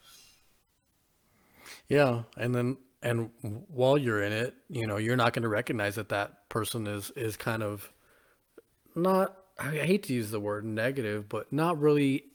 Yeah, 1.89 2.23
and 2.37 2.55
then 2.55 2.77
and 3.01 3.31
while 3.67 3.97
you're 3.97 4.23
in 4.23 4.31
it, 4.31 4.55
you 4.69 4.87
know, 4.87 4.97
you're 4.97 5.17
not 5.17 5.33
going 5.33 5.43
to 5.43 5.49
recognize 5.49 5.95
that 5.95 6.09
that 6.09 6.47
person 6.49 6.87
is 6.87 7.11
is 7.11 7.35
kind 7.35 7.61
of 7.61 7.91
not. 8.95 9.35
I 9.59 9.71
hate 9.71 10.03
to 10.03 10.13
use 10.13 10.29
the 10.29 10.39
word 10.39 10.65
negative, 10.65 11.27
but 11.27 11.51
not 11.51 11.79
really 11.81 12.25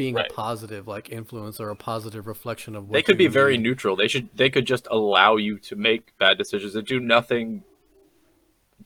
being 0.00 0.14
Right. 0.14 0.30
a 0.30 0.34
positive 0.34 0.88
like 0.88 1.10
influence 1.10 1.60
or 1.60 1.68
a 1.68 1.76
positive 1.76 2.26
reflection 2.26 2.74
of 2.74 2.88
what 2.88 2.94
They 2.94 3.02
could 3.02 3.18
be 3.18 3.26
very 3.26 3.58
neutral. 3.58 3.96
They 3.96 4.08
should 4.08 4.28
they 4.34 4.48
could 4.48 4.66
just 4.66 4.88
allow 4.90 5.36
you 5.36 5.58
to 5.58 5.76
make 5.76 6.16
bad 6.18 6.38
decisions 6.38 6.74
and 6.74 6.86
do 6.86 6.98
nothing 6.98 7.64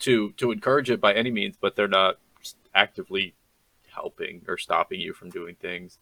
to 0.00 0.32
to 0.32 0.50
encourage 0.50 0.90
it 0.90 1.00
by 1.00 1.14
any 1.14 1.30
means, 1.30 1.56
but 1.60 1.76
they're 1.76 1.86
not 2.02 2.18
actively 2.74 3.34
helping 3.88 4.42
or 4.48 4.58
stopping 4.58 4.98
you 5.00 5.12
from 5.12 5.30
doing 5.30 5.54
things. 5.54 5.98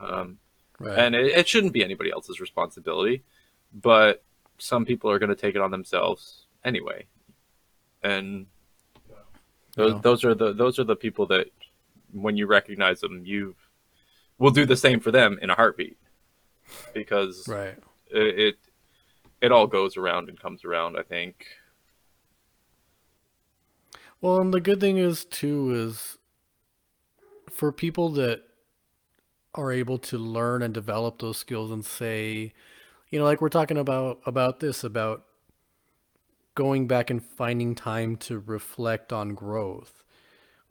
Um, 0.00 0.38
Right. 0.80 0.98
and 0.98 1.14
it, 1.14 1.26
it 1.38 1.48
shouldn't 1.48 1.72
be 1.72 1.82
anybody 1.82 2.10
else's 2.12 2.40
responsibility 2.40 3.24
but 3.72 4.22
some 4.58 4.84
people 4.84 5.10
are 5.10 5.18
going 5.18 5.28
to 5.28 5.34
take 5.34 5.56
it 5.56 5.60
on 5.60 5.72
themselves 5.72 6.46
anyway 6.64 7.04
and 8.04 8.46
Those 9.74 10.00
those 10.02 10.24
are 10.24 10.34
the 10.36 10.52
those 10.52 10.78
are 10.78 10.84
the 10.84 10.94
people 10.94 11.26
that 11.26 11.46
when 12.12 12.36
you 12.36 12.46
recognize 12.46 13.00
them, 13.00 13.26
you 13.26 13.56
will 14.38 14.50
do 14.50 14.64
the 14.66 14.76
same 14.76 15.00
for 15.00 15.10
them 15.10 15.38
in 15.42 15.50
a 15.50 15.54
heartbeat 15.54 15.96
because 16.94 17.48
Right. 17.48 17.76
it, 18.10 18.38
it 18.38 18.54
it 19.40 19.52
all 19.52 19.66
goes 19.66 19.96
around 19.96 20.28
and 20.28 20.38
comes 20.40 20.64
around. 20.64 20.96
I 20.96 21.02
think. 21.02 21.46
Well, 24.20 24.40
and 24.40 24.52
the 24.52 24.60
good 24.60 24.80
thing 24.80 24.98
is 24.98 25.24
too 25.24 25.72
is 25.74 26.18
for 27.50 27.72
people 27.72 28.10
that 28.10 28.42
are 29.54 29.72
able 29.72 29.98
to 29.98 30.18
learn 30.18 30.62
and 30.62 30.74
develop 30.74 31.18
those 31.18 31.38
skills 31.38 31.70
and 31.70 31.84
say, 31.84 32.52
you 33.10 33.18
know, 33.18 33.24
like 33.24 33.40
we're 33.40 33.48
talking 33.48 33.78
about 33.78 34.20
about 34.26 34.60
this 34.60 34.84
about 34.84 35.24
going 36.54 36.86
back 36.86 37.10
and 37.10 37.24
finding 37.24 37.74
time 37.74 38.16
to 38.16 38.38
reflect 38.38 39.12
on 39.12 39.34
growth. 39.34 40.02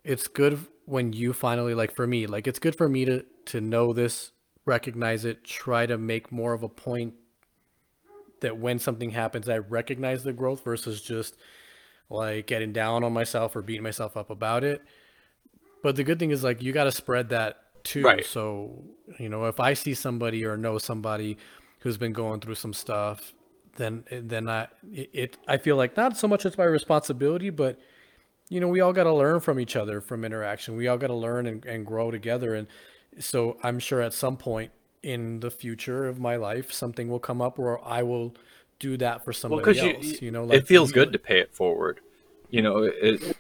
It's 0.03 0.28
good 0.28 0.68
when 0.88 1.12
you 1.12 1.34
finally 1.34 1.74
like 1.74 1.94
for 1.94 2.08
me, 2.08 2.28
like 2.28 2.48
it's 2.48 2.60
good 2.60 2.76
for 2.76 2.88
me 2.88 3.04
to 3.06 3.26
to 3.48 3.62
know 3.62 3.94
this, 3.94 4.32
recognize 4.66 5.26
it, 5.26 5.44
try 5.44 5.86
to 5.86 5.98
make 5.98 6.32
more 6.32 6.54
of 6.54 6.64
a 6.64 6.70
point 6.70 7.14
that 8.40 8.58
when 8.58 8.80
something 8.80 9.12
happens, 9.12 9.50
I 9.50 9.58
recognize 9.58 10.24
the 10.24 10.32
growth 10.32 10.64
versus 10.64 11.02
just 11.02 11.36
like 12.10 12.48
getting 12.48 12.72
down 12.72 13.04
on 13.04 13.12
myself 13.12 13.56
or 13.56 13.62
beating 13.62 13.84
myself 13.84 14.16
up 14.16 14.30
about 14.30 14.64
it. 14.64 14.82
But 15.84 15.98
the 15.98 16.06
good 16.06 16.20
thing 16.20 16.32
is 16.32 16.44
like 16.44 16.64
you 16.64 16.72
got 16.72 16.86
to 16.86 16.92
spread 16.92 17.30
that 17.30 17.58
too. 17.84 18.04
Right. 18.04 18.26
So, 18.26 18.86
you 19.20 19.28
know, 19.28 19.46
if 19.46 19.60
I 19.60 19.74
see 19.74 19.94
somebody 19.94 20.46
or 20.46 20.56
know 20.56 20.78
somebody 20.78 21.38
who's 21.80 21.98
been 21.98 22.14
going 22.14 22.40
through 22.40 22.56
some 22.56 22.74
stuff, 22.74 23.34
then 23.76 24.06
then 24.10 24.48
I 24.48 24.70
it, 24.94 25.10
it 25.12 25.38
I 25.50 25.58
feel 25.58 25.76
like 25.76 25.98
not 25.98 26.16
so 26.16 26.30
much 26.30 26.46
it's 26.46 26.58
my 26.58 26.64
responsibility, 26.64 27.50
but 27.50 27.78
you 28.50 28.60
know, 28.60 28.68
we 28.68 28.80
all 28.80 28.93
got 28.93 29.04
to 29.04 29.14
learn 29.14 29.39
from 29.39 29.60
each 29.60 29.76
other 29.76 30.02
from 30.02 30.24
interaction. 30.24 30.76
We 30.76 30.88
all 30.88 30.98
got 30.98 31.08
to 31.08 31.14
learn 31.14 31.48
and, 31.48 31.66
and 31.66 31.86
grow 31.86 32.12
together. 32.12 32.56
And 32.56 32.68
so 33.20 33.58
I'm 33.64 33.80
sure 33.80 34.02
at 34.02 34.14
some 34.14 34.38
point 34.38 34.72
in 35.04 35.39
the 35.41 35.52
future 35.52 36.06
of 36.08 36.20
my 36.20 36.36
life, 36.36 36.72
something 36.72 37.10
will 37.10 37.20
come 37.20 37.41
up 37.41 37.58
where 37.58 37.84
I 37.86 38.04
will 38.04 38.36
do 38.80 38.98
that 38.98 39.26
for 39.26 39.34
somebody 39.34 39.78
you, 39.80 39.93
else. 39.95 40.22
You, 40.22 40.32
know, 40.32 40.50
it 40.52 40.68
feels 40.68 40.91
good 40.91 41.12
to 41.14 41.20
pay 41.20 41.39
it 41.39 41.54
forward. 41.54 42.00
You 42.50 42.62
know, 42.62 42.84
it, 42.84 43.38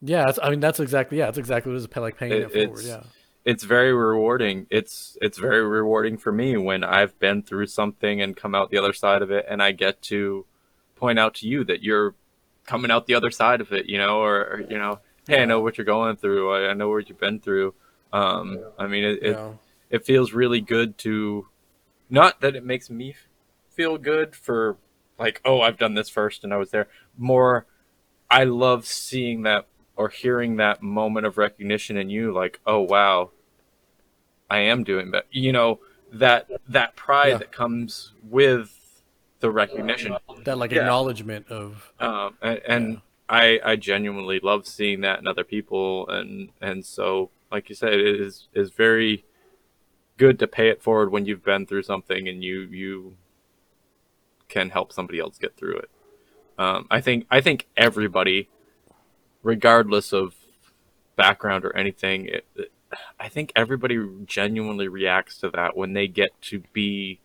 Yeah, 0.00 0.32
I 0.42 0.50
mean 0.50 0.60
that's 0.60 0.80
exactly 0.80 1.18
yeah, 1.18 1.26
that's 1.26 1.38
exactly 1.38 1.72
what 1.72 1.76
it 1.80 1.90
is. 1.90 1.96
Like 1.96 2.16
paying 2.16 2.32
It- 2.32 2.54
it, 2.54 2.66
forward. 2.66 2.84
Yeah. 2.84 3.02
it's 3.44 3.64
very 3.64 3.92
rewarding. 3.92 4.66
It's 4.70 5.18
it's 5.20 5.38
very 5.38 5.66
rewarding 5.66 6.16
for 6.16 6.32
me 6.32 6.56
when 6.56 6.84
I've 6.84 7.18
been 7.18 7.42
through 7.42 7.66
something 7.66 8.20
and 8.22 8.36
come 8.36 8.54
out 8.54 8.70
the 8.70 8.78
other 8.78 8.92
side 8.92 9.22
of 9.22 9.30
it, 9.30 9.44
and 9.48 9.62
I 9.62 9.72
get 9.72 10.00
to 10.02 10.46
point 10.94 11.18
out 11.18 11.34
to 11.36 11.48
you 11.48 11.64
that 11.64 11.82
you're 11.82 12.14
coming 12.66 12.90
out 12.90 13.06
the 13.06 13.14
other 13.14 13.30
side 13.30 13.60
of 13.60 13.72
it. 13.72 13.86
You 13.86 13.98
know, 13.98 14.18
or, 14.20 14.36
or 14.40 14.60
you 14.68 14.78
know, 14.78 15.00
hey, 15.28 15.42
I 15.42 15.44
know 15.44 15.60
what 15.60 15.78
you're 15.78 15.84
going 15.84 16.16
through. 16.16 16.52
I, 16.52 16.70
I 16.70 16.74
know 16.74 16.88
what 16.90 17.08
you've 17.08 17.18
been 17.20 17.40
through. 17.40 17.74
Um, 18.12 18.58
I 18.78 18.86
mean, 18.86 19.04
it, 19.04 19.22
it 19.22 19.36
it 19.90 20.04
feels 20.04 20.32
really 20.32 20.60
good 20.60 20.98
to 20.98 21.46
not 22.10 22.40
that 22.40 22.54
it 22.56 22.64
makes 22.64 22.88
me 22.90 23.14
feel 23.70 23.98
good 23.98 24.34
for 24.34 24.76
like 25.18 25.40
oh 25.44 25.60
i've 25.60 25.76
done 25.78 25.94
this 25.94 26.08
first 26.08 26.44
and 26.44 26.52
i 26.54 26.56
was 26.56 26.70
there 26.70 26.88
more 27.18 27.66
i 28.30 28.42
love 28.44 28.86
seeing 28.86 29.42
that 29.42 29.66
or 29.96 30.08
hearing 30.08 30.56
that 30.56 30.82
moment 30.82 31.26
of 31.26 31.36
recognition 31.36 31.96
in 31.96 32.08
you 32.08 32.32
like 32.32 32.58
oh 32.66 32.80
wow 32.80 33.30
i 34.50 34.58
am 34.58 34.82
doing 34.84 35.10
that 35.10 35.24
you 35.30 35.52
know 35.52 35.78
that 36.12 36.48
that 36.68 36.96
pride 36.96 37.28
Yeah. 37.30 37.38
that 37.38 37.52
comes 37.52 38.12
with 38.22 38.75
the 39.40 39.50
recognition 39.50 40.16
That 40.44 40.58
like 40.58 40.72
Yeah. 40.72 40.80
acknowledgement 40.80 41.48
of 41.48 41.92
um, 42.00 42.36
and, 42.42 42.60
and 42.66 42.92
Yeah. 42.94 42.98
I 43.28 43.60
I 43.64 43.76
genuinely 43.76 44.38
love 44.40 44.66
seeing 44.66 45.00
that 45.00 45.18
in 45.18 45.26
other 45.26 45.44
people, 45.44 46.08
and 46.08 46.50
and 46.60 46.84
so 46.84 47.30
like 47.50 47.68
you 47.68 47.74
said, 47.74 47.92
it 47.94 48.20
is 48.20 48.48
is 48.54 48.70
very 48.70 49.24
good 50.16 50.38
to 50.38 50.46
pay 50.46 50.68
it 50.68 50.82
forward 50.82 51.10
when 51.12 51.26
you've 51.26 51.44
been 51.44 51.66
through 51.66 51.82
something 51.82 52.28
and 52.28 52.42
you 52.44 52.60
you 52.62 53.16
can 54.48 54.70
help 54.70 54.92
somebody 54.92 55.18
else 55.18 55.38
get 55.38 55.56
through 55.56 55.76
it. 55.78 55.90
Um, 56.58 56.86
I 56.90 57.00
think 57.00 57.26
I 57.30 57.40
think 57.40 57.66
everybody, 57.76 58.48
regardless 59.42 60.12
of 60.12 60.34
background 61.16 61.64
or 61.64 61.74
anything, 61.76 62.26
it, 62.26 62.46
it- 62.54 62.72
I 63.18 63.28
think 63.28 63.52
everybody 63.56 63.98
genuinely 64.24 64.86
reacts 64.86 65.38
to 65.40 65.50
that 65.50 65.76
when 65.76 65.92
they 65.92 66.06
get 66.06 66.30
to 66.42 66.62
be 66.72 67.18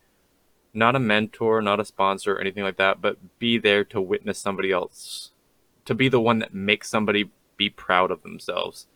not 0.74 0.96
a 0.96 0.98
mentor, 0.98 1.60
not 1.62 1.80
a 1.80 1.84
sponsor, 1.84 2.34
or 2.34 2.40
anything 2.40 2.62
like 2.64 2.76
that, 2.78 3.00
but 3.00 3.38
be 3.38 3.58
there 3.58 3.84
to 3.84 4.00
witness 4.00 4.38
somebody 4.38 4.72
else, 4.72 5.30
to 5.84 5.94
be 5.94 6.08
the 6.08 6.20
one 6.20 6.38
that 6.38 6.54
makes 6.54 6.88
somebody 6.88 7.30
be 7.56 7.68
proud 7.68 8.10
of 8.10 8.22
themselves. 8.22 8.86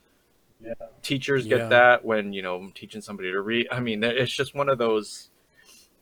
Yeah. 0.64 0.72
Teachers 1.03 1.47
get 1.47 1.59
Yeah. 1.59 1.68
that 1.68 2.05
when 2.05 2.33
you 2.33 2.41
know 2.43 2.70
teaching 2.74 3.03
somebody 3.03 3.31
to 3.31 3.41
read. 3.41 3.68
I 3.70 3.81
mean, 3.81 4.03
it's 4.03 4.33
just 4.35 4.55
one 4.55 4.68
of 4.70 4.79
those 4.79 5.31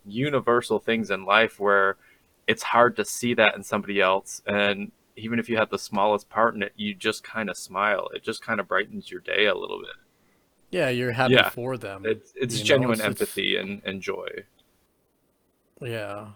universal 0.06 0.78
things 0.78 1.10
in 1.10 1.24
life 1.24 1.58
where 1.58 1.96
it's 2.46 2.62
hard 2.62 2.94
to 2.96 3.04
see 3.04 3.34
that 3.34 3.56
in 3.56 3.62
somebody 3.62 4.00
else, 4.00 4.42
and 4.46 4.92
even 5.16 5.38
if 5.38 5.48
you 5.48 5.56
have 5.56 5.70
the 5.70 5.78
smallest 5.78 6.28
part 6.28 6.54
in 6.54 6.62
it, 6.62 6.72
you 6.76 6.94
just 6.94 7.24
kind 7.24 7.48
of 7.48 7.56
smile. 7.56 8.08
It 8.14 8.22
just 8.22 8.42
kind 8.42 8.60
of 8.60 8.68
brightens 8.68 9.10
your 9.10 9.20
day 9.20 9.46
a 9.46 9.54
little 9.54 9.78
bit. 9.80 9.90
yeah, 10.70 10.88
you're 10.88 11.12
happy 11.12 11.34
Yeah. 11.34 11.50
for 11.50 11.76
them. 11.78 12.04
It's 12.04 12.32
it's 12.34 12.54
You 12.58 12.60
know, 12.60 12.66
genuine 12.66 12.94
it's- 12.98 13.08
it's- 13.10 13.20
empathy 13.20 13.56
and, 13.56 13.80
and 13.84 14.02
joy. 14.02 14.28
Yeah. 15.80 16.28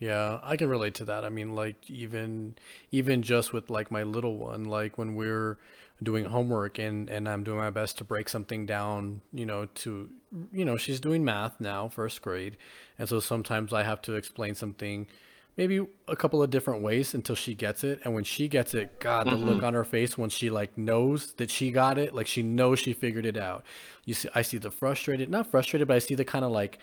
Yeah, 0.00 0.38
I 0.44 0.56
can 0.56 0.68
relate 0.68 0.94
to 0.94 1.04
that. 1.06 1.24
I 1.24 1.28
mean, 1.28 1.54
like 1.54 1.90
even 1.90 2.54
even 2.92 3.22
just 3.22 3.52
with 3.52 3.68
like 3.68 3.90
my 3.90 4.04
little 4.04 4.36
one, 4.36 4.64
like 4.64 4.96
when 4.96 5.16
we're 5.16 5.58
doing 6.02 6.24
homework 6.26 6.78
and 6.78 7.10
and 7.10 7.28
I'm 7.28 7.42
doing 7.42 7.58
my 7.58 7.70
best 7.70 7.98
to 7.98 8.04
break 8.04 8.28
something 8.28 8.64
down, 8.64 9.22
you 9.32 9.44
know, 9.44 9.66
to 9.66 10.08
you 10.52 10.64
know, 10.64 10.76
she's 10.76 11.00
doing 11.00 11.24
math 11.24 11.60
now, 11.60 11.88
first 11.88 12.22
grade. 12.22 12.56
And 12.98 13.08
so 13.08 13.18
sometimes 13.18 13.72
I 13.72 13.82
have 13.82 14.00
to 14.02 14.14
explain 14.14 14.54
something 14.54 15.08
maybe 15.56 15.84
a 16.06 16.14
couple 16.14 16.40
of 16.40 16.50
different 16.50 16.82
ways 16.82 17.14
until 17.14 17.34
she 17.34 17.52
gets 17.52 17.82
it. 17.82 17.98
And 18.04 18.14
when 18.14 18.22
she 18.22 18.46
gets 18.46 18.74
it, 18.74 19.00
God, 19.00 19.26
the 19.26 19.34
look 19.34 19.56
mm-hmm. 19.56 19.64
on 19.64 19.74
her 19.74 19.84
face 19.84 20.16
when 20.16 20.30
she 20.30 20.48
like 20.48 20.78
knows 20.78 21.32
that 21.34 21.50
she 21.50 21.72
got 21.72 21.98
it, 21.98 22.14
like 22.14 22.28
she 22.28 22.44
knows 22.44 22.78
she 22.78 22.92
figured 22.92 23.26
it 23.26 23.36
out. 23.36 23.64
You 24.04 24.14
see 24.14 24.28
I 24.32 24.42
see 24.42 24.58
the 24.58 24.70
frustrated, 24.70 25.28
not 25.28 25.50
frustrated, 25.50 25.88
but 25.88 25.94
I 25.94 25.98
see 25.98 26.14
the 26.14 26.24
kind 26.24 26.44
of 26.44 26.52
like 26.52 26.78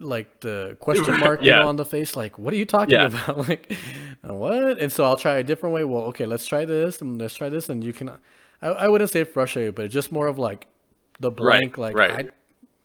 like 0.00 0.40
the 0.40 0.76
question 0.80 1.18
mark 1.20 1.42
you 1.42 1.50
know, 1.50 1.66
on 1.68 1.76
the 1.76 1.84
face 1.84 2.14
like 2.16 2.38
what 2.38 2.52
are 2.54 2.56
you 2.56 2.64
talking 2.66 2.94
Yeah. 2.94 3.06
about? 3.06 3.36
Like 3.48 3.76
uh, 4.28 4.34
what? 4.34 4.78
And 4.80 4.92
so 4.92 5.04
i'll 5.04 5.16
try 5.16 5.38
a 5.38 5.42
different 5.44 5.74
way. 5.74 5.84
Well 5.84 6.04
okay 6.04 6.26
let's 6.26 6.46
try 6.46 6.64
this 6.64 7.00
and 7.00 7.20
let's 7.20 7.34
try 7.34 7.48
this 7.48 7.68
and 7.68 7.82
you 7.82 7.92
can 7.92 8.10
i, 8.62 8.68
I 8.68 8.88
wouldn't 8.88 9.10
say 9.10 9.24
frustrated 9.24 9.74
but 9.74 9.90
just 9.90 10.12
more 10.12 10.26
of 10.28 10.38
like 10.38 10.66
the 11.20 11.30
blank 11.30 11.78
like 11.78 11.96
right. 11.96 12.10
I, 12.26 12.28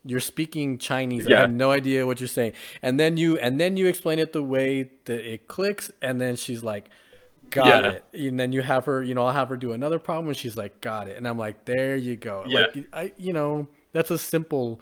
you're 0.05 0.19
speaking 0.19 0.77
chinese 0.79 1.27
i 1.27 1.35
have 1.39 1.51
no 1.51 1.71
idea 1.71 2.05
what 2.05 2.19
you're 2.19 2.27
saying. 2.27 2.53
And 2.81 2.99
then 2.99 3.15
you 3.17 3.37
and 3.37 3.59
then 3.59 3.77
you 3.77 3.87
explain 3.87 4.19
it 4.19 4.33
the 4.33 4.43
way 4.43 4.89
that 5.05 5.21
it 5.33 5.47
clicks 5.47 5.91
and 6.01 6.19
then 6.19 6.35
she's 6.35 6.63
like 6.63 6.89
got 7.51 7.67
Yeah. 7.83 7.91
it. 7.91 8.05
And 8.29 8.39
then 8.39 8.51
you 8.51 8.63
have 8.63 8.85
her 8.85 9.03
you 9.03 9.13
know 9.13 9.25
i'll 9.27 9.33
have 9.33 9.49
her 9.49 9.57
do 9.57 9.71
another 9.71 9.99
problem 9.99 10.27
and 10.29 10.37
she's 10.37 10.57
like 10.57 10.81
got 10.81 11.07
it. 11.07 11.15
And 11.17 11.27
i'm 11.27 11.37
like 11.37 11.65
there 11.65 11.95
you 11.95 12.15
go. 12.15 12.43
Yeah. 12.47 12.65
like 12.75 12.87
i 12.93 13.11
you 13.17 13.33
know 13.33 13.67
that's 13.91 14.09
a 14.11 14.17
simple 14.17 14.81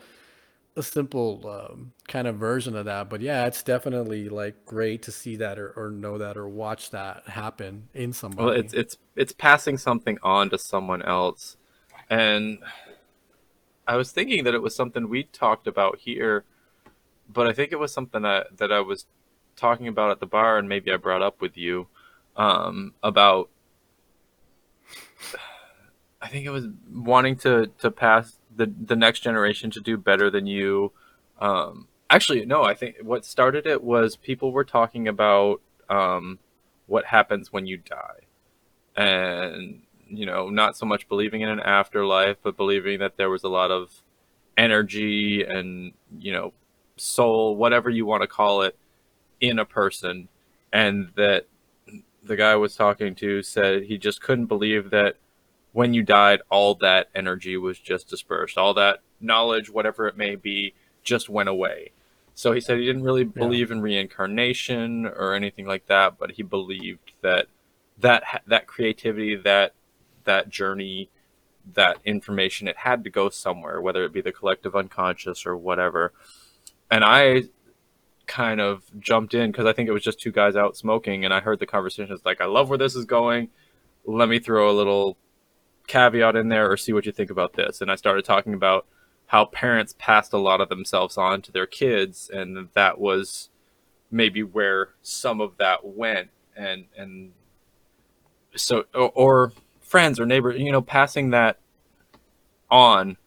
a 0.76 0.82
simple 0.82 1.48
um, 1.48 1.92
kind 2.08 2.26
of 2.26 2.36
version 2.36 2.76
of 2.76 2.86
that. 2.86 3.10
But 3.10 3.20
yeah, 3.20 3.46
it's 3.46 3.62
definitely 3.62 4.28
like 4.28 4.64
great 4.64 5.02
to 5.02 5.12
see 5.12 5.36
that 5.36 5.58
or, 5.58 5.70
or 5.76 5.90
know 5.90 6.18
that 6.18 6.36
or 6.36 6.48
watch 6.48 6.90
that 6.90 7.28
happen 7.28 7.88
in 7.94 8.12
somebody. 8.12 8.44
Well, 8.44 8.54
it's 8.54 8.72
it's 8.72 8.96
it's 9.16 9.32
passing 9.32 9.78
something 9.78 10.18
on 10.22 10.50
to 10.50 10.58
someone 10.58 11.02
else, 11.02 11.56
and 12.08 12.58
I 13.86 13.96
was 13.96 14.12
thinking 14.12 14.44
that 14.44 14.54
it 14.54 14.62
was 14.62 14.74
something 14.74 15.08
we 15.08 15.24
talked 15.24 15.66
about 15.66 15.98
here, 15.98 16.44
but 17.28 17.46
I 17.46 17.52
think 17.52 17.72
it 17.72 17.78
was 17.78 17.92
something 17.92 18.22
that 18.22 18.56
that 18.58 18.72
I 18.72 18.80
was 18.80 19.06
talking 19.56 19.88
about 19.88 20.10
at 20.10 20.20
the 20.20 20.26
bar, 20.26 20.58
and 20.58 20.68
maybe 20.68 20.92
I 20.92 20.96
brought 20.96 21.22
up 21.22 21.40
with 21.40 21.56
you 21.56 21.88
um, 22.36 22.94
about. 23.02 23.50
I 26.20 26.28
think 26.28 26.46
it 26.46 26.50
was 26.50 26.68
wanting 26.90 27.36
to 27.38 27.66
to 27.80 27.90
pass 27.90 28.38
the 28.56 28.72
the 28.86 28.96
next 28.96 29.20
generation 29.20 29.70
to 29.72 29.80
do 29.80 29.96
better 29.96 30.30
than 30.30 30.46
you. 30.46 30.92
Um, 31.40 31.88
actually, 32.10 32.44
no. 32.44 32.62
I 32.62 32.74
think 32.74 32.96
what 33.02 33.24
started 33.24 33.66
it 33.66 33.82
was 33.82 34.16
people 34.16 34.52
were 34.52 34.64
talking 34.64 35.08
about 35.08 35.60
um, 35.88 36.38
what 36.86 37.06
happens 37.06 37.52
when 37.52 37.66
you 37.66 37.78
die, 37.78 38.20
and 38.96 39.82
you 40.08 40.26
know, 40.26 40.50
not 40.50 40.76
so 40.76 40.86
much 40.86 41.08
believing 41.08 41.40
in 41.40 41.48
an 41.48 41.60
afterlife, 41.60 42.36
but 42.42 42.56
believing 42.56 42.98
that 43.00 43.16
there 43.16 43.30
was 43.30 43.44
a 43.44 43.48
lot 43.48 43.70
of 43.70 44.02
energy 44.56 45.42
and 45.42 45.92
you 46.18 46.32
know, 46.32 46.52
soul, 46.96 47.56
whatever 47.56 47.88
you 47.90 48.06
want 48.06 48.22
to 48.22 48.28
call 48.28 48.62
it, 48.62 48.76
in 49.40 49.58
a 49.58 49.64
person, 49.64 50.28
and 50.72 51.10
that 51.16 51.46
the 52.22 52.36
guy 52.36 52.52
I 52.52 52.56
was 52.56 52.76
talking 52.76 53.14
to 53.16 53.42
said 53.42 53.84
he 53.84 53.98
just 53.98 54.22
couldn't 54.22 54.46
believe 54.46 54.90
that 54.90 55.16
when 55.72 55.94
you 55.94 56.02
died, 56.02 56.40
all 56.50 56.74
that 56.76 57.08
energy 57.14 57.56
was 57.56 57.78
just 57.78 58.08
dispersed. 58.08 58.58
All 58.58 58.74
that 58.74 59.00
knowledge, 59.20 59.70
whatever 59.70 60.06
it 60.06 60.16
may 60.16 60.34
be, 60.34 60.74
just 61.02 61.28
went 61.28 61.48
away. 61.48 61.92
So 62.34 62.52
he 62.52 62.60
said 62.60 62.78
he 62.78 62.86
didn't 62.86 63.02
really 63.02 63.24
believe 63.24 63.70
in 63.70 63.82
reincarnation 63.82 65.06
or 65.06 65.34
anything 65.34 65.66
like 65.66 65.86
that, 65.86 66.18
but 66.18 66.32
he 66.32 66.42
believed 66.42 67.12
that 67.20 67.46
that 67.98 68.42
that 68.46 68.66
creativity, 68.66 69.36
that 69.36 69.74
that 70.24 70.48
journey 70.48 71.10
that 71.74 71.98
information 72.04 72.66
it 72.66 72.76
had 72.78 73.04
to 73.04 73.10
go 73.10 73.28
somewhere 73.28 73.80
whether 73.80 74.04
it 74.04 74.12
be 74.12 74.20
the 74.20 74.32
collective 74.32 74.74
unconscious 74.74 75.46
or 75.46 75.56
whatever 75.56 76.12
and 76.90 77.04
i 77.04 77.42
kind 78.26 78.60
of 78.60 78.82
jumped 78.98 79.34
in 79.34 79.50
because 79.50 79.66
i 79.66 79.72
think 79.72 79.88
it 79.88 79.92
was 79.92 80.02
just 80.02 80.20
two 80.20 80.32
guys 80.32 80.56
out 80.56 80.76
smoking 80.76 81.24
and 81.24 81.32
i 81.32 81.40
heard 81.40 81.58
the 81.58 81.66
conversation 81.66 82.12
it's 82.12 82.24
like 82.24 82.40
i 82.40 82.46
love 82.46 82.68
where 82.68 82.78
this 82.78 82.96
is 82.96 83.04
going 83.04 83.48
let 84.04 84.28
me 84.28 84.38
throw 84.38 84.70
a 84.70 84.72
little 84.72 85.16
caveat 85.92 86.36
in 86.36 86.48
there 86.48 86.70
or 86.70 86.76
see 86.78 86.92
what 86.94 87.04
you 87.04 87.12
think 87.12 87.30
about 87.30 87.52
this. 87.52 87.82
And 87.82 87.90
i 87.90 87.96
started 87.96 88.24
talking 88.24 88.54
about 88.54 88.86
how 89.26 89.44
parents 89.44 89.94
passed 89.98 90.32
a 90.32 90.38
lot 90.38 90.60
of 90.60 90.70
themselves 90.70 91.18
on 91.18 91.42
to 91.42 91.52
their 91.52 91.66
kids 91.66 92.30
and 92.32 92.68
that 92.72 92.98
was 92.98 93.50
maybe 94.10 94.42
where 94.42 94.90
some 95.02 95.40
of 95.40 95.58
that 95.58 95.84
went. 95.84 96.30
And 96.56 96.86
and 96.96 97.32
so 98.56 98.84
or, 98.94 99.10
or 99.14 99.52
friends 99.80 100.18
or 100.18 100.24
neighbors 100.24 100.58
you 100.60 100.72
know 100.72 100.82
passing 100.82 101.30
that 101.30 101.58
on. 102.70 103.18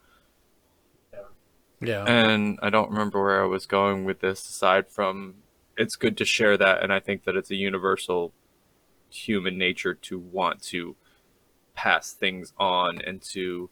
Yeah. 1.82 2.05
and 2.05 2.57
i 2.63 2.70
don't 2.70 2.89
remember 2.89 3.22
where 3.22 3.43
i 3.43 3.45
was 3.45 3.66
going 3.68 4.05
with 4.05 4.22
this 4.22 4.41
aside 4.47 4.88
from 4.88 5.36
it's 5.78 5.95
good 5.97 6.18
to 6.18 6.26
share 6.26 6.57
that 6.57 6.82
and 6.82 6.91
i 6.91 6.99
think 6.99 7.26
that 7.26 7.36
it's 7.36 7.51
a 7.51 7.55
universal 7.55 8.32
human 9.09 9.57
nature 9.57 9.93
to 9.93 10.18
want 10.18 10.63
to 10.63 10.95
pass 11.76 12.13
things 12.13 12.53
on 12.57 12.99
and 13.01 13.21
to 13.21 13.69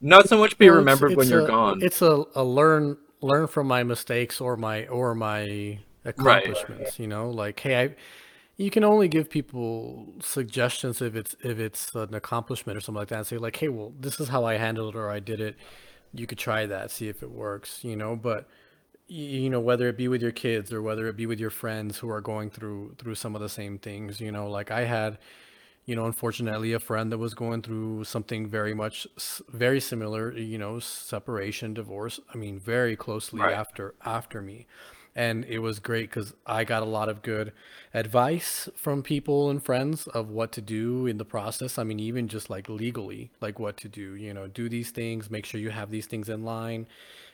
not 0.00 0.28
so 0.28 0.36
much 0.38 0.58
be 0.58 0.66
Well, 0.66 0.74
it's- 0.78 0.84
remembered 0.84 1.16
when 1.16 1.26
it's 1.26 1.30
you're 1.30 1.46
gone 1.46 1.82
It's 1.82 2.02
a, 2.02 2.24
a 2.34 2.44
learn 2.44 2.98
learn 3.22 3.46
from 3.46 3.66
my 3.66 3.82
mistakes 3.82 4.40
or 4.40 4.56
my 4.56 4.86
or 4.88 5.14
my 5.14 5.78
accomplishments. 6.04 6.98
You 6.98 7.06
know, 7.06 7.30
like 7.30 7.60
hey, 7.60 7.82
I 7.82 7.94
you 8.58 8.70
can 8.70 8.84
only 8.84 9.08
give 9.08 9.28
people 9.28 10.06
suggestions 10.20 11.02
if 11.02 11.14
it's 11.16 11.34
if 11.42 11.58
it's 11.58 11.94
an 11.94 12.14
accomplishment 12.14 12.76
or 12.76 12.80
something 12.80 12.98
like 13.00 13.08
that. 13.08 13.18
And 13.18 13.26
say 13.26 13.38
like, 13.38 13.56
hey, 13.56 13.68
well, 13.68 13.92
this 13.98 14.20
is 14.20 14.28
how 14.28 14.44
I 14.44 14.54
handled 14.56 14.94
it 14.94 14.98
or 14.98 15.10
I 15.10 15.20
did 15.20 15.40
it. 15.40 15.56
You 16.14 16.26
could 16.26 16.38
try 16.38 16.66
that, 16.66 16.90
see 16.90 17.08
if 17.08 17.22
it 17.22 17.30
works. 17.30 17.80
You 17.82 17.96
know, 17.96 18.16
but 18.16 18.48
you 19.08 19.48
know 19.50 19.60
whether 19.60 19.88
it 19.88 19.96
be 19.96 20.08
with 20.08 20.20
your 20.20 20.32
kids 20.32 20.72
or 20.72 20.82
whether 20.82 21.06
it 21.06 21.16
be 21.16 21.26
with 21.26 21.38
your 21.38 21.50
friends 21.50 21.98
who 21.98 22.10
are 22.10 22.20
going 22.20 22.50
through 22.50 22.96
through 22.98 23.14
some 23.14 23.34
of 23.34 23.40
the 23.40 23.48
same 23.48 23.78
things. 23.78 24.20
You 24.20 24.32
know, 24.32 24.48
like 24.48 24.70
I 24.70 24.84
had 24.84 25.18
you 25.86 25.96
know, 25.96 26.06
unfortunately, 26.06 26.72
a 26.72 26.80
friend 26.80 27.12
that 27.12 27.18
was 27.18 27.34
going 27.34 27.62
through 27.62 28.04
something 28.04 28.48
very 28.48 28.74
much, 28.74 29.06
very 29.48 29.80
similar, 29.80 30.36
you 30.36 30.58
know, 30.58 30.78
separation, 30.80 31.74
divorce. 31.74 32.20
I 32.34 32.38
mean, 32.38 32.58
very 32.60 32.96
closely 32.96 33.48
Right. 33.48 33.52
after 33.52 33.94
after 34.04 34.42
me, 34.42 34.66
and 35.14 35.44
it 35.46 35.60
was 35.60 35.78
great 35.78 36.10
because 36.10 36.34
I 36.44 36.64
got 36.64 36.82
a 36.82 36.86
lot 36.86 37.08
of 37.08 37.22
good 37.22 37.52
advice 37.94 38.68
from 38.76 39.02
people 39.02 39.48
and 39.48 39.62
friends 39.64 40.06
of 40.08 40.28
what 40.28 40.52
to 40.52 40.60
do 40.60 41.06
in 41.06 41.18
the 41.18 41.24
process. 41.24 41.78
I 41.78 41.84
mean, 41.84 42.00
even 42.00 42.28
just 42.28 42.50
like 42.50 42.68
legally, 42.68 43.30
like 43.40 43.58
what 43.58 43.76
to 43.78 43.88
do. 43.88 44.14
You 44.14 44.34
know, 44.34 44.46
do 44.48 44.68
these 44.68 44.90
things, 44.90 45.30
make 45.30 45.46
sure 45.46 45.60
you 45.60 45.70
have 45.70 45.90
these 45.90 46.06
things 46.06 46.28
in 46.28 46.44
line, 46.44 46.86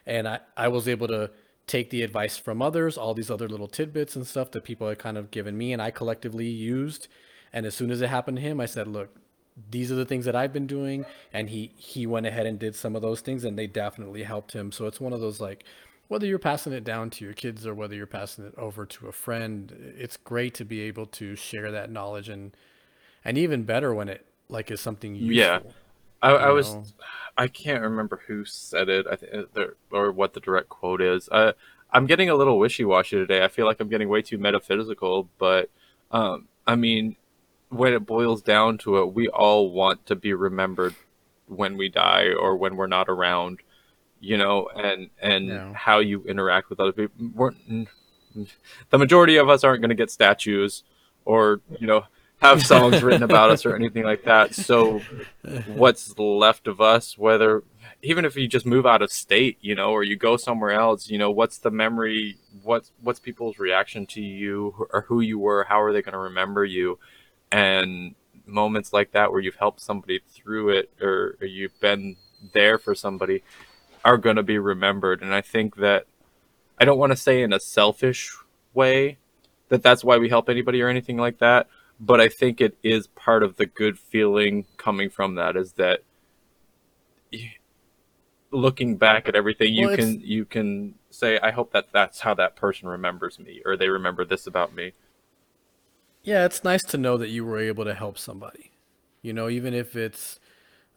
and 0.07 0.29
I 0.29 0.41
I 0.57 0.69
was 0.69 0.89
able 0.89 1.09
to 1.09 1.31
take 1.67 1.91
the 1.91 2.03
advice 2.03 2.37
from 2.37 2.61
others, 2.61 2.99
all 2.99 3.15
these 3.15 3.31
other 3.31 3.49
little 3.49 3.69
tidbits 3.69 4.17
and 4.17 4.27
stuff 4.27 4.51
that 4.51 4.65
people 4.65 4.89
had 4.89 4.99
kind 4.99 5.17
of 5.17 5.31
given 5.31 5.57
me, 5.57 5.73
and 5.73 5.81
I 5.81 5.91
collectively 5.91 6.47
used 6.49 7.09
and 7.53 7.67
as 7.67 7.75
soon 7.75 7.91
as 7.91 8.01
it 8.01 8.09
happened 8.09 8.39
to 8.39 8.43
him, 8.43 8.61
I 8.61 8.67
said, 8.67 8.89
"Look, 8.89 9.11
these 9.71 9.93
are 9.93 9.97
the 9.97 10.07
things 10.07 10.25
that 10.25 10.37
I've 10.37 10.53
been 10.53 10.67
doing." 10.67 11.05
And 11.33 11.51
he 11.51 11.73
he 11.77 12.07
went 12.07 12.27
ahead 12.27 12.47
and 12.47 12.59
did 12.59 12.75
some 12.75 12.97
of 12.97 13.03
those 13.03 13.21
things, 13.21 13.45
and 13.45 13.59
they 13.59 13.67
definitely 13.67 14.23
helped 14.23 14.53
him. 14.53 14.73
So 14.73 14.87
it's 14.87 15.01
one 15.01 15.13
of 15.13 15.21
those 15.21 15.41
like, 15.41 15.65
whether 16.09 16.27
you're 16.27 16.39
passing 16.39 16.73
it 16.73 16.85
down 16.85 17.11
to 17.11 17.25
your 17.25 17.35
kids 17.35 17.67
or 17.67 17.75
whether 17.75 17.95
you're 17.95 18.07
passing 18.07 18.47
it 18.47 18.55
over 18.59 18.87
to 18.87 19.09
a 19.09 19.13
friend, 19.13 19.95
it's 19.99 20.17
great 20.17 20.55
to 20.55 20.65
be 20.65 20.81
able 20.83 21.07
to 21.07 21.37
share 21.37 21.71
that 21.73 21.91
knowledge 21.91 22.29
and 22.29 22.57
and 23.25 23.39
even 23.39 23.65
better 23.65 23.95
when 23.95 24.09
it 24.09 24.27
like 24.49 24.71
is 24.71 24.81
something 24.81 25.15
Yeah. 25.15 25.61
I, 26.23 26.31
I 26.31 26.51
was? 26.51 26.77
I 27.37 27.49
can't 27.49 27.83
remember 27.83 28.21
who 28.27 28.45
said 28.45 28.89
it. 28.89 29.07
I 29.11 29.17
think 29.17 29.33
or 29.91 30.13
what 30.13 30.35
the 30.35 30.41
direct 30.41 30.69
quote 30.69 31.01
is. 31.01 31.29
I 31.33 31.55
I'm 31.93 32.07
getting 32.07 32.31
a 32.31 32.35
little 32.35 32.59
wishy 32.59 32.85
washy 32.85 33.17
today. 33.17 33.45
I 33.45 33.49
feel 33.49 33.67
like 33.67 33.81
I'm 33.81 33.89
getting 33.89 34.09
way 34.09 34.23
too 34.23 34.39
metaphysical, 34.39 35.29
but 35.39 35.71
um, 36.11 36.49
I 36.67 36.77
mean, 36.77 37.17
when 37.73 37.93
it 37.95 38.07
boils 38.07 38.43
down 38.43 38.79
to 38.79 38.99
it, 38.99 39.13
we 39.15 39.29
all 39.29 39.71
want 39.71 40.07
to 40.07 40.15
be 40.17 40.35
remembered 40.35 40.95
when 41.47 41.77
we 41.77 41.89
die 41.89 42.29
or 42.33 42.57
when 42.57 42.77
we're 42.77 42.87
not 42.87 43.09
around, 43.09 43.61
you 44.21 44.37
know, 44.37 44.69
and 44.75 45.11
and 45.21 45.49
Yeah. 45.49 45.73
how 45.75 45.99
you 45.99 46.23
interact 46.25 46.71
with 46.71 46.81
other 46.81 46.93
people. 46.93 47.31
We're, 47.35 47.53
the 48.91 48.99
majority 48.99 49.37
of 49.37 49.49
us 49.49 49.65
aren't 49.65 49.81
going 49.83 49.91
to 49.91 49.95
get 49.95 50.11
statues 50.11 50.85
or 51.25 51.61
you 51.79 51.87
know 51.87 52.05
have 52.41 52.65
songs 52.67 53.03
written 53.07 53.23
about 53.23 53.51
us 53.51 53.65
or 53.67 53.75
anything 53.75 54.05
like 54.05 54.25
that. 54.25 54.55
So 54.55 55.03
what's 55.67 56.19
left 56.19 56.67
of 56.67 56.81
us 56.81 57.17
whether 57.17 57.63
even 58.03 58.25
if 58.25 58.37
you 58.37 58.49
just 58.49 58.67
move 58.67 58.85
out 58.87 59.03
of 59.03 59.13
state 59.13 59.59
you 59.61 59.75
know 59.75 59.91
or 59.93 60.03
you 60.03 60.17
go 60.17 60.37
somewhere 60.37 60.73
else 60.73 61.09
you 61.09 61.19
know 61.19 61.31
what's 61.31 61.59
the 61.59 61.71
memory 61.71 62.37
what's 62.63 62.91
what's 63.01 63.21
people's 63.21 63.59
reaction 63.59 64.07
to 64.07 64.21
you 64.21 64.89
or 64.93 65.03
who 65.03 65.21
you 65.21 65.39
were 65.39 65.65
how 65.65 65.81
are 65.81 65.93
they 65.93 66.03
going 66.03 66.13
to 66.13 66.19
remember 66.19 66.65
you 66.65 66.99
and 67.53 68.15
moments 68.47 68.93
like 68.93 69.13
that 69.13 69.31
where 69.31 69.41
you've 69.41 69.57
helped 69.57 69.81
somebody 69.81 70.21
through 70.31 70.71
it 70.71 70.91
or, 71.01 71.37
or 71.41 71.47
you've 71.47 71.79
been 71.81 72.17
there 72.53 72.79
for 72.79 72.95
somebody 72.95 73.43
are 74.05 74.17
going 74.17 74.37
to 74.37 74.43
be 74.43 74.59
remembered. 74.59 75.23
And 75.23 75.33
i 75.33 75.41
think 75.41 75.77
that 75.77 76.07
i 76.79 76.85
don't 76.85 76.99
want 76.99 77.13
to 77.13 77.17
say 77.17 77.43
in 77.43 77.53
a 77.53 77.61
selfish 77.61 78.35
way 78.75 79.19
that 79.69 79.83
that's 79.83 80.03
why 80.03 80.19
we 80.19 80.29
help 80.29 80.49
anybody 80.49 80.83
or 80.83 80.89
anything 80.89 81.17
like 81.17 81.39
that 81.39 81.69
but 82.01 82.21
i 82.21 82.29
think 82.29 82.61
it 82.61 82.77
is 82.83 83.07
part 83.09 83.43
of 83.43 83.57
the 83.57 83.67
good 83.67 83.99
feeling 83.99 84.65
coming 84.77 85.09
from 85.09 85.35
that 85.37 85.57
is 85.57 85.75
that 85.75 86.03
looking 88.51 88.97
back 88.97 89.29
at 89.29 89.35
everything 89.35 89.73
you 89.73 89.87
Well, 89.87 89.97
can 89.97 90.21
you 90.21 90.45
can 90.45 90.95
say 91.11 91.39
i 91.43 91.51
hope 91.51 91.73
that 91.73 91.87
that's 91.93 92.21
how 92.21 92.35
that 92.35 92.57
person 92.57 92.89
remembers 92.89 93.39
me 93.39 93.63
or 93.65 93.77
they 93.77 93.89
remember 93.89 94.25
this 94.25 94.47
about 94.47 94.75
me 94.75 94.93
Yeah, 96.23 96.45
it's 96.45 96.63
nice 96.65 96.83
to 96.85 96.99
know 96.99 97.17
that 97.19 97.29
you 97.29 97.45
were 97.45 97.59
able 97.59 97.85
to 97.85 97.95
help 97.95 98.19
somebody. 98.19 98.71
You 99.23 99.33
know, 99.33 99.49
even 99.49 99.75
if 99.75 99.97
it's 99.97 100.39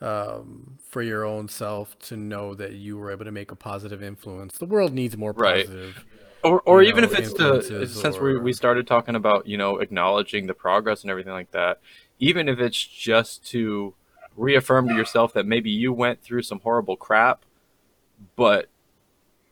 um, 0.02 0.78
for 0.84 1.02
your 1.02 1.26
own 1.26 1.48
self, 1.48 1.98
to 2.00 2.18
know 2.18 2.54
that 2.56 2.74
you 2.74 2.98
were 2.98 3.12
able 3.12 3.26
to 3.26 3.32
make 3.32 3.52
a 3.52 3.56
positive 3.56 4.04
influence. 4.04 4.58
The 4.58 4.66
world 4.66 4.94
needs 4.94 5.18
more 5.18 5.34
Right. 5.34 5.66
positive. 5.66 6.06
or 6.44 6.62
or 6.62 6.84
even 6.84 7.04
know, 7.04 7.10
if 7.10 7.18
it's 7.18 7.34
the 7.34 7.44
influences 7.46 8.00
since 8.00 8.20
we 8.20 8.38
we 8.38 8.54
started 8.54 8.86
talking 8.86 9.16
about 9.16 9.48
you 9.48 9.58
know 9.58 9.80
acknowledging 9.80 10.46
the 10.46 10.54
progress 10.54 11.02
and 11.02 11.10
everything 11.10 11.34
like 11.34 11.50
that 11.52 11.80
even 12.20 12.48
if 12.48 12.60
it's 12.60 12.78
just 12.84 13.44
to 13.48 13.96
reaffirm 14.38 14.88
to 14.88 14.94
yourself 14.94 15.34
that 15.34 15.48
maybe 15.48 15.72
you 15.72 15.92
went 15.92 16.22
through 16.22 16.44
some 16.44 16.60
horrible 16.60 16.96
crap 16.96 17.46
but 18.36 18.68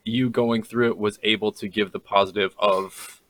you 0.03 0.30
going 0.30 0.61
through 0.61 0.88
it 0.89 0.97
was 0.99 1.17
able 1.24 1.51
to 1.51 1.67
give 1.67 1.91
the 1.93 1.99
positive 1.99 2.53
of 2.59 3.22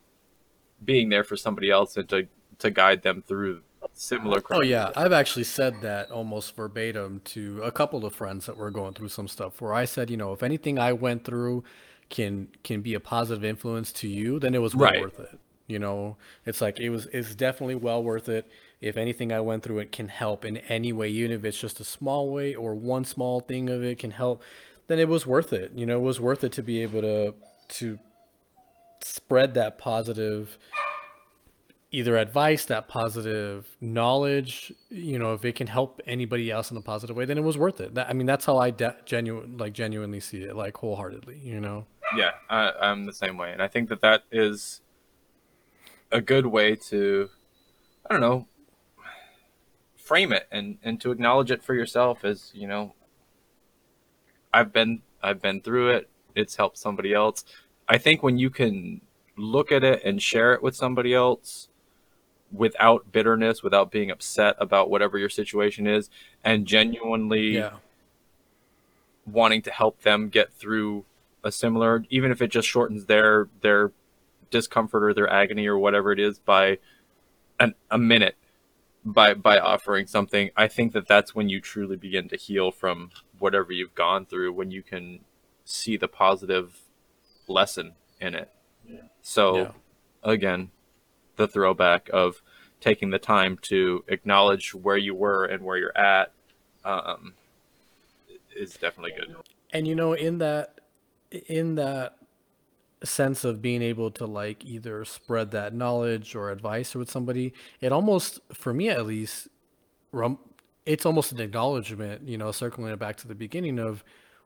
being 0.85 1.09
there 1.09 1.23
for 1.23 1.37
somebody 1.37 1.69
else 1.69 1.97
and 1.97 2.07
to 2.09 2.27
to 2.59 2.71
guide 2.71 3.01
them 3.03 3.23
through 3.27 3.63
similar 3.93 4.41
crap. 4.41 4.55
Oh 4.55 4.61
yeah, 4.61 4.91
I've 4.95 5.11
actually 5.13 5.45
said 5.45 5.81
that 5.81 6.11
almost 6.11 6.55
verbatim 6.55 7.21
to 7.25 7.61
a 7.63 7.71
couple 7.71 8.05
of 8.05 8.13
friends 8.13 8.45
that 8.45 8.55
were 8.55 8.69
going 8.69 8.93
through 8.93 9.09
some 9.09 9.27
stuff 9.27 9.59
where 9.61 9.73
I 9.73 9.85
said, 9.85 10.09
you 10.11 10.17
know, 10.17 10.31
if 10.31 10.43
anything 10.43 10.77
I 10.77 10.93
went 10.93 11.23
through 11.25 11.63
can 12.09 12.49
can 12.63 12.81
be 12.81 12.93
a 12.93 12.99
positive 12.99 13.43
influence 13.43 13.91
to 13.93 14.07
you, 14.07 14.39
then 14.39 14.53
it 14.53 14.59
was 14.59 14.75
well 14.75 14.93
Right. 14.93 14.95
worth 14.95 15.19
it. 15.19 15.39
You 15.67 15.79
know, 15.79 16.17
it's 16.45 16.61
like 16.61 16.79
it 16.79 16.89
was 16.89 17.07
it's 17.07 17.33
definitely 17.35 17.75
well 17.75 18.03
worth 18.03 18.29
it. 18.29 18.47
If 18.79 18.95
anything 18.97 19.31
I 19.31 19.39
went 19.39 19.63
through 19.63 19.79
it 19.79 19.91
can 19.91 20.09
help 20.09 20.45
in 20.45 20.57
any 20.57 20.93
way, 20.93 21.09
even 21.09 21.31
if 21.31 21.43
it's 21.45 21.59
just 21.59 21.79
a 21.79 21.83
small 21.85 22.29
way 22.31 22.53
or 22.53 22.75
one 22.75 23.05
small 23.05 23.39
thing 23.39 23.69
of 23.69 23.83
it 23.83 23.97
can 23.97 24.11
help, 24.11 24.43
then 24.87 24.99
it 24.99 25.07
was 25.07 25.25
worth 25.25 25.51
it. 25.53 25.71
You 25.73 25.85
know, 25.87 25.97
it 25.97 26.01
was 26.03 26.19
worth 26.19 26.43
it 26.43 26.51
to 26.53 26.63
be 26.63 26.81
able 26.83 27.01
to 27.01 27.33
to 27.69 27.99
spread 29.03 29.53
that 29.55 29.77
positive 29.77 30.57
either 31.91 32.17
advice, 32.17 32.65
that 32.65 32.87
positive 32.87 33.67
knowledge, 33.79 34.73
you 34.89 35.19
know, 35.19 35.33
if 35.33 35.45
it 35.45 35.53
can 35.53 35.67
help 35.67 36.01
anybody 36.07 36.49
else 36.49 36.71
in 36.71 36.77
a 36.77 36.81
positive 36.81 37.15
way, 37.15 37.23
then 37.23 37.37
it 37.37 37.43
was 37.43 37.55
worth 37.55 37.79
it. 37.79 37.93
That, 37.93 38.09
I 38.09 38.13
mean, 38.13 38.25
that's 38.25 38.45
how 38.45 38.57
I 38.57 38.71
de- 38.71 38.95
genuine, 39.05 39.57
like 39.57 39.73
genuinely 39.73 40.19
see 40.19 40.41
it, 40.41 40.55
like 40.55 40.75
wholeheartedly, 40.77 41.39
you 41.43 41.59
know? 41.59 41.85
yeah 42.15 42.31
I, 42.49 42.71
i'm 42.81 43.05
the 43.05 43.13
same 43.13 43.37
way 43.37 43.51
and 43.51 43.61
i 43.61 43.67
think 43.67 43.89
that 43.89 44.01
that 44.01 44.23
is 44.31 44.81
a 46.11 46.21
good 46.21 46.45
way 46.45 46.75
to 46.75 47.29
i 48.05 48.13
don't 48.13 48.21
know 48.21 48.47
frame 49.95 50.33
it 50.33 50.47
and 50.51 50.77
and 50.83 50.99
to 51.01 51.11
acknowledge 51.11 51.51
it 51.51 51.63
for 51.63 51.73
yourself 51.73 52.23
as 52.23 52.51
you 52.53 52.67
know 52.67 52.93
i've 54.53 54.71
been 54.71 55.01
i've 55.21 55.41
been 55.41 55.61
through 55.61 55.89
it 55.89 56.09
it's 56.35 56.55
helped 56.55 56.77
somebody 56.77 57.13
else 57.13 57.45
i 57.87 57.97
think 57.97 58.23
when 58.23 58.37
you 58.37 58.49
can 58.49 59.01
look 59.37 59.71
at 59.71 59.83
it 59.83 60.03
and 60.03 60.21
share 60.21 60.53
it 60.53 60.61
with 60.61 60.75
somebody 60.75 61.13
else 61.13 61.69
without 62.51 63.11
bitterness 63.11 63.63
without 63.63 63.91
being 63.91 64.11
upset 64.11 64.55
about 64.59 64.89
whatever 64.89 65.17
your 65.17 65.29
situation 65.29 65.87
is 65.87 66.09
and 66.43 66.67
genuinely 66.67 67.55
Yeah. 67.57 67.73
wanting 69.25 69.61
to 69.63 69.71
help 69.71 70.01
them 70.01 70.29
get 70.29 70.53
through 70.53 71.05
a 71.43 71.51
similar 71.51 72.05
even 72.09 72.31
if 72.31 72.41
it 72.41 72.49
just 72.49 72.67
shortens 72.67 73.05
their 73.05 73.49
their 73.61 73.91
discomfort 74.51 75.03
or 75.03 75.13
their 75.13 75.29
agony 75.29 75.65
or 75.65 75.77
whatever 75.77 76.11
it 76.11 76.19
is 76.19 76.39
by 76.39 76.77
an, 77.59 77.73
a 77.89 77.97
minute 77.97 78.35
by 79.03 79.33
by 79.33 79.57
offering 79.57 80.05
something 80.05 80.51
i 80.55 80.67
think 80.67 80.93
that 80.93 81.07
that's 81.07 81.33
when 81.33 81.49
you 81.49 81.59
truly 81.59 81.95
begin 81.95 82.29
to 82.29 82.37
heal 82.37 82.71
from 82.71 83.09
whatever 83.39 83.73
you've 83.73 83.95
gone 83.95 84.25
through 84.25 84.53
when 84.53 84.69
you 84.71 84.83
can 84.83 85.19
see 85.65 85.97
the 85.97 86.07
positive 86.07 86.82
lesson 87.47 87.93
in 88.19 88.35
it. 88.35 88.49
So 89.21 89.55
Yeah. 89.55 89.71
again 90.23 90.71
the 91.35 91.47
throwback 91.47 92.09
of 92.13 92.41
taking 92.79 93.09
the 93.09 93.19
time 93.19 93.57
to 93.63 94.03
acknowledge 94.07 94.73
where 94.73 94.97
you 94.97 95.15
were 95.15 95.45
and 95.45 95.63
where 95.63 95.77
you're 95.77 95.97
at 95.97 96.31
um, 96.85 97.33
is 98.55 98.75
definitely 98.75 99.13
good. 99.17 99.35
And 99.71 99.87
you 99.87 99.95
know 99.95 100.13
in 100.13 100.37
that 100.39 100.79
in 101.47 101.75
that 101.75 102.17
sense 103.03 103.43
of 103.43 103.61
being 103.61 103.81
able 103.81 104.11
to 104.11 104.25
like 104.25 104.63
either 104.63 105.03
spread 105.03 105.51
that 105.51 105.73
knowledge 105.73 106.35
or 106.35 106.51
advice 106.51 106.95
with 106.95 107.11
somebody 107.11 107.53
it 107.81 107.91
almost 107.91 108.39
for 108.53 108.73
me 108.73 108.89
at 108.89 109.05
least 109.05 109.49
rum, 110.11 110.39
it's 110.85 111.05
almost 111.05 111.31
an 111.33 111.41
acknowledgement 111.41 112.25
you 112.27 112.37
know 112.37 112.51
circling 112.51 112.93
it 112.93 112.99
back 112.99 113.17
to 113.17 113.27
the 113.27 113.35
beginning 113.35 113.77
of 113.77 114.03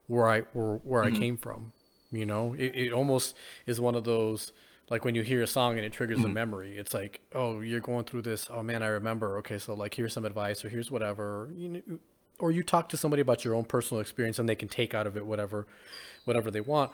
where 0.07 0.27
i 0.27 0.39
where, 0.53 0.77
where 0.77 1.03
i 1.03 1.11
came 1.11 1.37
from 1.37 1.71
you 2.11 2.25
know? 2.25 2.53
It, 2.53 2.75
it 2.75 2.93
almost 2.93 3.35
is 3.65 3.79
one 3.79 3.95
of 3.95 4.03
those 4.03 4.51
like 4.89 5.03
when 5.03 5.15
you 5.15 5.21
hear 5.21 5.43
a 5.43 5.47
song 5.47 5.75
and 5.75 5.85
it 5.85 5.91
triggers 5.91 6.19
a 6.19 6.21
mm-hmm. 6.21 6.33
memory 6.33 6.77
it's 6.77 6.93
like 6.93 7.19
oh 7.35 7.59
you're 7.59 7.79
going 7.79 8.05
through 8.05 8.21
this. 8.21 8.47
Oh 8.51 8.63
man 8.63 8.83
i 8.83 8.87
remember. 8.87 9.37
Okay 9.39 9.57
so 9.57 9.73
like 9.73 9.93
here's 9.93 10.13
some 10.13 10.25
advice 10.25 10.63
or 10.63 10.69
here's 10.69 10.91
whatever. 10.91 11.49
You 11.55 11.69
know, 11.69 11.99
or 12.39 12.51
you 12.51 12.63
talk 12.63 12.89
to 12.89 12.97
somebody 12.97 13.21
about 13.21 13.43
your 13.43 13.55
own 13.55 13.65
personal 13.65 14.01
experience 14.01 14.39
and 14.39 14.47
they 14.47 14.55
can 14.55 14.69
take 14.69 14.93
out 14.93 15.07
of 15.07 15.17
it 15.17 15.25
whatever 15.25 15.67
whatever 16.25 16.51
they 16.51 16.61
want. 16.61 16.91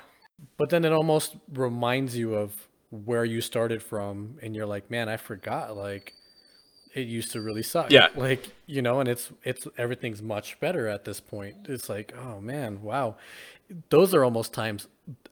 But 0.58 0.70
then 0.70 0.84
it 0.86 0.92
almost 0.92 1.36
reminds 1.52 2.18
you 2.18 2.36
of 2.36 2.68
where 2.90 3.26
you 3.26 3.42
started 3.42 3.82
from 3.82 4.38
and 4.42 4.56
you're 4.56 4.68
like 4.68 4.92
man 4.92 5.10
i 5.10 5.18
forgot 5.18 5.76
like 5.76 6.14
it 6.94 7.08
used 7.08 7.32
to 7.32 7.42
really 7.42 7.64
suck. 7.64 7.92
Yeah. 7.92 8.10
like 8.16 8.52
you 8.66 8.82
know 8.82 9.00
and 9.00 9.10
it's 9.10 9.32
it's 9.44 9.68
everything's 9.78 10.22
much 10.22 10.60
better 10.60 10.88
at 10.88 11.06
this 11.06 11.20
point. 11.20 11.56
It's 11.68 11.90
like 11.90 12.14
oh 12.18 12.40
man 12.40 12.82
wow 12.82 13.18
those 13.90 14.14
are 14.14 14.24
almost 14.24 14.54
times 14.54 14.88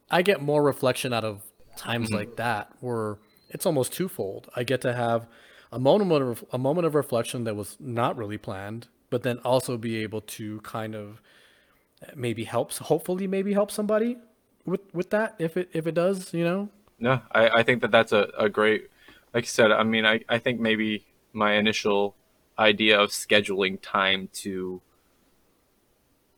i 0.09 0.21
get 0.21 0.41
more 0.41 0.63
reflection 0.63 1.13
out 1.13 1.23
of 1.23 1.41
times 1.75 2.09
mm-hmm. 2.09 2.17
like 2.17 2.35
that 2.35 2.71
where 2.79 3.17
it's 3.51 3.65
almost 3.65 3.93
twofold. 3.93 4.49
I 4.55 4.63
get 4.63 4.81
to 4.81 4.93
have 4.93 5.27
a 5.71 5.79
moment 5.79 6.11
of 6.11 6.43
a 6.51 6.57
moment 6.57 6.87
of 6.87 6.95
reflection 6.95 7.43
that 7.45 7.55
was 7.55 7.77
not 7.79 8.17
really 8.17 8.37
planned 8.37 8.87
but 9.09 9.23
then 9.23 9.39
also 9.39 9.77
be 9.77 9.97
able 9.97 10.21
to 10.21 10.61
kind 10.61 10.95
of 10.95 11.21
maybe 12.15 12.45
helps 12.45 12.77
hopefully 12.77 13.27
maybe 13.27 13.53
help 13.53 13.71
somebody 13.71 14.17
with 14.65 14.81
with 14.93 15.09
that 15.11 15.35
if 15.37 15.57
it 15.57 15.69
if 15.73 15.85
it 15.87 15.93
does 15.93 16.33
you 16.33 16.43
know? 16.43 16.69
No, 16.99 17.21
I, 17.31 17.49
I 17.49 17.63
think 17.63 17.81
that 17.81 17.89
that's 17.89 18.11
a, 18.11 18.29
a 18.37 18.47
great, 18.47 18.89
like 19.33 19.45
you 19.45 19.49
said, 19.49 19.71
I 19.71 19.81
mean, 19.81 20.05
I, 20.05 20.19
I 20.29 20.37
think 20.37 20.59
maybe 20.59 21.03
my 21.33 21.53
initial 21.53 22.15
idea 22.59 22.99
of 22.99 23.09
scheduling 23.09 23.79
time 23.81 24.29
to 24.33 24.81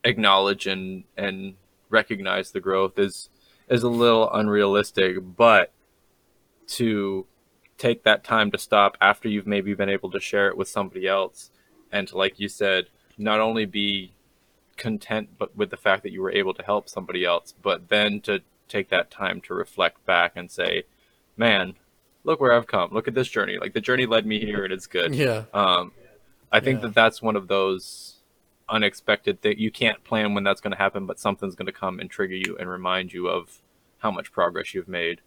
acknowledge 0.04 0.66
and, 0.66 1.04
and 1.18 1.56
recognize 1.94 2.50
the 2.50 2.60
growth 2.60 2.98
is, 2.98 3.28
is 3.68 3.82
a 3.82 3.88
little 3.88 4.30
unrealistic, 4.32 5.16
but 5.36 5.72
to 6.66 7.26
take 7.78 8.02
that 8.04 8.24
time 8.24 8.50
to 8.50 8.58
stop 8.58 8.96
after 9.00 9.28
you've 9.28 9.46
maybe 9.46 9.74
been 9.74 9.88
able 9.88 10.10
to 10.10 10.20
share 10.20 10.48
it 10.48 10.56
with 10.56 10.68
somebody 10.68 11.06
else 11.06 11.50
and 11.90 12.08
to, 12.08 12.18
like 12.18 12.38
you 12.40 12.48
said, 12.48 12.86
not 13.16 13.40
only 13.40 13.64
be 13.64 14.12
content 14.76 15.28
but 15.38 15.56
with 15.56 15.70
the 15.70 15.76
fact 15.76 16.02
that 16.02 16.10
you 16.12 16.20
were 16.20 16.32
able 16.32 16.52
to 16.54 16.62
help 16.62 16.88
somebody 16.88 17.24
else, 17.24 17.54
but 17.62 17.88
then 17.88 18.20
to 18.20 18.40
take 18.68 18.88
that 18.90 19.10
time 19.10 19.40
to 19.40 19.54
reflect 19.54 20.04
back 20.04 20.32
and 20.34 20.50
say, 20.50 20.82
"Man, 21.36 21.74
look 22.24 22.40
where 22.40 22.52
I've 22.52 22.66
come. 22.66 22.90
Look 22.92 23.06
at 23.06 23.14
this 23.14 23.28
journey. 23.28 23.56
Like 23.58 23.72
the 23.72 23.80
journey 23.80 24.06
led 24.06 24.26
me 24.26 24.40
here, 24.40 24.64
and 24.64 24.72
it's 24.72 24.88
good." 24.88 25.14
yeah 25.14 25.44
Um, 25.52 25.92
I 26.50 26.58
think 26.60 26.80
Yeah. 26.80 26.86
that 26.88 26.94
that's 26.94 27.22
one 27.22 27.36
of 27.36 27.46
those 27.46 28.13
unexpected 28.74 29.40
that 29.42 29.56
you 29.58 29.70
can't 29.70 30.02
plan 30.04 30.34
when 30.34 30.44
that's 30.44 30.60
going 30.60 30.72
to 30.72 30.76
happen, 30.76 31.06
but 31.06 31.18
something's 31.18 31.54
going 31.54 31.66
to 31.66 31.72
come 31.72 32.00
and 32.00 32.10
trigger 32.10 32.34
you 32.34 32.56
and 32.58 32.68
remind 32.68 33.12
you 33.12 33.28
of 33.28 33.62
how 33.98 34.10
much 34.10 34.32
progress 34.32 34.74
you've 34.74 34.88
made. 34.88 35.20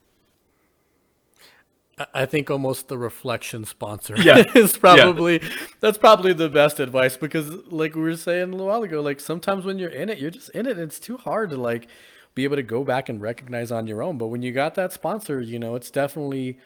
I- 2.13 2.27
think 2.27 2.51
almost 2.51 2.89
the 2.89 2.97
reflection 2.97 3.65
sponsor 3.65 4.15
Yeah. 4.19 4.43
is 4.55 4.77
probably 4.77 5.41
that's 5.79 5.97
probably 5.97 6.31
the 6.31 6.47
best 6.49 6.79
advice 6.79 7.17
because 7.17 7.49
like 7.71 7.95
we 7.95 8.01
were 8.01 8.15
saying 8.15 8.49
a 8.49 8.51
little 8.51 8.67
while 8.67 8.83
ago, 8.83 9.01
like 9.01 9.19
sometimes 9.19 9.65
when 9.65 9.79
you're 9.79 9.89
in 9.89 10.09
it, 10.09 10.19
you're 10.19 10.29
just 10.29 10.49
in 10.51 10.67
it. 10.67 10.73
And 10.73 10.81
it's 10.81 10.99
too 10.99 11.17
hard 11.17 11.49
to 11.49 11.57
like 11.57 11.87
be 12.35 12.43
able 12.43 12.55
to 12.57 12.61
go 12.63 12.83
back 12.83 13.09
and 13.09 13.19
recognize 13.19 13.71
on 13.71 13.87
your 13.87 14.03
own. 14.03 14.19
But 14.19 14.27
when 14.27 14.43
you 14.43 14.51
got 14.51 14.75
that 14.75 14.93
sponsor, 14.93 15.41
you 15.41 15.57
know, 15.57 15.73
it's 15.73 15.89
definitely 15.89 16.59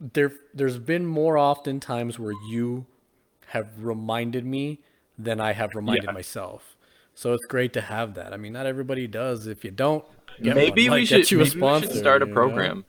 there 0.00 0.32
there's 0.54 0.78
been 0.78 1.06
more 1.06 1.36
often 1.36 1.80
times 1.80 2.20
where 2.20 2.34
you 2.48 2.86
have 3.46 3.66
reminded 3.78 4.46
me 4.46 4.78
than 5.18 5.40
I 5.40 5.52
have 5.52 5.74
reminded 5.74 6.04
Yeah. 6.04 6.12
myself. 6.12 6.76
So 7.14 7.34
it's 7.34 7.44
great 7.46 7.72
to 7.74 7.80
have 7.82 8.14
that. 8.14 8.32
I 8.32 8.36
mean, 8.36 8.52
not 8.52 8.66
everybody 8.66 9.06
does. 9.06 9.46
If 9.46 9.64
you 9.64 9.70
don't, 9.70 10.04
get 10.42 10.54
maybe 10.56 10.88
one. 10.88 10.94
we 10.96 11.00
Like, 11.02 11.08
should 11.08 11.16
get 11.18 11.30
you 11.30 11.38
a 11.38 11.44
maybe 11.44 11.60
we 11.60 11.80
should 11.80 11.92
start 11.96 12.22
a 12.22 12.24
you 12.26 12.30
know? 12.30 12.34
program. 12.34 12.84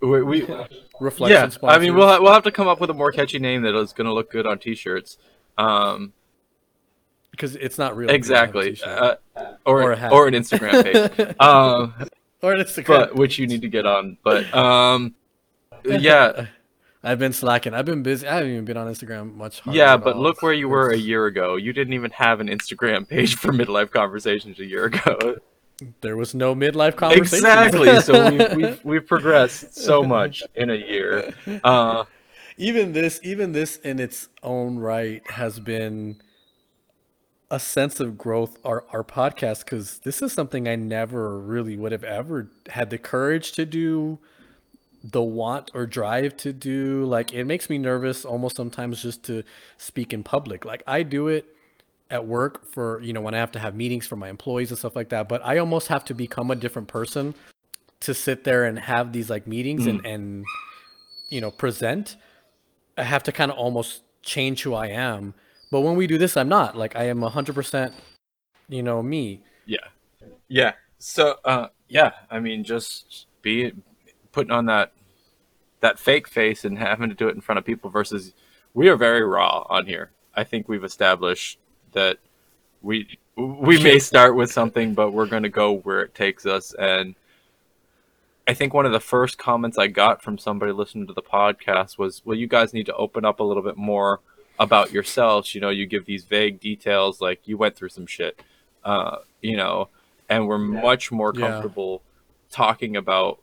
We, 0.00 0.22
we 0.22 0.40
Reflection 1.00 1.34
yeah, 1.36 1.48
sponsors. 1.48 1.76
I 1.76 1.78
mean 1.80 1.94
we'll 1.94 2.06
ha- 2.08 2.18
we'll 2.20 2.32
have 2.32 2.44
to 2.44 2.50
come 2.50 2.66
up 2.68 2.80
with 2.80 2.90
a 2.90 2.94
more 2.94 3.12
catchy 3.12 3.38
name 3.38 3.62
that 3.62 3.74
is 3.74 3.92
going 3.92 4.06
to 4.06 4.12
look 4.12 4.30
good 4.30 4.46
on 4.46 4.58
T-shirts. 4.58 5.18
Um, 5.58 6.12
because 7.30 7.54
it's 7.56 7.78
not 7.78 7.96
real. 7.96 8.08
if 8.10 8.14
you 8.16 8.22
don't 8.34 8.46
have 8.46 8.54
a 8.56 8.58
exactly, 8.60 8.90
uh, 8.90 9.14
or 9.64 9.82
Or 9.82 9.92
a 9.92 10.08
or, 10.10 10.26
an 10.26 10.34
Instagram 10.34 10.82
page, 10.82 11.36
um, 11.40 11.94
or 12.42 12.54
an 12.54 12.60
Instagram. 12.64 12.86
but 12.86 13.14
which 13.14 13.38
you 13.38 13.46
need 13.46 13.60
to 13.62 13.68
get 13.68 13.86
on. 13.86 14.16
But 14.24 14.52
um, 14.54 15.14
yeah, 15.84 16.46
I've 17.02 17.18
been 17.18 17.32
slacking. 17.32 17.74
I've 17.74 17.84
been 17.84 18.02
busy. 18.02 18.26
I 18.26 18.36
haven't 18.36 18.50
even 18.50 18.64
been 18.64 18.76
on 18.76 18.88
Instagram 18.88 19.34
much. 19.34 19.62
yeah, 19.66 19.96
but 19.96 20.16
all. 20.16 20.22
look 20.22 20.42
where 20.42 20.52
you 20.52 20.68
were 20.68 20.90
a 20.90 20.96
year 20.96 21.26
ago. 21.26 21.56
You 21.56 21.72
didn't 21.72 21.94
even 21.94 22.10
have 22.10 22.40
an 22.40 22.48
Instagram 22.48 23.08
page 23.08 23.36
for 23.36 23.52
midlife 23.52 23.90
conversations 23.90 24.58
a 24.58 24.64
year 24.64 24.86
ago. 24.86 25.36
There 26.00 26.16
was 26.16 26.34
no 26.34 26.56
midlife 26.56 26.96
conversation. 26.96 27.46
exactly. 27.46 28.00
So 28.00 28.30
we've, 28.30 28.52
we've 28.56 28.84
we've 28.84 29.06
progressed 29.06 29.76
so 29.76 30.02
much 30.02 30.42
in 30.56 30.70
a 30.70 30.74
year. 30.74 31.32
Uh, 31.62 32.04
even 32.56 32.92
this, 32.92 33.20
even 33.22 33.52
this 33.52 33.76
in 33.76 34.00
its 34.00 34.28
own 34.42 34.78
right 34.80 35.22
has 35.30 35.60
been 35.60 36.20
a 37.48 37.60
sense 37.60 38.00
of 38.00 38.18
growth. 38.18 38.58
Our 38.64 38.84
our 38.92 39.04
podcast 39.04 39.64
because 39.64 40.00
this 40.00 40.20
is 40.20 40.32
something 40.32 40.66
I 40.66 40.74
never 40.74 41.38
really 41.38 41.76
would 41.76 41.92
have 41.92 42.04
ever 42.04 42.50
had 42.70 42.90
the 42.90 42.98
courage 42.98 43.52
to 43.52 43.64
do. 43.64 44.18
The 45.04 45.22
want 45.22 45.70
or 45.74 45.86
drive 45.86 46.36
to 46.36 46.52
do 46.52 47.04
like 47.04 47.32
it 47.32 47.44
makes 47.44 47.70
me 47.70 47.78
nervous 47.78 48.24
almost 48.24 48.56
sometimes 48.56 49.02
just 49.02 49.22
to 49.24 49.42
speak 49.76 50.12
in 50.12 50.22
public. 50.22 50.64
Like 50.64 50.82
i 50.86 51.02
do 51.02 51.28
it 51.28 51.46
at 52.10 52.26
work 52.26 52.66
for 52.72 53.00
you 53.02 53.12
know 53.12 53.20
when 53.20 53.34
i 53.34 53.38
have 53.38 53.52
to 53.52 53.58
have 53.58 53.74
meetings 53.74 54.06
for 54.06 54.16
my 54.16 54.30
employees 54.30 54.70
and 54.70 54.78
stuff 54.78 54.96
like 54.96 55.10
that 55.10 55.28
but 55.28 55.44
i 55.44 55.58
almost 55.58 55.88
have 55.88 56.02
to 56.02 56.14
become 56.14 56.50
a 56.50 56.56
different 56.56 56.88
person 56.88 57.34
to 58.00 58.14
sit 58.14 58.44
there 58.44 58.64
and 58.64 58.78
have 58.78 59.12
these 59.12 59.28
like 59.28 59.46
meetings 59.46 59.86
and 59.86 60.04
and 60.06 60.44
you 61.30 61.40
know 61.40 61.50
present. 61.50 62.16
I 62.96 63.04
have 63.04 63.22
to 63.24 63.32
kind 63.32 63.50
of 63.50 63.58
almost 63.58 64.02
change 64.22 64.62
who 64.62 64.74
i 64.74 64.86
am. 64.86 65.34
But 65.70 65.80
when 65.80 65.96
we 65.96 66.06
do 66.06 66.18
this 66.18 66.36
i'm 66.36 66.48
not. 66.48 66.76
Like 66.76 66.96
i 66.96 67.04
am 67.04 67.20
100% 67.20 67.92
you 68.68 68.82
know 68.82 69.02
me. 69.02 69.42
Yeah. 69.66 69.78
Yeah. 70.48 70.72
So 70.98 71.36
uh 71.44 71.68
yeah, 71.88 72.12
I 72.30 72.40
mean 72.40 72.64
just 72.64 73.26
be 73.42 73.72
putting 74.38 74.52
on 74.52 74.66
that 74.66 74.92
that 75.80 75.98
fake 75.98 76.28
face 76.28 76.64
and 76.64 76.78
having 76.78 77.08
to 77.08 77.14
do 77.14 77.26
it 77.28 77.34
in 77.34 77.40
front 77.40 77.58
of 77.58 77.64
people 77.64 77.90
versus 77.90 78.32
we 78.72 78.88
are 78.88 78.94
very 78.96 79.24
raw 79.24 79.66
on 79.68 79.84
here. 79.86 80.10
I 80.34 80.44
think 80.44 80.68
we've 80.68 80.84
established 80.84 81.58
that 81.92 82.18
we 82.82 83.18
we 83.34 83.82
may 83.82 83.98
start 83.98 84.36
with 84.36 84.50
something 84.52 84.94
but 84.94 85.10
we're 85.10 85.26
going 85.26 85.42
to 85.42 85.48
go 85.48 85.72
where 85.78 86.02
it 86.02 86.14
takes 86.14 86.46
us 86.46 86.72
and 86.78 87.16
I 88.46 88.54
think 88.54 88.72
one 88.72 88.86
of 88.86 88.92
the 88.92 89.00
first 89.00 89.38
comments 89.38 89.76
I 89.76 89.88
got 89.88 90.22
from 90.22 90.38
somebody 90.38 90.70
listening 90.72 91.06
to 91.08 91.12
the 91.12 91.20
podcast 91.20 91.98
was, 91.98 92.22
"Well, 92.24 92.34
you 92.38 92.46
guys 92.46 92.72
need 92.72 92.86
to 92.86 92.94
open 92.94 93.26
up 93.26 93.40
a 93.40 93.42
little 93.44 93.62
bit 93.62 93.76
more 93.76 94.20
about 94.58 94.90
yourselves. 94.90 95.54
You 95.54 95.60
know, 95.60 95.68
you 95.68 95.84
give 95.84 96.06
these 96.06 96.24
vague 96.24 96.58
details 96.58 97.20
like 97.20 97.40
you 97.44 97.58
went 97.58 97.76
through 97.76 97.90
some 97.90 98.06
shit, 98.06 98.40
uh, 98.86 99.18
you 99.42 99.54
know, 99.58 99.88
and 100.30 100.48
we're 100.48 100.56
much 100.56 101.12
more 101.12 101.30
Yeah. 101.34 101.40
comfortable 101.46 102.00
talking 102.50 102.96
about 102.96 103.38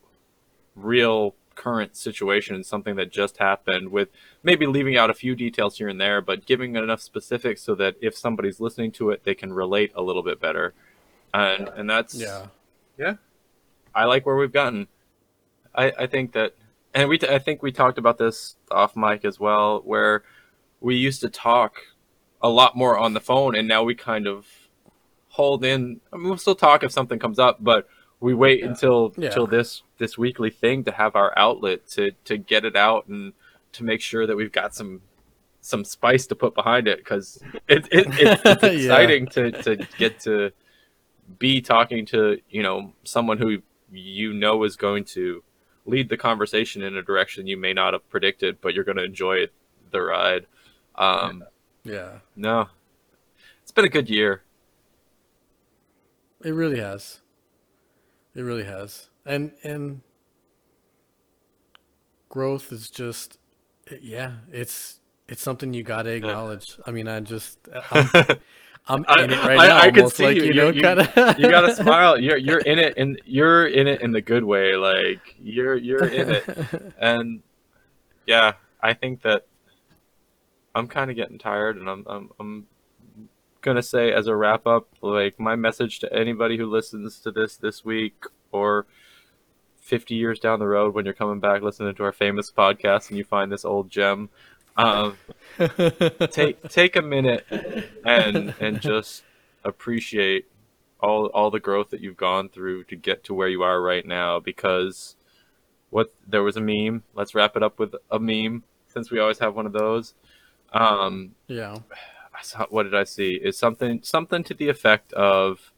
real 0.76 1.36
current 1.56 1.96
situations, 1.96 2.68
something 2.68 2.96
that 2.98 3.12
just 3.12 3.38
happened, 3.38 3.90
with 3.90 4.10
maybe 4.44 4.68
leaving 4.68 4.98
out 4.98 5.10
a 5.10 5.14
few 5.14 5.36
details 5.36 5.78
here 5.78 5.88
and 5.88 6.00
there, 6.00 6.22
but 6.22 6.46
giving 6.46 6.76
enough 6.76 7.02
specifics 7.02 7.62
so 7.62 7.76
that 7.76 7.96
if 8.02 8.16
somebody's 8.18 8.60
listening 8.60 8.92
to 8.92 9.10
it, 9.10 9.24
they 9.24 9.34
can 9.34 9.54
relate 9.54 9.92
a 9.96 10.02
little 10.02 10.24
bit 10.24 10.40
better. 10.40 10.74
And 11.34 11.70
and 11.70 11.90
that's 11.90 12.16
yeah 12.16 12.48
yeah, 12.98 13.16
I 13.94 14.06
like 14.06 14.26
where 14.26 14.36
we've 14.36 14.52
gotten. 14.52 14.88
I 15.74 15.92
I 16.00 16.08
think 16.08 16.34
that, 16.34 16.56
and 16.94 17.10
we 17.10 17.18
t- 17.18 17.28
I 17.28 17.40
think 17.40 17.62
we 17.62 17.72
talked 17.72 17.98
about 17.98 18.18
this 18.18 18.56
off 18.72 18.96
mic 18.96 19.26
as 19.26 19.40
well, 19.40 19.82
where 19.84 20.24
we 20.80 20.96
used 20.96 21.22
to 21.22 21.30
talk 21.30 21.78
a 22.42 22.50
lot 22.50 22.76
more 22.76 22.98
on 22.98 23.14
the 23.14 23.20
phone, 23.20 23.56
and 23.56 23.68
now 23.68 23.84
we 23.84 23.96
kind 23.96 24.28
of 24.28 24.48
hold 25.30 25.64
in. 25.66 26.00
I 26.14 26.18
mean, 26.18 26.28
we'll 26.30 26.38
still 26.38 26.56
talk 26.56 26.84
if 26.84 26.92
something 26.92 27.20
comes 27.20 27.40
up, 27.40 27.64
but 27.64 27.88
we 28.20 28.34
wait 28.34 28.64
until 28.64 29.14
Yeah. 29.18 29.30
till 29.30 29.48
this 29.48 29.84
this 29.98 30.18
weekly 30.18 30.50
thing 30.50 30.84
to 30.86 30.92
have 30.92 31.16
our 31.16 31.34
outlet 31.38 31.88
to 31.92 32.12
to 32.26 32.38
get 32.38 32.66
it 32.66 32.76
out 32.76 33.08
and 33.08 33.34
to 33.74 33.84
make 33.84 34.02
sure 34.02 34.26
that 34.26 34.36
we've 34.36 34.52
got 34.52 34.74
some 34.74 35.02
some 35.62 35.84
spice 35.84 36.28
to 36.28 36.36
put 36.36 36.54
behind 36.54 36.88
it 36.88 37.00
because 37.00 37.44
it, 37.68 37.88
it, 37.92 38.08
it, 38.20 38.40
it's 38.46 38.64
Yeah. 38.64 38.70
exciting 38.70 39.28
to, 39.28 39.52
to 39.64 39.76
get 39.98 40.20
to 40.22 40.52
be 41.40 41.60
talking 41.62 42.06
to 42.08 42.40
you 42.50 42.62
know 42.64 42.94
someone 43.04 43.38
who 43.38 43.62
you 43.92 44.34
know 44.34 44.64
is 44.64 44.76
going 44.76 45.04
to 45.04 45.44
lead 45.86 46.10
the 46.10 46.18
conversation 46.18 46.82
in 46.82 46.96
a 46.98 47.02
direction 47.02 47.46
you 47.48 47.58
may 47.58 47.72
not 47.74 47.94
have 47.94 48.08
predicted, 48.10 48.60
but 48.62 48.74
you're 48.74 48.84
going 48.84 48.98
to 48.98 49.04
enjoy 49.04 49.46
the 49.92 50.02
ride. 50.02 50.48
Um, 50.96 51.44
Yeah, 51.84 52.20
no, 52.36 52.70
it's 53.62 53.72
been 53.72 53.86
a 53.86 53.90
good 53.90 54.10
year. 54.10 54.42
it 56.44 56.52
really 56.52 56.80
has. 56.80 57.22
It 58.36 58.42
really 58.42 58.66
has, 58.66 59.10
and 59.26 59.52
and 59.64 60.02
growth 62.30 62.72
is 62.72 62.90
just, 62.90 63.38
yeah, 64.02 64.34
it's 64.52 65.00
it's 65.28 65.42
something 65.42 65.74
you 65.74 65.84
got 65.84 66.04
to 66.04 66.12
acknowledge. 66.12 66.78
I 66.86 66.92
mean, 66.92 67.08
I 67.08 67.20
just 67.22 67.58
I'm, 67.92 68.06
I'm 68.88 69.06
I- 69.08 69.24
in 69.24 69.32
it 69.32 69.38
right 69.44 69.60
I- 69.60 69.68
now, 69.68 69.78
I 69.78 69.92
can 69.92 70.10
see 70.10 70.26
like 70.26 70.36
you. 70.38 70.44
you 70.44 70.54
know, 70.54 70.70
you- 70.70 70.82
kind 70.82 71.00
of. 71.00 71.40
you 71.40 71.50
gotta 71.50 71.74
smile. 71.82 72.20
You're 72.20 72.38
you're 72.38 72.60
in 72.60 72.78
it, 72.78 72.96
and 72.98 73.20
you're 73.26 73.68
in 73.68 73.88
it 73.88 74.02
in 74.02 74.12
the 74.12 74.22
good 74.22 74.44
way. 74.44 74.76
Like 74.76 75.36
you're 75.40 75.76
you're 75.78 76.06
in 76.06 76.32
it, 76.32 76.94
and 77.00 77.42
yeah, 78.28 78.54
I 78.82 78.94
think 78.94 79.22
that 79.22 79.46
I'm 80.76 80.88
kind 80.88 81.10
of 81.10 81.16
getting 81.16 81.38
tired, 81.40 81.78
and 81.78 81.90
I'm 81.90 82.06
I'm 82.08 82.30
I'm 82.40 82.68
gonna 83.66 83.84
say 83.84 84.14
as 84.14 84.28
a 84.28 84.36
wrap 84.36 84.68
up, 84.68 84.88
like 85.02 85.40
my 85.40 85.56
message 85.56 86.00
to 86.00 86.14
anybody 86.14 86.56
who 86.56 86.68
listens 86.68 87.20
to 87.20 87.32
this 87.32 87.58
this 87.58 87.84
week 87.84 88.24
or 88.52 88.86
50 89.82 90.16
years 90.16 90.40
down 90.40 90.60
the 90.60 90.68
road 90.68 90.94
when 90.94 91.04
you're 91.04 91.14
coming 91.16 91.40
back 91.40 91.62
listening 91.64 91.94
to 91.96 92.04
our 92.04 92.12
famous 92.12 92.52
podcast 92.52 93.10
and 93.10 93.18
you 93.18 93.24
find 93.24 93.52
this 93.52 93.66
old 93.66 93.90
gem. 93.90 94.30
Um, 94.78 95.18
take 96.32 96.62
take 96.70 96.96
a 96.96 97.02
minute 97.02 97.46
and 98.06 98.54
and 98.60 98.80
just 98.82 99.24
appreciate 99.64 100.46
all 101.00 101.28
all 101.28 101.50
the 101.50 101.60
growth 101.60 101.90
that 101.90 102.02
you've 102.02 102.18
gone 102.18 102.50
through 102.50 102.84
to 102.86 102.96
get 102.96 103.24
to 103.26 103.34
where 103.34 103.48
you 103.48 103.64
are 103.64 103.82
right 103.82 104.06
now 104.06 104.40
because 104.40 105.16
what 105.90 106.14
there 106.28 106.44
was 106.44 106.58
a 106.58 106.62
meme 106.62 107.04
let's 107.16 107.34
wrap 107.34 107.56
it 107.56 107.64
up 107.64 107.80
with 107.80 107.96
a 108.12 108.20
meme 108.20 108.64
since 108.88 109.10
we 109.10 109.20
always 109.20 109.40
have 109.40 109.56
one 109.56 109.66
of 109.66 109.72
those 109.72 110.14
um 110.74 111.32
yeah, 111.48 111.78
saw, 112.42 112.66
what 112.70 112.84
did 112.84 112.96
I 112.96 113.04
see? 113.04 113.34
Is 113.36 113.58
something 113.58 114.02
something 114.04 114.44
to 114.46 114.54
the 114.54 114.70
effect 114.70 115.14
of 115.14 115.72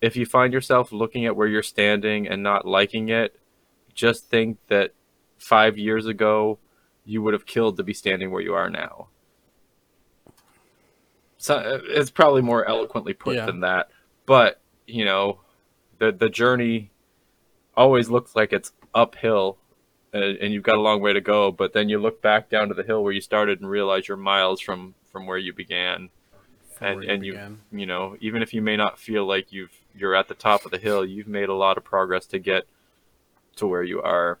if 0.00 0.16
you 0.16 0.26
find 0.26 0.52
yourself 0.52 0.92
looking 0.92 1.24
at 1.26 1.36
where 1.36 1.48
you're 1.48 1.62
standing 1.62 2.28
and 2.28 2.42
not 2.42 2.66
liking 2.66 3.08
it, 3.08 3.38
just 3.94 4.26
think 4.26 4.58
that 4.68 4.92
five 5.38 5.78
years 5.78 6.06
ago 6.06 6.58
you 7.04 7.22
would 7.22 7.32
have 7.34 7.46
killed 7.46 7.76
to 7.76 7.82
be 7.82 7.94
standing 7.94 8.30
where 8.30 8.42
you 8.42 8.54
are 8.54 8.68
now. 8.70 9.08
So 11.38 11.56
uh, 11.56 11.80
it's 11.84 12.10
probably 12.10 12.42
more 12.42 12.64
eloquently 12.66 13.12
put 13.14 13.36
Yeah. 13.36 13.46
than 13.46 13.60
that, 13.60 13.90
but 14.26 14.60
you 14.86 15.04
know, 15.04 15.40
the 15.98 16.12
the 16.12 16.28
journey 16.28 16.90
always 17.76 18.08
looks 18.08 18.34
like 18.34 18.52
it's 18.52 18.72
uphill 18.94 19.58
and, 20.12 20.36
and 20.38 20.52
you've 20.54 20.62
got 20.62 20.76
a 20.76 20.80
long 20.80 21.00
way 21.02 21.12
to 21.12 21.20
go 21.20 21.52
but 21.52 21.74
then 21.74 21.90
you 21.90 21.98
look 21.98 22.22
back 22.22 22.48
down 22.48 22.68
to 22.68 22.74
the 22.74 22.82
hill 22.82 23.04
where 23.04 23.12
you 23.12 23.20
started 23.20 23.60
and 23.60 23.68
realize 23.68 24.08
you're 24.08 24.16
miles 24.16 24.60
from 24.62 24.94
from 25.16 25.26
where 25.26 25.38
you 25.38 25.52
began 25.54 26.10
and 26.80 27.00
where 27.00 27.10
and 27.10 27.24
you 27.24 27.32
began. 27.32 27.60
you 27.72 27.86
know 27.86 28.16
even 28.20 28.42
if 28.42 28.52
you 28.52 28.60
may 28.60 28.76
not 28.76 28.98
feel 28.98 29.24
like 29.26 29.50
you've 29.50 29.72
you're 29.94 30.14
at 30.14 30.28
the 30.28 30.34
top 30.34 30.64
of 30.66 30.70
the 30.70 30.78
hill 30.78 31.04
you've 31.04 31.26
made 31.28 31.48
a 31.48 31.54
lot 31.54 31.78
of 31.78 31.84
progress 31.84 32.26
to 32.26 32.38
get 32.38 32.64
to 33.56 33.66
where 33.66 33.82
you 33.82 34.02
are 34.02 34.38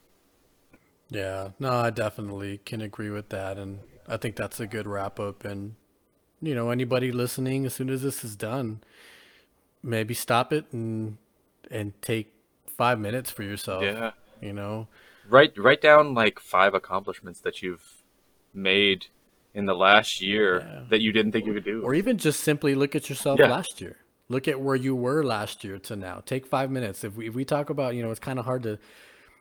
Yeah, 1.08 1.50
no, 1.58 1.70
I 1.70 1.90
definitely 1.90 2.58
can 2.58 2.80
agree 2.80 3.10
with 3.10 3.28
that, 3.28 3.58
and 3.58 3.80
I 4.08 4.16
think 4.16 4.36
that's 4.36 4.60
a 4.60 4.66
good 4.66 4.86
wrap 4.86 5.20
up. 5.20 5.44
And 5.44 5.76
you 6.42 6.54
know, 6.54 6.70
anybody 6.70 7.12
listening, 7.12 7.64
as 7.64 7.74
soon 7.74 7.90
as 7.90 8.02
this 8.02 8.24
is 8.24 8.36
done, 8.36 8.82
maybe 9.82 10.14
stop 10.14 10.52
it 10.52 10.66
and 10.72 11.18
and 11.70 11.92
take 12.02 12.32
five 12.66 12.98
minutes 12.98 13.30
for 13.30 13.42
yourself. 13.44 13.82
yeah 13.82 14.10
You 14.40 14.52
know, 14.52 14.88
write 15.28 15.56
write 15.56 15.80
down 15.80 16.14
like 16.14 16.40
five 16.40 16.74
accomplishments 16.74 17.40
that 17.40 17.62
you've 17.62 18.02
made 18.52 19.06
in 19.56 19.64
the 19.66 19.74
last 19.74 20.20
year 20.20 20.60
Yeah. 20.60 20.82
that 20.90 21.00
you 21.00 21.10
didn't 21.12 21.32
think 21.32 21.46
you 21.46 21.54
could 21.54 21.64
do 21.64 21.82
or 21.82 21.94
even 21.94 22.18
just 22.18 22.40
simply 22.40 22.74
look 22.74 22.94
at 22.94 23.08
yourself 23.08 23.40
Yeah. 23.40 23.50
last 23.50 23.80
year. 23.80 23.96
Look 24.28 24.46
at 24.48 24.60
where 24.60 24.76
you 24.76 24.94
were 24.94 25.22
last 25.24 25.64
year 25.64 25.78
to 25.78 25.96
now. 25.96 26.22
Take 26.24 26.46
five 26.46 26.70
minutes. 26.70 27.02
If 27.04 27.16
we 27.16 27.26
if 27.28 27.34
we 27.34 27.44
talk 27.44 27.70
about, 27.70 27.94
you 27.94 28.02
know, 28.02 28.10
it's 28.10 28.20
kind 28.20 28.38
of 28.38 28.44
hard 28.44 28.62
to 28.64 28.78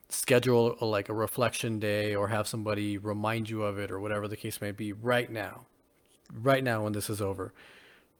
schedule 0.09 0.77
a, 0.79 0.85
like 0.85 1.09
a 1.09 1.13
reflection 1.13 1.79
day 1.79 2.15
or 2.15 2.27
have 2.29 2.47
somebody 2.47 2.97
remind 2.97 3.49
you 3.49 3.63
of 3.63 3.77
it 3.79 3.91
or 3.91 3.99
whatever 3.99 4.27
the 4.27 4.37
case 4.37 4.61
may 4.61 4.71
be 4.71 4.93
right 4.93 5.29
now. 5.31 5.65
Right 6.33 6.63
now 6.63 6.83
when 6.83 6.93
this 6.93 7.09
is 7.09 7.21
over. 7.21 7.53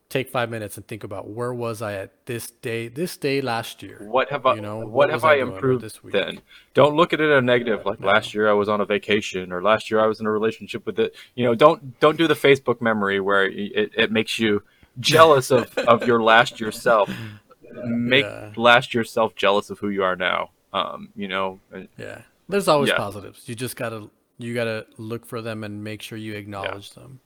Take 0.08 0.30
5 0.30 0.50
minutes 0.52 0.78
and 0.78 0.88
think 0.88 1.04
about 1.04 1.28
where 1.30 1.52
was 1.54 1.82
I 1.82 1.94
at 1.94 2.26
this 2.28 2.52
day 2.52 2.88
this 2.88 3.18
day 3.18 3.42
last 3.42 3.82
year. 3.82 3.98
What 4.08 4.30
have 4.30 4.46
I? 4.46 4.54
You 4.56 4.62
know, 4.62 4.78
what, 4.78 4.90
what 4.92 5.10
have 5.10 5.26
I 5.26 5.34
I 5.34 5.36
improved 5.38 5.84
this 5.84 6.04
week? 6.04 6.14
then? 6.14 6.42
Don't 6.76 6.96
look 6.96 7.12
at 7.12 7.20
it 7.20 7.26
in 7.26 7.32
a 7.32 7.42
negative. 7.42 7.86
Like 7.86 8.00
No. 8.00 8.08
last 8.10 8.34
year 8.34 8.48
I 8.48 8.54
was 8.54 8.70
on 8.70 8.82
a 8.82 8.86
vacation, 8.86 9.52
or 9.52 9.64
last 9.64 9.90
year 9.90 10.00
I 10.00 10.06
was 10.06 10.20
in 10.20 10.28
a 10.28 10.32
relationship 10.32 10.86
with 10.86 11.00
it. 11.00 11.16
You 11.34 11.44
know, 11.46 11.56
don't 11.56 12.00
don't 12.00 12.18
do 12.18 12.28
the 12.28 12.36
Facebook 12.36 12.82
memory 12.82 13.20
where 13.20 13.46
it, 13.46 13.92
it 13.98 14.12
makes 14.12 14.38
you 14.38 14.62
jealous 15.00 15.50
of 15.52 15.76
of 15.80 16.06
your 16.06 16.22
last 16.22 16.60
year 16.62 16.72
self. 16.72 17.10
Make 17.84 18.26
Yeah. 18.26 18.54
last 18.56 18.94
year 18.94 19.04
self 19.04 19.36
jealous 19.36 19.70
of 19.72 19.80
who 19.80 19.90
you 19.90 20.04
are 20.04 20.16
now. 20.16 20.52
Um, 20.72 21.10
you 21.16 21.28
know, 21.28 21.60
Yeah. 21.98 22.22
There's 22.48 22.68
always 22.68 22.90
Yeah. 22.90 22.98
positives. 22.98 23.50
You 23.50 23.56
just 23.56 23.76
got 23.76 23.90
to 23.90 24.12
you 24.38 24.54
got 24.54 24.66
to 24.66 24.86
look 24.98 25.26
for 25.26 25.42
them 25.42 25.64
and 25.64 25.84
make 25.84 26.02
sure 26.04 26.18
you 26.18 26.36
acknowledge 26.36 26.92
them. 26.92 27.22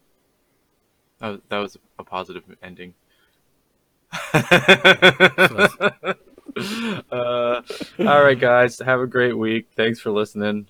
That 1.19 1.27
was, 1.29 1.39
that 1.49 1.57
was 1.57 1.77
a 1.97 2.03
positive 2.03 2.43
ending. 2.63 2.93
uh, 7.11 7.61
all 7.99 8.23
right, 8.23 8.39
guys. 8.39 8.79
Have 8.79 9.01
a 9.01 9.07
great 9.07 9.37
week. 9.37 9.67
Thanks 9.75 9.99
for 9.99 10.11
listening. 10.11 10.67